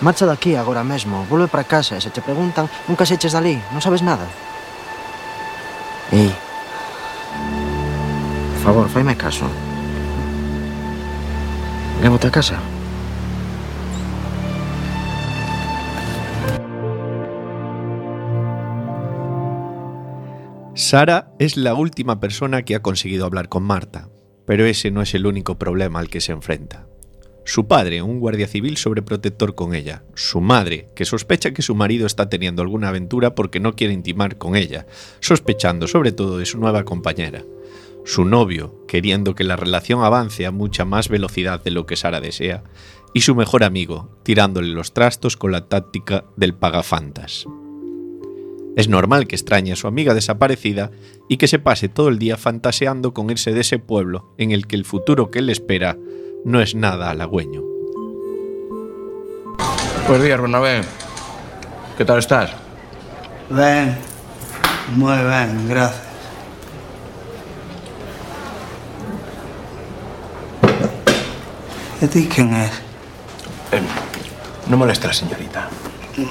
Marcha 0.00 0.24
daqui 0.24 0.56
agora 0.56 0.82
mesmo, 0.82 1.26
volve 1.28 1.46
para 1.46 1.64
casa 1.64 1.96
e 1.96 2.00
se 2.00 2.08
te 2.08 2.24
preguntan, 2.24 2.72
nunca 2.88 3.04
se 3.04 3.20
eches 3.20 3.36
dali, 3.36 3.60
non 3.68 3.84
sabes 3.84 4.00
nada. 4.00 4.24
Ei. 6.08 6.32
Por 8.56 8.60
favor, 8.64 8.86
faime 8.88 9.12
caso. 9.12 9.44
Lévote 12.00 12.28
a 12.28 12.32
casa. 12.32 12.56
Sara 20.74 21.30
es 21.38 21.56
la 21.56 21.74
última 21.74 22.20
persona 22.20 22.62
que 22.64 22.74
ha 22.74 22.80
conseguido 22.80 23.26
hablar 23.26 23.48
con 23.48 23.62
Marta, 23.62 24.08
pero 24.46 24.64
ese 24.64 24.90
no 24.90 25.02
es 25.02 25.14
el 25.14 25.26
único 25.26 25.58
problema 25.58 26.00
al 26.00 26.08
que 26.08 26.22
se 26.22 26.32
enfrenta. 26.32 26.89
Su 27.44 27.66
padre, 27.66 28.02
un 28.02 28.20
guardia 28.20 28.46
civil 28.46 28.76
sobreprotector 28.76 29.54
con 29.54 29.74
ella. 29.74 30.04
Su 30.14 30.40
madre, 30.40 30.88
que 30.94 31.04
sospecha 31.04 31.52
que 31.52 31.62
su 31.62 31.74
marido 31.74 32.06
está 32.06 32.28
teniendo 32.28 32.62
alguna 32.62 32.88
aventura 32.88 33.34
porque 33.34 33.60
no 33.60 33.74
quiere 33.74 33.94
intimar 33.94 34.38
con 34.38 34.56
ella, 34.56 34.86
sospechando 35.20 35.88
sobre 35.88 36.12
todo 36.12 36.38
de 36.38 36.46
su 36.46 36.58
nueva 36.58 36.84
compañera. 36.84 37.44
Su 38.04 38.24
novio, 38.24 38.84
queriendo 38.86 39.34
que 39.34 39.44
la 39.44 39.56
relación 39.56 40.02
avance 40.02 40.46
a 40.46 40.50
mucha 40.50 40.84
más 40.84 41.08
velocidad 41.08 41.62
de 41.62 41.70
lo 41.70 41.86
que 41.86 41.96
Sara 41.96 42.20
desea. 42.20 42.62
Y 43.12 43.22
su 43.22 43.34
mejor 43.34 43.64
amigo, 43.64 44.20
tirándole 44.22 44.68
los 44.68 44.92
trastos 44.92 45.36
con 45.36 45.52
la 45.52 45.68
táctica 45.68 46.24
del 46.36 46.54
pagafantas. 46.54 47.46
Es 48.76 48.88
normal 48.88 49.26
que 49.26 49.34
extrañe 49.34 49.72
a 49.72 49.76
su 49.76 49.88
amiga 49.88 50.14
desaparecida 50.14 50.90
y 51.28 51.36
que 51.38 51.48
se 51.48 51.58
pase 51.58 51.88
todo 51.88 52.08
el 52.08 52.18
día 52.18 52.36
fantaseando 52.36 53.12
con 53.12 53.30
irse 53.30 53.52
de 53.52 53.62
ese 53.62 53.78
pueblo 53.78 54.32
en 54.38 54.52
el 54.52 54.66
que 54.66 54.76
el 54.76 54.84
futuro 54.84 55.30
que 55.30 55.42
le 55.42 55.52
espera 55.52 55.98
no 56.44 56.60
es 56.60 56.74
nada 56.74 57.10
halagüeño. 57.10 57.62
Buenos 60.06 60.24
días, 60.24 60.40
Bernabé. 60.40 60.82
¿Qué 61.96 62.04
tal 62.04 62.18
estás? 62.18 62.50
Ben, 63.50 63.96
moi 64.96 65.18
ben, 65.22 65.68
gracias. 65.68 66.08
E 72.00 72.08
ti 72.08 72.24
quen 72.32 72.54
és? 72.56 72.72
Eh, 73.76 73.82
no 74.72 74.80
molesta 74.80 75.12
señorita. 75.12 75.68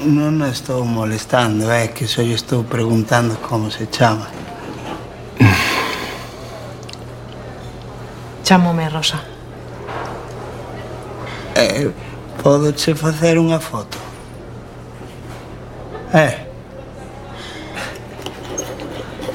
Non 0.09 0.41
a 0.41 0.49
estou 0.49 0.81
molestando, 0.81 1.69
é 1.69 1.93
que 1.93 2.09
só 2.09 2.25
lle 2.25 2.33
estou 2.33 2.65
preguntando 2.65 3.37
como 3.37 3.69
se 3.69 3.85
chama. 3.85 4.25
Chámome 8.41 8.89
Rosa. 8.89 9.28
Eh, 11.59 11.91
podo 12.41 12.71
che 12.71 12.95
facer 12.95 13.35
unha 13.37 13.59
foto. 13.59 13.97
Eh. 16.13 16.47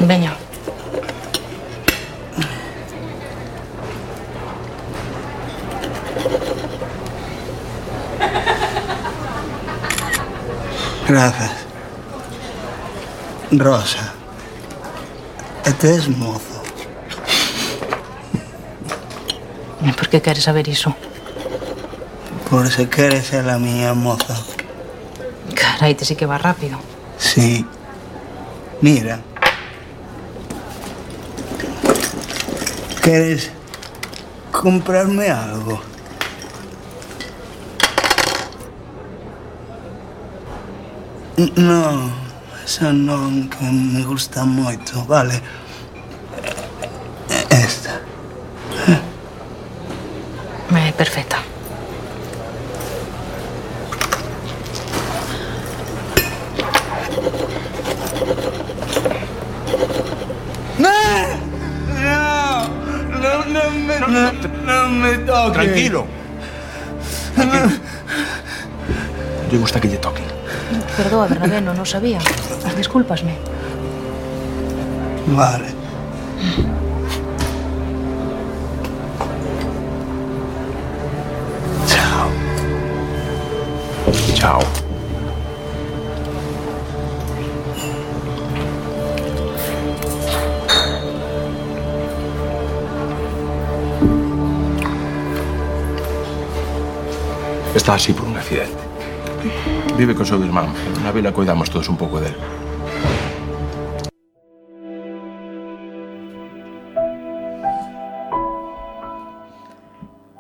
Veño. 0.01 0.33
Grazas. 11.07 11.53
Rosa. 13.53 14.15
E 15.69 15.73
tes 15.77 16.09
mozo. 16.09 16.65
E 19.85 19.93
por 19.93 20.09
que 20.09 20.25
queres 20.25 20.45
saber 20.49 20.67
iso? 20.73 20.97
por 22.55 22.71
se 22.71 22.89
queres 22.89 23.27
ser 23.27 23.51
a 23.51 23.59
miña 23.59 23.95
moza. 23.95 24.37
Carai, 25.57 25.97
te 25.97 26.05
sí 26.05 26.15
que 26.15 26.25
va 26.25 26.39
rápido. 26.39 26.79
Sí. 27.19 27.67
Mira. 28.81 29.19
Queres 33.03 33.51
comprarme 34.53 35.31
algo? 35.31 35.81
No, 41.57 42.13
eso 42.65 42.93
non 42.93 43.51
que 43.51 43.67
me 43.67 44.07
gusta 44.07 44.47
moito, 44.47 45.03
vale? 45.11 45.43
Bernabé, 71.29 71.61
non 71.61 71.79
o 71.81 71.87
sabía. 71.87 72.21
Discúlpasme. 72.77 73.35
Vale. 75.33 75.69
Chao. 81.87 82.29
Chao. 84.35 84.61
Está 97.75 97.95
así 97.95 98.13
por 98.13 98.27
un 98.27 98.37
accidente. 98.37 98.84
Vive 99.97 100.15
co 100.15 100.25
seu 100.25 100.43
irmán. 100.43 100.73
Na 101.03 101.13
vila 101.13 101.33
cuidamos 101.33 101.71
todos 101.71 101.89
un 101.89 101.97
pouco 101.97 102.21
del. 102.21 102.35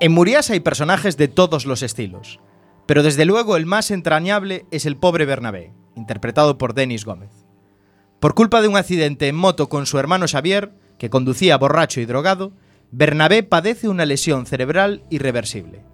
En 0.00 0.12
Murias 0.12 0.50
hay 0.50 0.60
personajes 0.60 1.16
de 1.16 1.28
todos 1.28 1.64
los 1.64 1.82
estilos, 1.82 2.40
pero 2.84 3.02
desde 3.02 3.24
luego 3.24 3.56
el 3.56 3.64
más 3.64 3.90
entrañable 3.90 4.66
es 4.70 4.84
el 4.84 4.98
pobre 4.98 5.24
Bernabé, 5.24 5.72
interpretado 5.96 6.58
por 6.58 6.74
Denis 6.74 7.06
Gómez. 7.06 7.30
Por 8.20 8.34
culpa 8.34 8.60
de 8.60 8.68
un 8.68 8.76
accidente 8.76 9.28
en 9.28 9.36
moto 9.36 9.68
con 9.68 9.86
su 9.86 9.98
hermano 9.98 10.26
Xavier, 10.28 10.72
que 10.98 11.10
conducía 11.10 11.56
borracho 11.56 12.00
y 12.00 12.06
drogado, 12.06 12.52
Bernabé 12.90 13.42
padece 13.44 13.88
una 13.88 14.04
lesión 14.04 14.46
cerebral 14.46 15.04
irreversible. 15.08 15.84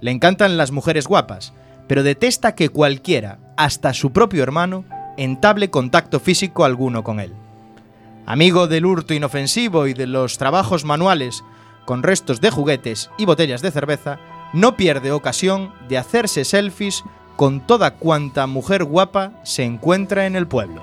Le 0.00 0.10
encantan 0.10 0.56
las 0.56 0.72
mujeres 0.72 1.06
guapas, 1.06 1.54
pero 1.86 2.02
detesta 2.02 2.54
que 2.54 2.68
cualquiera, 2.68 3.38
hasta 3.56 3.94
su 3.94 4.12
propio 4.12 4.42
hermano, 4.42 4.84
entable 5.16 5.70
contacto 5.70 6.20
físico 6.20 6.64
alguno 6.64 7.04
con 7.04 7.20
él. 7.20 7.32
Amigo 8.26 8.66
del 8.66 8.86
hurto 8.86 9.14
inofensivo 9.14 9.86
y 9.86 9.94
de 9.94 10.06
los 10.06 10.38
trabajos 10.38 10.84
manuales 10.84 11.44
con 11.86 12.02
restos 12.02 12.40
de 12.40 12.50
juguetes 12.50 13.10
y 13.16 13.24
botellas 13.24 13.62
de 13.62 13.70
cerveza, 13.70 14.18
no 14.52 14.76
pierde 14.76 15.12
ocasión 15.12 15.72
de 15.88 15.98
hacerse 15.98 16.44
selfies 16.44 17.04
con 17.36 17.60
toda 17.60 17.92
cuanta 17.92 18.46
mujer 18.46 18.84
guapa 18.84 19.32
se 19.44 19.64
encuentra 19.64 20.26
en 20.26 20.36
el 20.36 20.46
pueblo. 20.46 20.82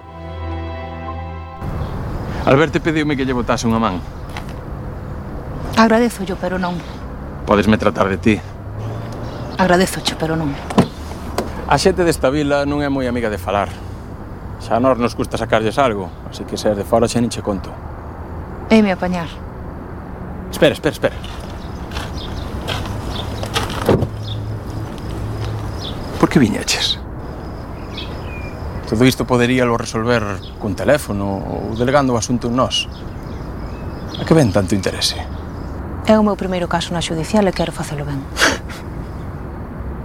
Alberto 2.46 2.80
pediume 2.82 3.16
que 3.16 3.24
lle 3.24 3.32
botase 3.32 3.64
unha 3.64 3.80
man. 3.80 4.04
Agradezo 5.80 6.28
yo, 6.28 6.36
pero 6.36 6.60
non. 6.60 6.76
Podesme 7.48 7.80
tratar 7.80 8.12
de 8.12 8.20
ti. 8.20 8.36
Agradezo 9.58 10.04
cho, 10.04 10.20
pero 10.20 10.36
non. 10.36 10.52
A 11.74 11.78
xente 11.82 12.06
desta 12.06 12.30
vila 12.30 12.70
non 12.70 12.86
é 12.86 12.90
moi 12.94 13.10
amiga 13.10 13.34
de 13.34 13.42
falar. 13.42 13.66
Xa 14.62 14.78
a 14.78 14.84
nós 14.86 15.02
nos 15.02 15.18
custa 15.18 15.42
sacarlles 15.42 15.82
algo, 15.82 16.06
así 16.30 16.46
que 16.46 16.54
ser 16.54 16.78
de 16.78 16.86
fora 16.86 17.10
xa 17.10 17.18
nin 17.18 17.34
che 17.34 17.42
conto. 17.42 17.74
Eime 18.70 18.94
apañar. 18.94 19.26
Espera, 20.54 20.78
espera, 20.78 20.94
espera. 20.94 21.18
Por 26.22 26.30
que 26.30 26.38
viñeches? 26.38 27.02
Todo 28.86 29.10
isto 29.10 29.26
poderíalo 29.26 29.74
resolver 29.74 30.22
cun 30.62 30.78
teléfono 30.78 31.42
ou 31.42 31.74
delegando 31.74 32.14
o 32.14 32.22
asunto 32.22 32.54
en 32.54 32.62
nós. 32.62 32.86
A 34.22 34.22
que 34.22 34.38
ven 34.38 34.54
tanto 34.54 34.78
interese? 34.78 35.18
É 36.06 36.14
o 36.14 36.22
meu 36.22 36.38
primeiro 36.38 36.70
caso 36.70 36.94
na 36.94 37.02
xudicial 37.02 37.50
e 37.50 37.56
quero 37.58 37.74
facelo 37.74 38.06
ben. 38.06 38.22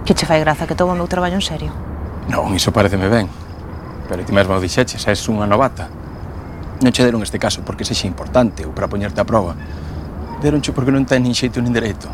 Que 0.09 0.15
che 0.15 0.25
fai 0.25 0.39
graza 0.39 0.65
que 0.65 0.73
tomo 0.73 0.93
o 0.93 0.97
meu 0.97 1.05
traballo 1.05 1.37
en 1.37 1.45
serio? 1.45 1.69
Non, 2.33 2.49
iso 2.57 2.73
pareceme 2.73 3.13
ben. 3.13 3.29
Pero 4.09 4.25
ti 4.25 4.33
mesmo 4.33 4.57
o 4.57 4.59
dixeches, 4.59 5.05
és 5.05 5.21
unha 5.29 5.45
novata. 5.45 5.85
Non 6.81 6.89
che 6.89 7.05
deron 7.05 7.21
este 7.21 7.37
caso 7.37 7.61
porque 7.61 7.85
sexe 7.85 8.09
importante 8.09 8.65
ou 8.65 8.73
para 8.73 8.89
poñerte 8.89 9.21
a 9.21 9.29
prova. 9.29 9.53
Deronche 10.41 10.73
porque 10.73 10.89
non 10.89 11.05
ten 11.05 11.21
nin 11.21 11.37
xeito 11.37 11.61
nin 11.61 11.69
dereito. 11.69 12.09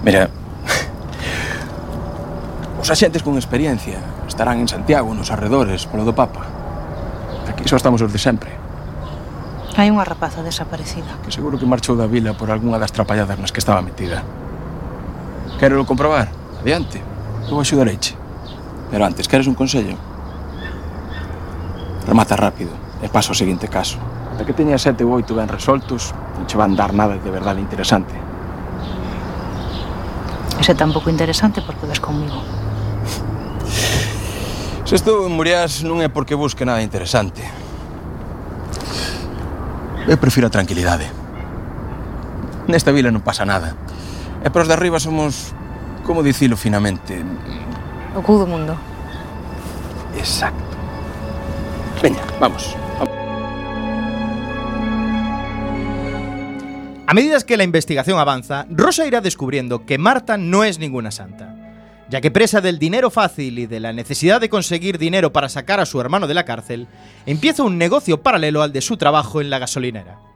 Mira, 0.00 0.32
os 2.80 2.88
axentes 2.88 3.20
con 3.20 3.36
experiencia 3.36 4.00
estarán 4.24 4.56
en 4.56 4.64
Santiago, 4.64 5.12
nos 5.12 5.28
arredores, 5.28 5.84
polo 5.84 6.08
do 6.08 6.16
Papa. 6.16 6.48
Aquí 7.44 7.68
só 7.68 7.76
estamos 7.76 8.00
os 8.00 8.08
de 8.08 8.16
sempre. 8.16 8.56
Hai 9.76 9.92
unha 9.92 10.08
rapaza 10.08 10.40
desaparecida. 10.40 11.20
Que 11.20 11.28
seguro 11.28 11.60
que 11.60 11.68
marchou 11.68 11.92
da 11.92 12.08
vila 12.08 12.32
por 12.32 12.48
algunha 12.48 12.80
das 12.80 12.88
trapalladas 12.88 13.36
nas 13.36 13.52
que 13.52 13.60
estaba 13.60 13.84
metida. 13.84 14.24
Quero 15.60 15.84
comprobar? 15.84 16.39
Adiante, 16.60 17.00
eu 17.48 17.56
axudareiche. 17.56 18.12
Pero 18.90 19.04
antes, 19.08 19.24
queres 19.24 19.48
un 19.48 19.56
consello? 19.56 19.96
Remata 22.04 22.36
rápido 22.36 22.76
e 23.00 23.08
pasa 23.08 23.32
ao 23.32 23.38
seguinte 23.38 23.64
caso. 23.64 23.96
Para 24.36 24.44
que 24.44 24.52
teña 24.52 24.76
sete 24.76 25.00
ou 25.00 25.16
oito 25.16 25.32
ben 25.32 25.48
resoltos, 25.48 26.12
non 26.36 26.44
che 26.44 26.60
van 26.60 26.76
dar 26.76 26.92
nada 26.92 27.16
de 27.16 27.30
verdade 27.32 27.64
interesante. 27.64 28.12
Ese 30.60 30.76
tampouco 30.76 31.08
interesante 31.08 31.64
porque 31.64 31.88
ves 31.88 31.96
comigo. 31.96 32.44
Se 34.84 35.00
estou 35.00 35.24
en 35.24 35.32
Muriás 35.32 35.80
non 35.80 36.04
é 36.04 36.12
porque 36.12 36.36
busque 36.36 36.68
nada 36.68 36.84
interesante. 36.84 37.40
Eu 40.04 40.20
prefiro 40.20 40.50
a 40.50 40.52
tranquilidade. 40.52 41.08
Nesta 42.68 42.92
vila 42.92 43.08
non 43.08 43.24
pasa 43.24 43.48
nada. 43.48 43.72
E 44.44 44.52
para 44.52 44.66
os 44.66 44.68
de 44.68 44.76
arriba 44.76 45.00
somos 45.00 45.56
como 46.10 46.24
dicilo 46.24 46.56
finamente, 46.56 47.22
O 48.16 48.20
cu 48.20 48.34
do 48.34 48.44
mundo. 48.44 48.74
Exacto. 50.18 50.74
Veña, 52.02 52.18
vamos. 52.40 52.74
A 57.06 57.14
medida 57.14 57.38
que 57.46 57.56
la 57.56 57.62
investigación 57.62 58.18
avanza, 58.18 58.66
Rosa 58.70 59.06
irá 59.06 59.20
descubriendo 59.20 59.86
que 59.86 59.98
Marta 59.98 60.36
no 60.36 60.64
es 60.64 60.80
ninguna 60.80 61.12
santa, 61.12 61.54
ya 62.08 62.20
que 62.20 62.32
presa 62.32 62.60
del 62.60 62.80
dinero 62.80 63.10
fácil 63.10 63.60
y 63.60 63.66
de 63.66 63.78
la 63.78 63.92
necesidad 63.92 64.40
de 64.40 64.48
conseguir 64.48 64.98
dinero 64.98 65.32
para 65.32 65.48
sacar 65.48 65.78
a 65.78 65.86
su 65.86 66.00
hermano 66.00 66.26
de 66.26 66.34
la 66.34 66.44
cárcel, 66.44 66.88
empieza 67.24 67.62
un 67.62 67.78
negocio 67.78 68.20
paralelo 68.20 68.62
al 68.62 68.72
de 68.72 68.80
su 68.80 68.96
trabajo 68.96 69.40
en 69.40 69.48
la 69.48 69.60
gasolinera. 69.60 70.29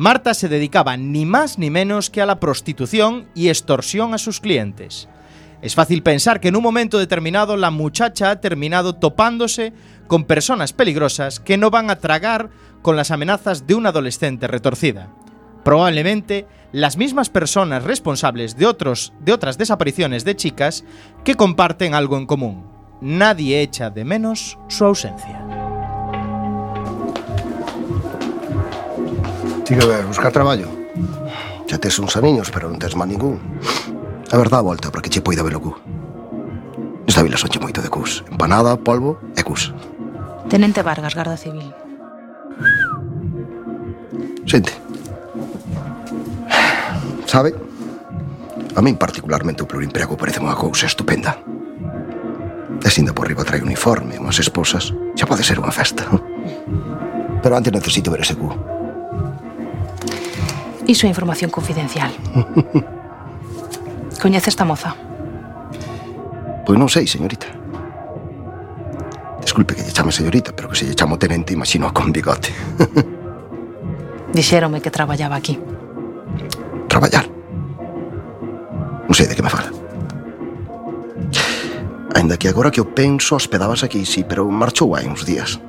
Marta 0.00 0.32
se 0.32 0.48
dedicaba 0.48 0.96
ni 0.96 1.26
más 1.26 1.58
ni 1.58 1.68
menos 1.68 2.08
que 2.08 2.22
a 2.22 2.26
la 2.26 2.40
prostitución 2.40 3.28
y 3.34 3.50
extorsión 3.50 4.14
a 4.14 4.18
sus 4.18 4.40
clientes. 4.40 5.10
Es 5.60 5.74
fácil 5.74 6.02
pensar 6.02 6.40
que 6.40 6.48
en 6.48 6.56
un 6.56 6.62
momento 6.62 6.98
determinado 6.98 7.54
la 7.58 7.70
muchacha 7.70 8.30
ha 8.30 8.40
terminado 8.40 8.94
topándose 8.94 9.74
con 10.06 10.24
personas 10.24 10.72
peligrosas 10.72 11.38
que 11.38 11.58
no 11.58 11.70
van 11.70 11.90
a 11.90 11.96
tragar 11.96 12.48
con 12.80 12.96
las 12.96 13.10
amenazas 13.10 13.66
de 13.66 13.74
una 13.74 13.90
adolescente 13.90 14.46
retorcida. 14.46 15.10
Probablemente 15.64 16.46
las 16.72 16.96
mismas 16.96 17.28
personas 17.28 17.84
responsables 17.84 18.56
de, 18.56 18.64
otros, 18.64 19.12
de 19.20 19.34
otras 19.34 19.58
desapariciones 19.58 20.24
de 20.24 20.34
chicas 20.34 20.82
que 21.24 21.34
comparten 21.34 21.92
algo 21.92 22.16
en 22.16 22.24
común. 22.24 22.64
Nadie 23.02 23.60
echa 23.60 23.90
de 23.90 24.06
menos 24.06 24.58
su 24.68 24.86
ausencia. 24.86 25.59
Ti 29.70 29.76
que 29.76 29.86
ver, 29.86 30.04
buscar 30.04 30.32
traballo. 30.32 30.66
Xa 31.70 31.78
tes 31.78 31.94
uns 32.02 32.18
aniños, 32.18 32.50
pero 32.50 32.66
non 32.66 32.82
tes 32.82 32.98
má 32.98 33.06
ningún. 33.06 33.38
A 34.26 34.34
verdad, 34.34 34.66
volta 34.66 34.90
para 34.90 34.98
que 34.98 35.14
che 35.14 35.22
poida 35.22 35.46
ver 35.46 35.54
o 35.54 35.62
cu. 35.62 35.78
Nesta 37.06 37.22
vila 37.22 37.38
sonche 37.38 37.62
moito 37.62 37.78
de 37.78 37.86
cus. 37.86 38.26
Empanada, 38.26 38.74
polvo 38.74 39.22
e 39.38 39.46
cus. 39.46 39.70
Tenente 40.50 40.82
Vargas, 40.82 41.14
Garda 41.14 41.38
Civil. 41.38 41.70
Xente. 44.42 44.74
Sabe? 47.30 47.54
A 48.74 48.82
min 48.82 48.98
particularmente 48.98 49.62
o 49.62 49.70
plurimprego 49.70 50.18
parece 50.18 50.42
unha 50.42 50.58
cousa 50.58 50.90
estupenda. 50.90 51.38
E 52.82 52.90
sinda 52.90 53.14
por 53.14 53.30
riba 53.30 53.46
trai 53.46 53.62
uniforme, 53.62 54.18
unhas 54.18 54.42
esposas, 54.42 54.90
xa 55.14 55.30
pode 55.30 55.46
ser 55.46 55.62
unha 55.62 55.70
festa. 55.70 56.10
Pero 57.38 57.54
antes 57.54 57.70
necesito 57.70 58.10
ver 58.10 58.26
ese 58.26 58.34
cu. 58.34 58.79
Iso 60.90 61.06
é 61.06 61.08
información 61.08 61.54
confidencial. 61.54 62.10
Coñece 64.22 64.50
esta 64.50 64.66
moza? 64.66 64.98
Pois 66.66 66.74
non 66.74 66.90
sei, 66.90 67.06
señorita. 67.06 67.46
Disculpe 69.38 69.78
que 69.78 69.86
lle 69.86 69.94
chame 69.94 70.10
señorita, 70.10 70.50
pero 70.50 70.66
que 70.66 70.74
se 70.74 70.90
lle 70.90 70.98
chamo 70.98 71.14
tenente, 71.14 71.54
imagino 71.54 71.94
con 71.94 72.10
bigote. 72.10 72.50
Dixérome 74.34 74.82
que 74.82 74.90
traballaba 74.90 75.38
aquí. 75.38 75.54
Traballar? 76.90 77.30
Non 79.06 79.14
sei 79.14 79.30
de 79.30 79.38
que 79.38 79.46
me 79.46 79.52
fala. 79.54 79.70
Ainda 82.18 82.34
que 82.34 82.50
agora 82.50 82.74
que 82.74 82.82
o 82.82 82.90
penso, 82.90 83.38
hospedabas 83.38 83.86
aquí, 83.86 84.02
sí, 84.02 84.26
pero 84.26 84.42
marchou 84.50 84.98
hai 84.98 85.06
uns 85.06 85.22
días. 85.22 85.62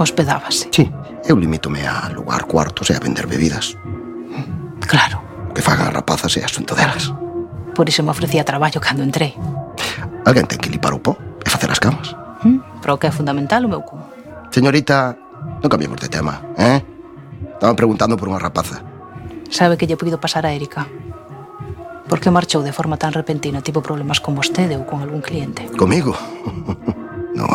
Hospedábase? 0.00 0.72
Sí, 0.72 0.88
eu 1.28 1.36
limítome 1.36 1.84
a 1.84 2.08
alugar 2.08 2.48
cuartos 2.48 2.88
e 2.88 2.96
a 2.96 3.04
vender 3.04 3.28
bebidas 3.28 3.76
claro. 4.90 5.22
O 5.46 5.54
que 5.54 5.62
faga 5.62 5.86
a 5.86 5.94
rapazas 5.94 6.34
é 6.34 6.42
asunto 6.42 6.74
delas. 6.74 7.14
Por 7.78 7.86
iso 7.86 8.02
me 8.02 8.10
ofrecía 8.10 8.42
traballo 8.42 8.82
cando 8.82 9.06
entrei. 9.06 9.38
Alguén 10.26 10.50
ten 10.50 10.58
que 10.58 10.68
limpar 10.70 10.90
o 10.90 11.00
pó 11.00 11.14
e 11.38 11.46
facer 11.46 11.70
as 11.70 11.78
camas. 11.78 12.12
Hmm, 12.42 12.58
pero 12.82 12.94
o 12.94 12.98
que 12.98 13.06
é 13.06 13.14
fundamental 13.14 13.62
o 13.64 13.70
meu 13.70 13.86
cu. 13.86 13.96
Señorita, 14.50 15.14
non 15.62 15.70
cambiemos 15.70 16.02
de 16.02 16.10
tema, 16.10 16.42
eh? 16.58 16.82
Estaban 17.54 17.78
preguntando 17.78 18.18
por 18.18 18.26
unha 18.26 18.42
rapaza. 18.42 18.82
Sabe 19.46 19.78
que 19.78 19.86
lle 19.86 19.98
puido 19.98 20.18
pasar 20.18 20.44
a 20.46 20.52
Erika. 20.52 20.90
Por 22.10 22.18
que 22.18 22.34
marchou 22.34 22.66
de 22.66 22.74
forma 22.74 22.98
tan 22.98 23.14
repentina? 23.14 23.62
Tivo 23.62 23.82
problemas 23.82 24.18
con 24.18 24.34
vostede 24.34 24.74
ou 24.74 24.82
con 24.82 24.98
algún 25.02 25.22
cliente? 25.22 25.70
Comigo? 25.78 26.18
non. 27.38 27.50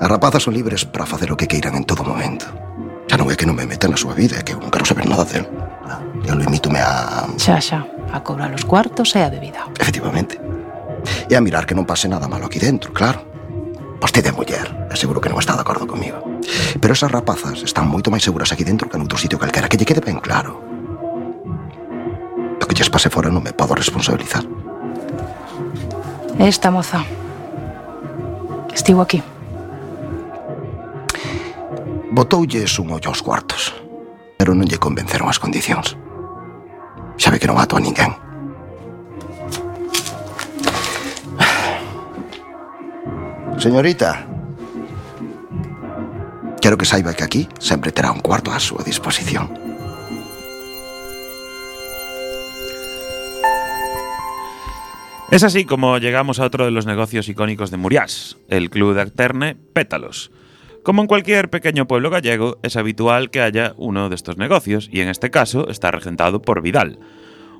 As 0.00 0.08
rapazas 0.08 0.44
son 0.44 0.56
libres 0.56 0.84
para 0.84 1.08
facer 1.08 1.32
o 1.32 1.36
que 1.36 1.48
queiran 1.48 1.76
en 1.76 1.84
todo 1.84 2.04
momento. 2.04 2.48
Xa 3.06 3.14
non 3.14 3.30
é 3.30 3.38
que 3.38 3.46
non 3.46 3.54
me 3.54 3.66
meta 3.66 3.86
na 3.86 3.98
súa 3.98 4.12
vida, 4.12 4.36
é 4.38 4.42
que 4.42 4.52
eu 4.52 4.60
non 4.60 4.70
quero 4.70 4.86
saber 4.86 5.06
nada 5.06 5.22
del. 5.22 5.46
Eu 6.26 6.34
limítome 6.34 6.82
a... 6.82 7.30
Xa, 7.38 7.62
xa, 7.62 7.86
a 8.10 8.18
cobrar 8.20 8.50
os 8.50 8.66
cuartos 8.66 9.14
e 9.14 9.22
a 9.22 9.30
bebida. 9.30 9.62
Efectivamente. 9.78 10.36
E 11.30 11.32
a 11.38 11.40
mirar 11.40 11.66
que 11.70 11.78
non 11.78 11.86
pase 11.86 12.10
nada 12.10 12.26
malo 12.26 12.50
aquí 12.50 12.58
dentro, 12.58 12.90
claro. 12.90 13.22
Vostede 14.02 14.28
é 14.28 14.34
muller, 14.34 14.90
seguro 14.98 15.22
que 15.22 15.30
non 15.30 15.38
está 15.38 15.54
de 15.54 15.62
acordo 15.62 15.86
comigo. 15.86 16.18
Pero 16.82 16.92
esas 16.92 17.08
rapazas 17.14 17.62
están 17.62 17.86
moito 17.86 18.10
máis 18.10 18.26
seguras 18.26 18.50
aquí 18.50 18.66
dentro 18.66 18.90
que 18.90 18.98
noutro 18.98 19.16
sitio 19.16 19.38
calquera, 19.38 19.70
que 19.70 19.78
lle 19.78 19.86
quede 19.86 20.02
ben 20.02 20.18
claro. 20.18 20.58
Do 22.58 22.64
que 22.66 22.74
lles 22.74 22.90
pase 22.90 23.06
fora 23.06 23.30
non 23.30 23.40
me 23.40 23.54
podo 23.54 23.78
responsabilizar. 23.78 24.42
Esta 26.42 26.74
moza 26.74 27.06
estivo 28.74 29.00
aquí. 29.00 29.22
Botoulles 32.10 32.78
un 32.78 32.90
ollo 32.92 33.10
aos 33.10 33.22
cuartos, 33.22 33.74
pero 34.38 34.54
non 34.54 34.70
lle 34.70 34.78
convenceron 34.78 35.26
as 35.26 35.42
condicións. 35.42 35.98
Sabe 37.18 37.42
que 37.42 37.50
non 37.50 37.58
mato 37.58 37.74
a 37.74 37.82
ninguén. 37.82 38.14
Señorita, 43.58 44.22
quero 46.62 46.78
que 46.78 46.86
saiba 46.86 47.10
que 47.16 47.26
aquí 47.26 47.42
sempre 47.58 47.90
terá 47.90 48.14
un 48.14 48.22
cuarto 48.22 48.54
á 48.54 48.62
súa 48.62 48.86
disposición. 48.86 49.50
Es 55.34 55.42
así 55.42 55.66
como 55.66 55.98
llegamos 55.98 56.38
a 56.38 56.46
otro 56.46 56.64
de 56.64 56.70
los 56.70 56.86
negocios 56.86 57.26
icónicos 57.26 57.74
de 57.74 57.82
Muriás, 57.82 58.38
el 58.46 58.70
club 58.70 58.94
de 58.94 59.02
Alterne 59.02 59.56
Pétalos. 59.56 60.30
Como 60.86 61.02
en 61.02 61.08
cualquier 61.08 61.50
pequeño 61.50 61.88
pueblo 61.88 62.10
gallego, 62.10 62.58
es 62.62 62.76
habitual 62.76 63.30
que 63.30 63.40
haya 63.40 63.74
uno 63.76 64.08
de 64.08 64.14
estos 64.14 64.36
negocios, 64.36 64.88
y 64.92 65.00
en 65.00 65.08
este 65.08 65.32
caso 65.32 65.68
está 65.68 65.90
regentado 65.90 66.40
por 66.40 66.62
Vidal, 66.62 67.00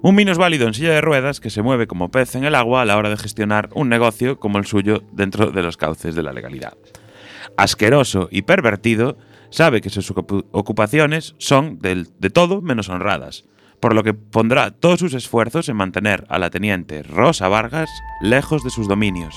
un 0.01 0.15
minusválido 0.15 0.69
en 0.69 0.75
silla 0.75 0.93
de 0.93 1.01
ruedas 1.01 1.41
que 1.41 1.51
se 1.51 1.61
mueve 1.61 1.89
como 1.89 2.13
pez 2.13 2.37
en 2.37 2.45
el 2.45 2.55
agua 2.55 2.83
a 2.83 2.85
la 2.85 2.97
hora 2.97 3.11
de 3.11 3.17
gestionar 3.17 3.69
un 3.75 3.89
negocio 3.89 4.39
como 4.39 4.59
el 4.59 4.65
suyo 4.65 5.03
dentro 5.11 5.51
de 5.51 5.61
los 5.65 5.77
cauces 5.77 6.15
de 6.15 6.23
la 6.23 6.33
legalidad. 6.33 6.75
Asqueroso 7.57 8.29
y 8.31 8.43
pervertido, 8.43 9.19
sabe 9.51 9.81
que 9.81 9.91
sus 9.91 10.09
ocup- 10.15 10.47
ocupaciones 10.53 11.35
son 11.39 11.81
del- 11.81 12.07
de 12.21 12.31
todo 12.31 12.63
menos 12.63 12.89
honradas, 12.91 13.45
por 13.81 13.93
lo 13.93 14.05
que 14.05 14.15
pondrá 14.15 14.71
todos 14.71 15.01
sus 15.01 15.15
esfuerzos 15.15 15.69
en 15.69 15.75
mantener 15.75 16.27
a 16.29 16.39
la 16.39 16.51
teniente 16.51 17.03
Rosa 17.03 17.49
Vargas 17.49 17.91
lejos 18.21 18.63
de 18.63 18.71
sus 18.71 18.87
dominios. 18.87 19.35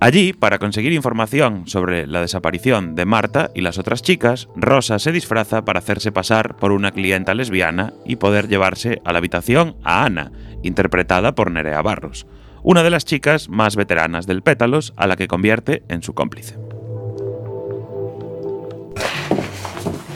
Allí, 0.00 0.32
para 0.32 0.60
conseguir 0.60 0.92
información 0.92 1.66
sobre 1.66 2.06
la 2.06 2.20
desaparición 2.20 2.94
de 2.94 3.04
Marta 3.04 3.50
y 3.52 3.62
las 3.62 3.78
otras 3.78 4.00
chicas, 4.00 4.48
Rosa 4.54 5.00
se 5.00 5.10
disfraza 5.10 5.64
para 5.64 5.80
hacerse 5.80 6.12
pasar 6.12 6.56
por 6.56 6.70
una 6.70 6.92
clienta 6.92 7.34
lesbiana 7.34 7.92
y 8.04 8.14
poder 8.14 8.46
llevarse 8.46 9.02
a 9.04 9.12
la 9.12 9.18
habitación 9.18 9.76
a 9.82 10.04
Ana, 10.04 10.30
interpretada 10.62 11.34
por 11.34 11.50
Nerea 11.50 11.82
Barros, 11.82 12.28
una 12.62 12.84
de 12.84 12.90
las 12.90 13.04
chicas 13.04 13.48
más 13.48 13.74
veteranas 13.74 14.28
del 14.28 14.42
Pétalos 14.42 14.94
a 14.96 15.08
la 15.08 15.16
que 15.16 15.26
convierte 15.26 15.82
en 15.88 16.04
su 16.04 16.14
cómplice. 16.14 16.56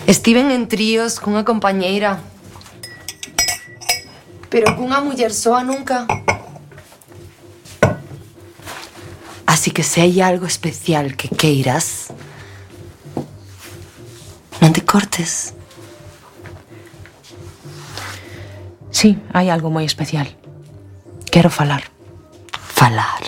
Estiven 0.07 0.53
en 0.53 0.69
tríos 0.69 1.19
cunha 1.19 1.45
compañeira. 1.45 2.21
Pero 4.49 4.77
cunha 4.77 5.01
muller 5.01 5.33
soa 5.33 5.65
nunca. 5.65 6.07
Así 9.47 9.71
que 9.71 9.83
se 9.83 10.01
hai 10.01 10.21
algo 10.21 10.47
especial 10.47 11.17
que 11.17 11.29
queiras, 11.29 12.11
non 14.63 14.71
te 14.71 14.87
cortes. 14.87 15.59
Sí, 18.95 19.19
hai 19.35 19.51
algo 19.51 19.73
moi 19.75 19.83
especial. 19.83 20.31
Quero 21.27 21.51
falar. 21.51 21.91
Falar. 22.53 23.25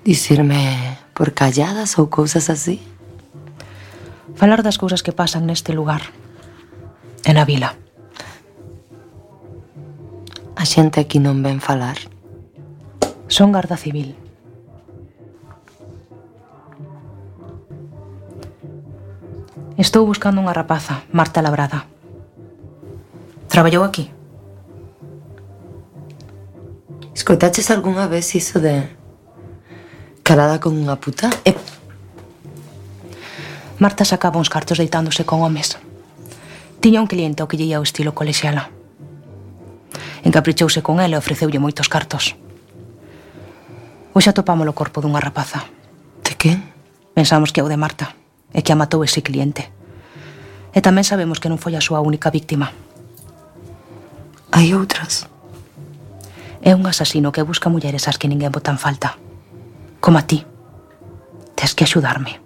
Dicirme 0.00 0.96
por 1.12 1.36
calladas 1.36 2.00
ou 2.00 2.08
cousas 2.08 2.48
así? 2.48 2.80
Falar 4.40 4.64
das 4.64 4.80
cousas 4.80 5.04
que 5.04 5.12
pasan 5.12 5.44
neste 5.44 5.76
lugar. 5.76 6.08
E 7.28 7.36
na 7.36 7.44
vila. 7.44 7.76
A 10.56 10.64
xente 10.64 11.04
aquí 11.04 11.20
non 11.20 11.44
ven 11.44 11.60
falar. 11.60 12.00
Son 13.28 13.52
garda 13.52 13.76
civil. 13.76 14.16
Estou 19.80 20.04
buscando 20.04 20.44
unha 20.44 20.52
rapaza, 20.52 21.08
Marta 21.08 21.40
Labrada. 21.40 21.88
Traballou 23.48 23.80
aquí? 23.80 24.12
Escoitaches 27.16 27.72
algunha 27.72 28.04
vez 28.04 28.28
iso 28.36 28.60
de... 28.60 28.84
Calada 30.20 30.60
con 30.60 30.76
unha 30.76 31.00
puta? 31.00 31.32
E... 31.48 31.56
Marta 33.80 34.04
sacaba 34.04 34.36
uns 34.36 34.52
cartos 34.52 34.76
deitándose 34.76 35.24
con 35.24 35.40
homes. 35.40 35.80
Tiña 36.84 37.00
un 37.00 37.08
cliente 37.08 37.40
ao 37.40 37.48
que 37.48 37.56
lle 37.56 37.72
ia 37.72 37.80
o 37.80 37.88
estilo 37.88 38.12
colexiala. 38.12 38.68
Encaprichouse 40.28 40.84
con 40.84 41.00
ela 41.00 41.16
e 41.16 41.22
ofreceulle 41.24 41.56
moitos 41.56 41.88
cartos. 41.88 42.36
Hoxe 44.12 44.28
atopámolo 44.28 44.76
o 44.76 44.78
corpo 44.78 45.00
dunha 45.00 45.24
rapaza. 45.24 45.64
De 46.20 46.36
que? 46.36 46.60
Pensamos 47.16 47.48
que 47.48 47.64
é 47.64 47.64
o 47.64 47.72
de 47.72 47.80
Marta 47.80 48.19
e 48.54 48.62
que 48.62 48.72
a 48.72 48.78
matou 48.78 49.02
ese 49.06 49.22
cliente. 49.22 49.70
E 50.70 50.78
tamén 50.78 51.06
sabemos 51.06 51.42
que 51.42 51.50
non 51.50 51.58
foi 51.58 51.74
a 51.74 51.82
súa 51.82 52.02
única 52.02 52.30
víctima. 52.30 52.70
Hai 54.50 54.74
outras? 54.74 55.26
É 56.62 56.74
un 56.74 56.84
asasino 56.86 57.32
que 57.32 57.42
busca 57.42 57.72
mulleres 57.72 58.06
ás 58.06 58.18
que 58.18 58.28
ninguén 58.28 58.52
botan 58.52 58.78
falta. 58.78 59.16
Como 59.98 60.18
a 60.18 60.26
ti. 60.26 60.44
Tes 61.56 61.74
que 61.74 61.84
axudarme. 61.84 62.38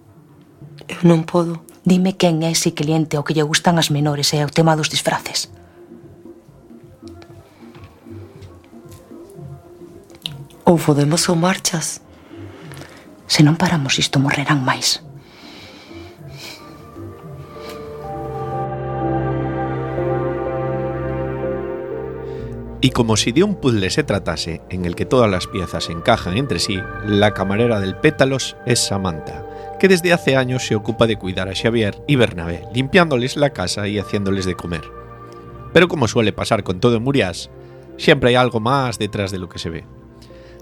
Eu 0.89 1.01
non 1.05 1.25
podo. 1.25 1.65
Dime 1.85 2.17
quen 2.17 2.41
é 2.45 2.53
ese 2.53 2.73
cliente 2.73 3.21
o 3.21 3.25
que 3.25 3.37
lle 3.37 3.45
gustan 3.45 3.77
as 3.77 3.93
menores 3.93 4.33
e 4.33 4.41
o 4.41 4.49
tema 4.49 4.73
dos 4.73 4.89
disfraces. 4.89 5.53
Ou 10.65 10.81
podemos 10.81 11.29
ou 11.29 11.37
marchas. 11.37 12.01
Se 13.29 13.45
non 13.45 13.61
paramos 13.61 14.01
isto 14.01 14.17
morrerán 14.17 14.65
máis. 14.65 15.05
Y 22.85 22.91
como 22.91 23.17
si 23.17 23.33
de 23.33 23.43
un 23.43 23.55
puzzle 23.55 23.89
se 23.89 24.05
tratase 24.05 24.61
en 24.69 24.85
el 24.85 24.95
que 24.95 25.07
todas 25.07 25.31
las 25.31 25.47
piezas 25.47 25.89
encajan 25.89 26.37
entre 26.37 26.59
sí, 26.59 26.79
la 27.07 27.33
camarera 27.33 27.81
del 27.81 27.97
Pétalos 27.97 28.59
es 28.67 28.79
Samantha, 28.79 29.47
que 29.81 29.89
desde 29.89 30.13
hace 30.13 30.37
años 30.37 30.67
se 30.67 30.75
ocupa 30.75 31.07
de 31.07 31.17
cuidar 31.17 31.49
a 31.49 31.55
Xavier 31.55 32.05
y 32.07 32.17
Bernabé, 32.17 32.65
limpiándoles 32.75 33.39
la 33.39 33.55
casa 33.55 33.89
y 33.89 33.99
haciéndoles 33.99 34.45
de 34.45 34.55
comer. 34.55 34.83
Pero 35.73 35.89
como 35.89 36.09
suele 36.09 36.35
pasar 36.35 36.63
con 36.63 36.79
todo 36.79 36.99
en 36.99 37.05
Murias, 37.05 37.49
siempre 37.97 38.29
hay 38.29 38.35
algo 38.35 38.61
más 38.61 38.99
detrás 38.99 39.31
de 39.31 39.39
lo 39.39 39.49
que 39.49 39.59
se 39.59 39.71
ve. 39.71 39.87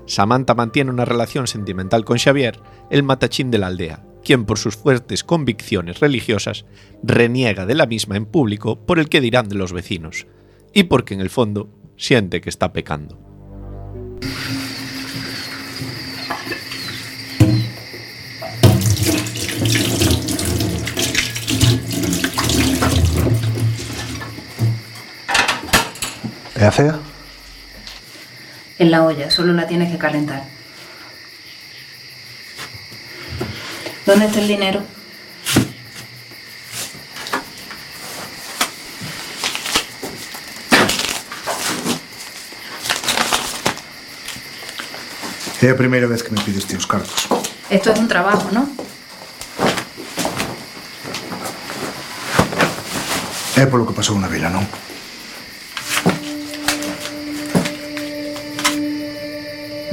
Samantha 0.07 0.55
mantiene 0.55 0.93
una 0.93 1.05
relación 1.05 1.49
sentimental 1.49 2.05
con 2.05 2.19
Xavier, 2.19 2.61
el 2.91 3.03
matachín 3.03 3.51
de 3.51 3.59
la 3.59 3.67
aldea, 3.67 4.05
quien 4.23 4.45
por 4.45 4.61
sus 4.61 4.77
fuertes 4.77 5.25
convicciones 5.25 5.99
religiosas 5.99 6.67
reniega 7.03 7.67
de 7.67 7.75
la 7.75 7.87
misma 7.87 8.17
en 8.17 8.27
público 8.27 8.79
por 8.79 9.01
el 9.01 9.09
que 9.09 9.21
dirán 9.21 9.49
de 9.49 9.57
los 9.57 9.73
vecinos, 9.73 10.29
y 10.73 10.85
porque 10.85 11.15
en 11.15 11.21
el 11.21 11.29
fondo 11.29 11.82
siente 12.03 12.41
que 12.41 12.51
está 12.51 12.73
pecando. 12.73 13.17
¿E 26.57 26.65
a 26.65 26.73
cea? 26.73 26.99
En 28.79 28.91
la 28.91 29.05
olla, 29.05 29.31
solo 29.31 29.53
la 29.53 29.69
tienes 29.69 29.93
que 29.93 29.99
calentar. 29.99 30.43
¿Dónde 34.07 34.27
está 34.27 34.41
el 34.41 34.49
dinero? 34.49 34.83
É 45.63 45.71
a 45.71 45.77
primeira 45.77 46.09
vez 46.09 46.25
que 46.25 46.35
me 46.35 46.43
pides 46.43 46.67
ti 46.67 46.75
os 46.75 46.87
cartos. 46.91 47.31
Esto 47.71 47.93
es 47.93 47.99
un 48.01 48.09
trabajo, 48.09 48.51
¿no? 48.51 48.67
É 53.55 53.65
polo 53.71 53.87
que 53.87 53.95
pasou 53.95 54.19
na 54.19 54.27
vila, 54.27 54.51
non? 54.51 54.67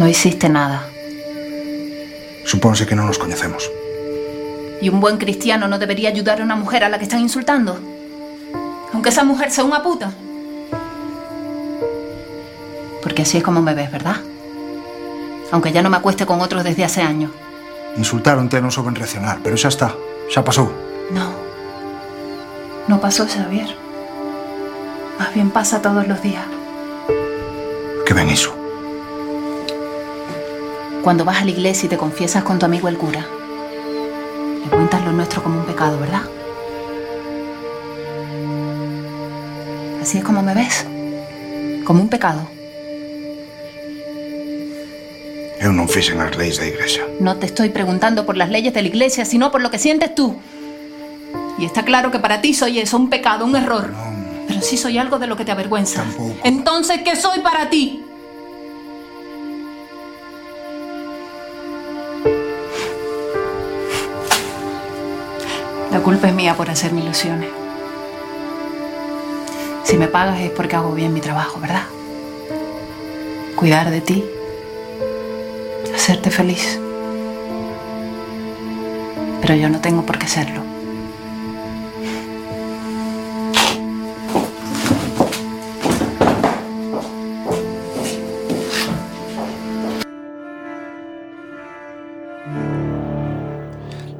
No 0.01 0.09
hiciste 0.09 0.49
nada. 0.49 0.89
Supónse 2.49 2.89
que 2.89 2.97
non 2.97 3.05
nos 3.05 3.21
coñecemos. 3.21 3.69
¿Y 4.81 4.89
un 4.89 4.97
buen 4.97 5.21
cristiano 5.21 5.69
no 5.69 5.77
debería 5.77 6.09
ayudar 6.09 6.41
a 6.41 6.49
una 6.49 6.57
mujer 6.57 6.81
a 6.81 6.89
la 6.89 6.97
que 6.97 7.05
están 7.05 7.21
insultando? 7.21 7.77
Aunque 8.89 9.13
esa 9.13 9.21
mujer 9.21 9.53
sea 9.53 9.69
una 9.69 9.85
puta. 9.85 10.09
Porque 13.05 13.21
así 13.21 13.37
es 13.37 13.43
como 13.45 13.61
me 13.61 13.77
ves, 13.77 13.91
¿verdad? 13.93 14.17
Aunque 15.51 15.71
ya 15.71 15.81
no 15.81 15.89
me 15.89 15.97
acueste 15.97 16.25
con 16.25 16.41
otros 16.41 16.63
desde 16.63 16.85
hace 16.85 17.01
años. 17.01 17.31
Insultaronte 17.97 18.61
non 18.61 18.69
souben 18.69 18.93
reaccionar, 18.93 19.41
pero 19.41 19.57
xa 19.57 19.73
está, 19.73 19.97
xa 20.29 20.45
pasou. 20.45 20.69
No. 21.09 21.33
No 22.87 23.01
pasó, 23.01 23.25
Xavier. 23.25 23.69
Más 25.17 25.33
bien 25.33 25.49
pasa 25.49 25.81
todos 25.81 26.07
los 26.07 26.21
días. 26.21 26.45
Que 28.05 28.13
ven 28.13 28.29
iso? 28.29 28.53
Cuando 31.03 31.25
vas 31.25 31.41
a 31.41 31.45
la 31.45 31.51
iglesia 31.51 31.87
y 31.87 31.89
te 31.89 31.97
confiesas 31.97 32.43
con 32.43 32.59
tu 32.59 32.65
amigo 32.65 32.87
el 32.87 32.97
cura, 32.97 33.25
le 34.63 34.69
cuentas 34.69 35.03
lo 35.03 35.11
nuestro 35.11 35.41
como 35.41 35.59
un 35.59 35.65
pecado, 35.65 35.99
¿verdad? 35.99 36.21
Así 40.01 40.19
es 40.19 40.23
como 40.23 40.41
me 40.41 40.53
ves. 40.53 40.85
Como 41.85 42.01
un 42.01 42.09
pecado. 42.09 42.58
Eu 45.59 45.75
non 45.75 45.91
fixen 45.91 46.23
as 46.23 46.39
leis 46.39 46.55
da 46.55 46.63
igrexa. 46.63 47.03
No 47.19 47.35
te 47.35 47.45
estoy 47.45 47.67
preguntando 47.67 48.25
por 48.25 48.37
las 48.37 48.49
leyes 48.49 48.73
de 48.73 48.81
la 48.81 48.87
iglesia, 48.87 49.25
sino 49.25 49.51
por 49.51 49.59
lo 49.59 49.69
que 49.69 49.77
sientes 49.77 50.15
tú. 50.15 50.39
Y 51.57 51.65
está 51.65 51.83
claro 51.83 52.11
que 52.11 52.19
para 52.19 52.39
ti 52.39 52.53
soy 52.53 52.79
eso, 52.79 52.95
un 52.95 53.09
pecado, 53.09 53.43
un 53.43 53.55
error. 53.57 53.91
Pero 54.47 54.61
sí 54.61 54.77
soy 54.77 54.97
algo 54.97 55.19
de 55.19 55.27
lo 55.27 55.35
que 55.35 55.43
te 55.43 55.51
avergüenza. 55.51 56.05
Entonces, 56.45 57.01
¿qué 57.03 57.17
soy 57.17 57.39
para 57.41 57.69
ti? 57.69 58.05
La 65.91 65.99
culpa 65.99 66.29
es 66.29 66.33
mía 66.33 66.55
por 66.55 66.69
hacerme 66.69 67.01
ilusiones. 67.01 67.49
Si 69.83 69.97
me 69.97 70.07
pagas 70.07 70.39
es 70.39 70.51
porque 70.51 70.77
hago 70.77 70.93
bien 70.93 71.13
mi 71.13 71.19
trabajo, 71.19 71.59
¿verdad? 71.59 71.83
Cuidar 73.57 73.89
de 73.91 73.99
ti, 73.99 74.23
hacerte 76.09 76.31
feliz. 76.31 76.79
Pero 79.41 79.55
yo 79.55 79.69
no 79.69 79.79
tengo 79.79 80.03
por 80.03 80.17
qué 80.17 80.27
serlo. 80.27 80.63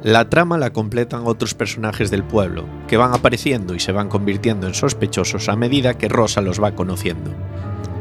La 0.04 0.28
trama 0.28 0.58
la 0.58 0.72
completan 0.72 1.22
otros 1.24 1.54
personajes 1.54 2.12
del 2.12 2.22
pueblo, 2.22 2.66
que 2.86 2.96
van 2.96 3.12
apareciendo 3.12 3.74
y 3.74 3.80
se 3.80 3.90
van 3.90 4.08
convirtiendo 4.08 4.68
en 4.68 4.74
sospechosos 4.74 5.48
a 5.48 5.56
medida 5.56 5.98
que 5.98 6.08
Rosa 6.08 6.40
los 6.40 6.62
va 6.62 6.76
conociendo. 6.76 7.32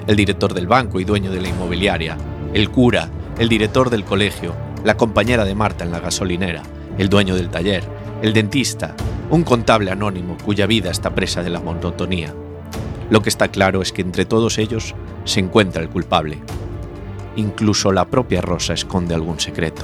El 0.05 0.15
director 0.15 0.53
del 0.53 0.67
banco 0.67 0.99
y 0.99 1.05
dueño 1.05 1.31
de 1.31 1.41
la 1.41 1.49
inmobiliaria, 1.49 2.17
el 2.53 2.69
cura, 2.69 3.09
el 3.39 3.49
director 3.49 3.89
del 3.89 4.05
colegio, 4.05 4.53
la 4.83 4.97
compañera 4.97 5.45
de 5.45 5.55
Marta 5.55 5.83
en 5.83 5.91
la 5.91 5.99
gasolinera, 5.99 6.61
el 6.97 7.09
dueño 7.09 7.35
del 7.35 7.49
taller, 7.49 7.83
el 8.21 8.33
dentista, 8.33 8.95
un 9.31 9.43
contable 9.43 9.89
anónimo 9.89 10.37
cuya 10.45 10.67
vida 10.67 10.91
está 10.91 11.15
presa 11.15 11.41
de 11.41 11.49
la 11.49 11.59
monotonía. 11.59 12.33
Lo 13.09 13.21
que 13.21 13.29
está 13.29 13.47
claro 13.47 13.81
es 13.81 13.91
que 13.91 14.01
entre 14.03 14.25
todos 14.25 14.59
ellos 14.59 14.93
se 15.23 15.39
encuentra 15.39 15.81
el 15.81 15.89
culpable. 15.89 16.37
Incluso 17.35 17.91
la 17.91 18.05
propia 18.05 18.41
Rosa 18.41 18.73
esconde 18.73 19.15
algún 19.15 19.39
secreto 19.39 19.83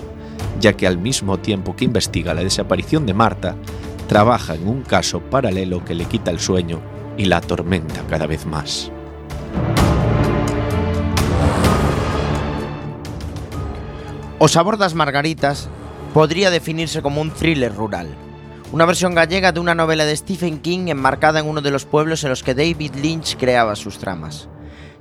ya 0.59 0.73
que 0.73 0.87
al 0.87 0.97
mismo 0.97 1.37
tiempo 1.37 1.75
que 1.75 1.85
investiga 1.85 2.33
la 2.33 2.43
desaparición 2.43 3.05
de 3.05 3.13
Marta, 3.13 3.55
trabaja 4.07 4.55
en 4.55 4.67
un 4.67 4.81
caso 4.81 5.19
paralelo 5.19 5.83
que 5.83 5.95
le 5.95 6.05
quita 6.05 6.31
el 6.31 6.39
sueño 6.39 6.81
y 7.17 7.25
la 7.25 7.37
atormenta 7.37 8.01
cada 8.09 8.27
vez 8.27 8.45
más. 8.45 8.91
O 14.37 14.49
Sabor 14.49 14.75
das 14.75 14.93
Margaritas 14.99 15.71
podría 16.13 16.51
definirse 16.51 17.01
como 17.01 17.21
un 17.21 17.31
thriller 17.31 17.73
rural. 17.73 18.11
Una 18.73 18.85
versión 18.85 19.15
gallega 19.15 19.53
de 19.53 19.61
una 19.61 19.75
novela 19.75 20.03
de 20.03 20.15
Stephen 20.15 20.59
King 20.59 20.87
enmarcada 20.89 21.39
en 21.39 21.47
uno 21.47 21.61
de 21.61 21.71
los 21.71 21.85
pueblos 21.85 22.21
en 22.23 22.31
los 22.31 22.43
que 22.43 22.53
David 22.53 22.95
Lynch 22.95 23.37
creaba 23.37 23.77
sus 23.77 23.97
tramas. 23.97 24.49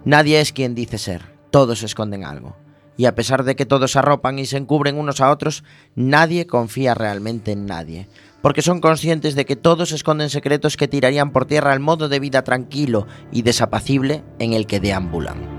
Nadie 0.04 0.40
es 0.40 0.52
quien 0.52 0.76
dice 0.76 0.98
ser, 0.98 1.22
todos 1.50 1.82
esconden 1.82 2.24
algo. 2.24 2.54
Y 2.96 3.06
a 3.06 3.16
pesar 3.16 3.42
de 3.42 3.56
que 3.56 3.66
todos 3.66 3.96
arropan 3.96 4.38
y 4.38 4.46
se 4.46 4.56
encubren 4.56 4.98
unos 4.98 5.20
a 5.20 5.32
otros, 5.32 5.64
nadie 5.96 6.46
confía 6.46 6.94
realmente 6.94 7.50
en 7.50 7.66
nadie. 7.66 8.06
Porque 8.40 8.62
son 8.62 8.80
conscientes 8.80 9.34
de 9.34 9.46
que 9.46 9.56
todos 9.56 9.90
esconden 9.90 10.30
secretos 10.30 10.76
que 10.76 10.86
tirarían 10.86 11.32
por 11.32 11.46
tierra 11.46 11.72
el 11.72 11.80
modo 11.80 12.08
de 12.08 12.20
vida 12.20 12.44
tranquilo 12.44 13.08
y 13.32 13.42
desapacible 13.42 14.22
en 14.38 14.52
el 14.52 14.68
que 14.68 14.78
deambulan. 14.78 15.53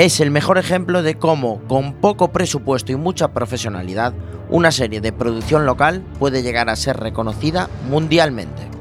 Es 0.00 0.18
el 0.20 0.30
mejor 0.30 0.56
ejemplo 0.56 1.02
de 1.02 1.16
cómo, 1.16 1.60
con 1.68 1.92
poco 1.92 2.32
presupuesto 2.32 2.90
y 2.90 2.96
mucha 2.96 3.34
profesionalidad, 3.34 4.14
una 4.48 4.72
serie 4.72 5.02
de 5.02 5.12
producción 5.12 5.66
local 5.66 6.02
puede 6.18 6.42
llegar 6.42 6.70
a 6.70 6.76
ser 6.76 6.96
reconocida 6.96 7.68
mundialmente. 7.90 8.79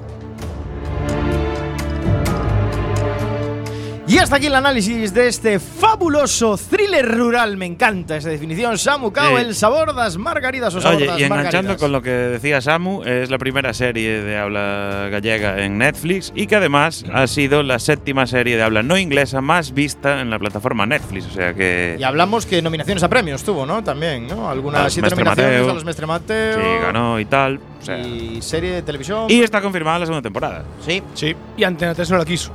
Y 4.10 4.18
hasta 4.18 4.38
aquí 4.38 4.47
el 4.47 4.55
análisis 4.55 5.14
de 5.14 5.28
este 5.28 5.60
fabuloso 5.60 6.57
thriller 6.57 7.07
rural. 7.16 7.57
Me 7.57 7.68
encanta 7.68 8.18
esa 8.18 8.30
definición. 8.30 8.76
Samu 8.80 9.12
Cao, 9.14 9.38
Sí. 9.38 9.43
el 9.43 9.53
sabor 9.53 9.93
das 9.93 10.18
margaridas 10.18 10.74
o 10.74 10.80
Oye, 10.80 11.05
y 11.05 11.24
enganchando 11.26 11.36
margaridas. 11.36 11.78
con 11.78 11.91
lo 11.91 12.01
que 12.01 12.10
decía 12.10 12.60
Samu, 12.60 13.03
es 13.03 13.30
la 13.30 13.38
primera 13.38 13.72
serie 13.72 14.24
de 14.24 14.36
habla 14.36 15.10
gallega 15.12 15.64
en 15.64 15.78
Netflix 15.78 16.32
y 16.34 16.47
que 16.47 16.55
además 16.55 17.05
ha 17.14 17.28
sido 17.28 17.62
la 17.62 17.78
séptima 17.78 18.26
serie 18.26 18.57
de 18.57 18.64
habla 18.64 18.82
no 18.82 18.97
inglesa 18.97 19.41
más 19.41 19.76
vista 19.76 20.22
en 20.22 20.32
la 20.32 20.39
plataforma 20.39 20.88
Netflix. 20.88 21.28
O 21.28 21.32
sea 21.32 21.53
que. 21.53 21.95
Y 21.99 22.03
hablamos 22.03 22.47
que 22.47 22.64
nominaciones 22.64 23.03
a 23.03 23.10
premios 23.10 23.43
tuvo, 23.43 23.68
¿no? 23.68 23.84
También, 23.84 24.28
¿no? 24.28 24.49
Algunas 24.49 24.86
los 24.86 24.93
siete 24.93 25.05
Mestre 25.05 25.24
nominaciones 25.24 25.60
Mateo. 25.60 25.70
a 25.72 25.74
los 25.76 25.86
Mestre 25.86 26.07
Mateo. 26.07 26.55
Sí, 26.60 26.82
ganó 26.82 27.20
y 27.20 27.26
tal. 27.26 27.60
O 27.80 27.86
sea, 27.86 27.99
Y 27.99 28.41
serie 28.41 28.72
de 28.72 28.82
televisión. 28.82 29.26
y 29.30 29.41
está 29.43 29.62
confirmada 29.62 29.99
la 29.99 30.05
segunda 30.07 30.24
temporada. 30.24 30.64
Sí. 30.84 31.03
Sí. 31.14 31.36
Y 31.57 31.64
Antena 31.64 31.93
3 31.93 32.10
no 32.10 32.18
la 32.18 32.26
quiso. 32.26 32.51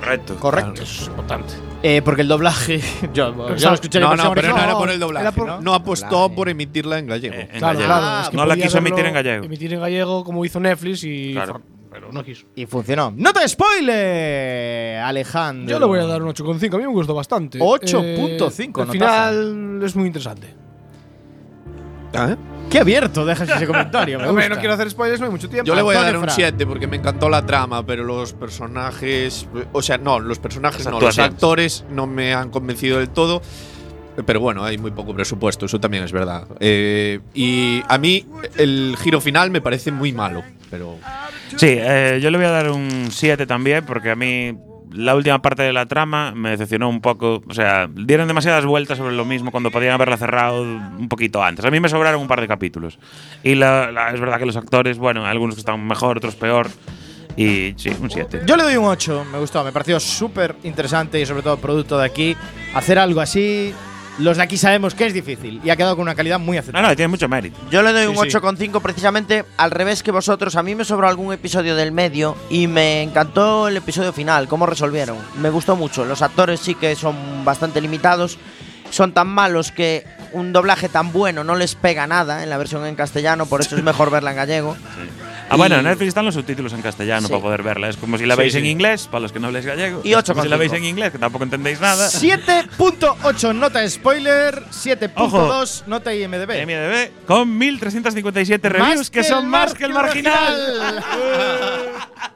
Correcto. 0.00 0.36
Correcto. 0.36 0.82
Eso 0.82 1.02
es 1.02 1.08
importante. 1.08 1.54
Eh, 1.82 2.02
porque 2.04 2.22
el 2.22 2.28
doblaje. 2.28 2.80
yo, 3.14 3.54
yo 3.56 3.68
lo 3.70 3.74
escuché 3.74 3.98
en 3.98 4.04
no, 4.04 4.10
versión 4.10 4.28
no, 4.28 4.34
pero 4.34 4.48
no 4.54 4.62
era 4.62 4.74
por 4.74 4.90
el 4.90 5.00
doblaje. 5.00 5.32
Por- 5.32 5.46
¿no? 5.48 5.60
No 5.60 5.74
apostó 5.74 6.28
por 6.30 6.48
emitirla 6.48 6.98
en 6.98 7.06
gallego. 7.06 7.34
en 7.34 7.46
Claro, 7.46 7.78
gallego. 7.78 7.86
claro. 7.86 8.22
es 8.22 8.28
que 8.28 8.36
no 8.36 8.46
la 8.46 8.56
quiso 8.56 8.78
emitir 8.78 9.06
en 9.06 9.14
gallego. 9.14 9.44
Emitir 9.44 9.72
en 9.74 9.80
gallego 9.80 10.22
como 10.24 10.44
hizo 10.44 10.60
Netflix 10.60 11.04
y. 11.04 11.32
Claro. 11.32 11.62
Pero 11.90 12.12
no 12.12 12.22
quiso. 12.22 12.44
Y 12.54 12.66
funcionó. 12.66 13.10
¡No 13.16 13.32
te 13.32 13.48
spoile, 13.48 14.98
Alejandro! 14.98 15.70
Yo 15.72 15.80
le 15.80 15.86
voy 15.86 15.98
a 16.00 16.04
dar 16.04 16.22
un 16.22 16.28
8,5. 16.28 16.74
A 16.74 16.76
mí 16.76 16.82
me 16.84 16.88
gustó 16.92 17.14
bastante. 17.14 17.58
8.5, 17.58 18.04
Eh. 18.04 18.82
Al 18.82 18.88
final 18.90 19.80
es 19.82 19.96
muy 19.96 20.06
interesante. 20.06 20.46
¿Ah? 22.14 22.36
Qué 22.70 22.78
abierto 22.78 23.24
dejas 23.24 23.48
ese 23.48 23.66
comentario. 23.66 24.18
Me 24.18 24.30
gusta. 24.30 24.48
no 24.48 24.56
quiero 24.56 24.74
hacer 24.74 24.90
spoilers, 24.90 25.20
no 25.20 25.26
hay 25.26 25.32
mucho 25.32 25.48
tiempo. 25.48 25.66
Yo 25.66 25.74
le 25.74 25.82
voy 25.82 25.96
a 25.96 26.02
dar 26.02 26.16
un 26.16 26.24
Fra. 26.24 26.32
7 26.32 26.66
porque 26.66 26.86
me 26.86 26.96
encantó 26.96 27.28
la 27.28 27.44
trama, 27.44 27.84
pero 27.84 28.04
los 28.04 28.32
personajes. 28.32 29.48
O 29.72 29.82
sea, 29.82 29.98
no, 29.98 30.20
los 30.20 30.38
personajes 30.38 30.86
no, 30.86 31.00
los 31.00 31.18
actores 31.18 31.84
no 31.90 32.06
me 32.06 32.34
han 32.34 32.50
convencido 32.50 32.98
del 32.98 33.10
todo. 33.10 33.42
Pero 34.24 34.40
bueno, 34.40 34.64
hay 34.64 34.78
muy 34.78 34.92
poco 34.92 35.14
presupuesto, 35.14 35.66
eso 35.66 35.78
también 35.78 36.02
es 36.02 36.10
verdad. 36.12 36.46
Eh, 36.58 37.20
y 37.34 37.82
a 37.86 37.98
mí 37.98 38.24
el 38.56 38.96
giro 38.98 39.20
final 39.20 39.50
me 39.50 39.60
parece 39.60 39.92
muy 39.92 40.12
malo, 40.12 40.42
pero. 40.70 40.96
Sí, 41.56 41.76
eh, 41.78 42.18
yo 42.22 42.30
le 42.30 42.38
voy 42.38 42.46
a 42.46 42.50
dar 42.50 42.70
un 42.70 43.08
7 43.10 43.46
también, 43.46 43.84
porque 43.84 44.10
a 44.10 44.16
mí 44.16 44.56
la 44.92 45.14
última 45.14 45.40
parte 45.42 45.62
de 45.62 45.72
la 45.72 45.86
trama 45.86 46.32
me 46.34 46.50
decepcionó 46.50 46.88
un 46.88 47.00
poco. 47.00 47.42
O 47.46 47.54
sea, 47.54 47.88
dieron 47.92 48.28
demasiadas 48.28 48.64
vueltas 48.64 48.98
sobre 48.98 49.14
lo 49.14 49.24
mismo 49.24 49.50
cuando 49.50 49.70
podían 49.70 49.92
haberla 49.92 50.16
cerrado 50.16 50.62
un 50.62 51.08
poquito 51.08 51.42
antes. 51.42 51.64
A 51.64 51.70
mí 51.70 51.80
me 51.80 51.88
sobraron 51.88 52.20
un 52.20 52.28
par 52.28 52.40
de 52.40 52.48
capítulos. 52.48 52.98
Y 53.42 53.52
es 53.52 53.58
verdad 53.60 54.38
que 54.38 54.46
los 54.46 54.56
actores, 54.56 54.98
bueno, 54.98 55.26
algunos 55.26 55.54
que 55.54 55.60
están 55.60 55.86
mejor, 55.86 56.18
otros 56.18 56.36
peor. 56.36 56.68
Y 57.36 57.74
sí, 57.76 57.90
un 58.00 58.10
7. 58.10 58.42
Yo 58.46 58.56
le 58.56 58.62
doy 58.62 58.76
un 58.76 58.86
8, 58.86 59.26
me 59.30 59.38
gustó, 59.38 59.62
me 59.62 59.70
pareció 59.70 60.00
súper 60.00 60.56
interesante 60.62 61.20
y 61.20 61.26
sobre 61.26 61.42
todo 61.42 61.58
producto 61.58 61.98
de 61.98 62.06
aquí. 62.06 62.36
Hacer 62.74 62.98
algo 62.98 63.20
así, 63.20 63.74
los 64.18 64.36
de 64.38 64.42
aquí 64.42 64.56
sabemos 64.56 64.94
que 64.94 65.06
es 65.06 65.12
difícil 65.14 65.60
y 65.64 65.70
ha 65.70 65.76
quedado 65.76 65.94
con 65.96 66.02
una 66.02 66.14
calidad 66.14 66.38
muy 66.38 66.56
No, 66.56 66.60
aceptable. 66.60 66.88
no, 66.88 66.96
tiene 66.96 67.08
mucho 67.08 67.28
mérito. 67.28 67.58
Yo 67.70 67.82
le 67.82 67.92
doy 67.92 68.02
Sí, 68.02 68.08
un 68.18 68.30
sí. 68.30 68.36
8,5 68.36 68.80
precisamente 68.80 69.44
al 69.56 69.70
revés 69.70 70.02
que 70.02 70.10
vosotros. 70.10 70.56
A 70.56 70.62
mí 70.62 70.74
me 70.74 70.84
sobró 70.84 71.08
algún 71.08 71.32
episodio 71.34 71.76
del 71.76 71.92
medio 71.92 72.36
y 72.50 72.66
me 72.66 73.02
encantó 73.02 73.68
el 73.68 73.76
episodio 73.76 74.12
final, 74.12 74.48
cómo 74.48 74.66
resolvieron. 74.66 75.18
Me 75.40 75.50
gustó 75.50 75.76
mucho. 75.76 76.04
Los 76.04 76.22
actores 76.22 76.60
sí 76.60 76.74
que 76.74 76.94
son 76.96 77.44
bastante 77.44 77.80
limitados. 77.80 78.38
Son 78.90 79.12
tan 79.12 79.26
malos 79.26 79.72
que 79.72 80.04
un 80.32 80.52
doblaje 80.52 80.88
tan 80.88 81.12
bueno 81.12 81.44
no 81.44 81.54
les 81.54 81.74
pega 81.74 82.06
nada 82.06 82.42
en 82.42 82.50
la 82.50 82.58
versión 82.58 82.84
en 82.86 82.94
castellano, 82.96 83.46
por 83.46 83.60
eso 83.60 83.76
es 83.76 83.82
mejor 83.82 84.10
verla 84.10 84.30
en 84.30 84.36
gallego. 84.36 84.76
Ah, 85.48 85.54
bueno, 85.56 85.76
en 85.76 85.84
Netflix 85.84 86.08
están 86.08 86.24
los 86.24 86.34
subtítulos 86.34 86.72
en 86.72 86.82
castellano 86.82 87.28
Sí. 87.28 87.32
para 87.32 87.40
poder 87.42 87.62
verla. 87.62 87.88
Es 87.88 87.96
como 87.96 88.18
si 88.18 88.26
la 88.26 88.34
Sí, 88.34 88.40
veis 88.40 88.54
en 88.56 88.66
inglés, 88.66 89.06
para 89.08 89.20
los 89.20 89.30
que 89.32 89.38
no 89.38 89.46
habléis 89.46 89.64
gallego. 89.64 90.00
Y 90.02 90.10
Es 90.10 90.16
ocho 90.18 90.32
como 90.32 90.42
si 90.42 90.48
la 90.48 90.56
veis 90.56 90.72
en 90.72 90.84
inglés, 90.84 91.12
que 91.12 91.18
tampoco 91.18 91.44
entendéis 91.44 91.80
nada. 91.80 92.08
7.8 92.08 93.54
nota 93.54 93.88
spoiler, 93.88 94.64
7.2 94.72 95.84
nota 95.86 96.12
IMDB. 96.12 96.50
MDB 96.66 97.26
con 97.26 97.56
1357 97.56 98.68
reviews, 98.68 99.08
que 99.08 99.20
que 99.20 99.24
son 99.24 99.46
más 99.48 99.72
que 99.74 99.84
el 99.84 99.92
marginal. 99.92 100.78
marginal. 100.80 101.04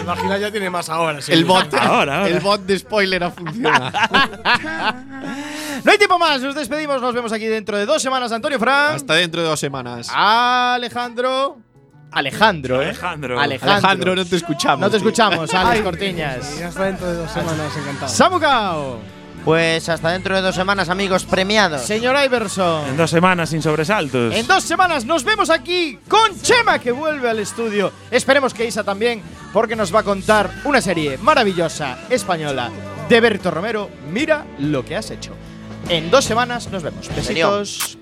Imagina 0.00 0.38
ya 0.38 0.50
tiene 0.50 0.68
más 0.70 0.88
ahora. 0.88 1.20
sí. 1.22 1.32
El 1.32 1.44
bot, 1.44 1.72
Ahora, 1.74 2.18
ahora. 2.18 2.28
el 2.28 2.40
bot 2.40 2.62
de 2.62 2.78
spoiler 2.78 3.24
ha 3.24 3.30
funcionado. 3.30 3.90
No 5.84 5.92
hay 5.92 5.98
tiempo 5.98 6.18
más, 6.18 6.40
nos 6.40 6.54
despedimos, 6.54 7.00
nos 7.00 7.14
vemos 7.14 7.30
aquí 7.32 7.44
dentro 7.46 7.76
de 7.76 7.86
dos 7.86 8.02
semanas, 8.02 8.32
Antonio 8.32 8.58
Fran. 8.58 8.96
Hasta 8.96 9.14
dentro 9.14 9.42
de 9.42 9.48
dos 9.48 9.60
semanas. 9.60 10.08
Alejandro. 10.12 11.58
Alejandro, 12.10 12.80
¿eh? 12.82 12.86
Alejandro. 12.86 13.38
Alejandro, 13.38 14.16
no 14.16 14.24
te 14.24 14.36
escuchamos. 14.36 14.80
No 14.80 14.90
te 14.90 14.96
escuchamos, 14.96 15.52
Alex 15.52 15.82
Cortiñas. 15.82 16.60
Hasta 16.62 16.84
dentro 16.86 17.06
de 17.06 17.14
dos 17.18 17.30
semanas, 17.30 17.76
encantado. 17.76 18.08
Samucao. 18.08 18.98
Pues 19.46 19.88
hasta 19.88 20.10
dentro 20.10 20.34
de 20.34 20.42
dos 20.42 20.56
semanas, 20.56 20.88
amigos 20.88 21.24
premiados. 21.24 21.82
Señor 21.82 22.16
Iverson. 22.24 22.88
En 22.88 22.96
dos 22.96 23.08
semanas 23.08 23.50
sin 23.50 23.62
sobresaltos. 23.62 24.34
En 24.34 24.44
dos 24.44 24.64
semanas 24.64 25.04
nos 25.04 25.22
vemos 25.22 25.50
aquí 25.50 26.00
con 26.08 26.42
Chema 26.42 26.80
que 26.80 26.90
vuelve 26.90 27.30
al 27.30 27.38
estudio. 27.38 27.92
Esperemos 28.10 28.52
que 28.52 28.66
Isa 28.66 28.82
también, 28.82 29.22
porque 29.52 29.76
nos 29.76 29.94
va 29.94 30.00
a 30.00 30.02
contar 30.02 30.50
una 30.64 30.80
serie 30.80 31.16
maravillosa 31.18 31.96
española 32.10 32.72
de 33.08 33.20
Berto 33.20 33.52
Romero. 33.52 33.88
Mira 34.10 34.44
lo 34.58 34.84
que 34.84 34.96
has 34.96 35.12
hecho. 35.12 35.30
En 35.88 36.10
dos 36.10 36.24
semanas 36.24 36.68
nos 36.72 36.82
vemos. 36.82 37.08
Besitos. 37.14 37.96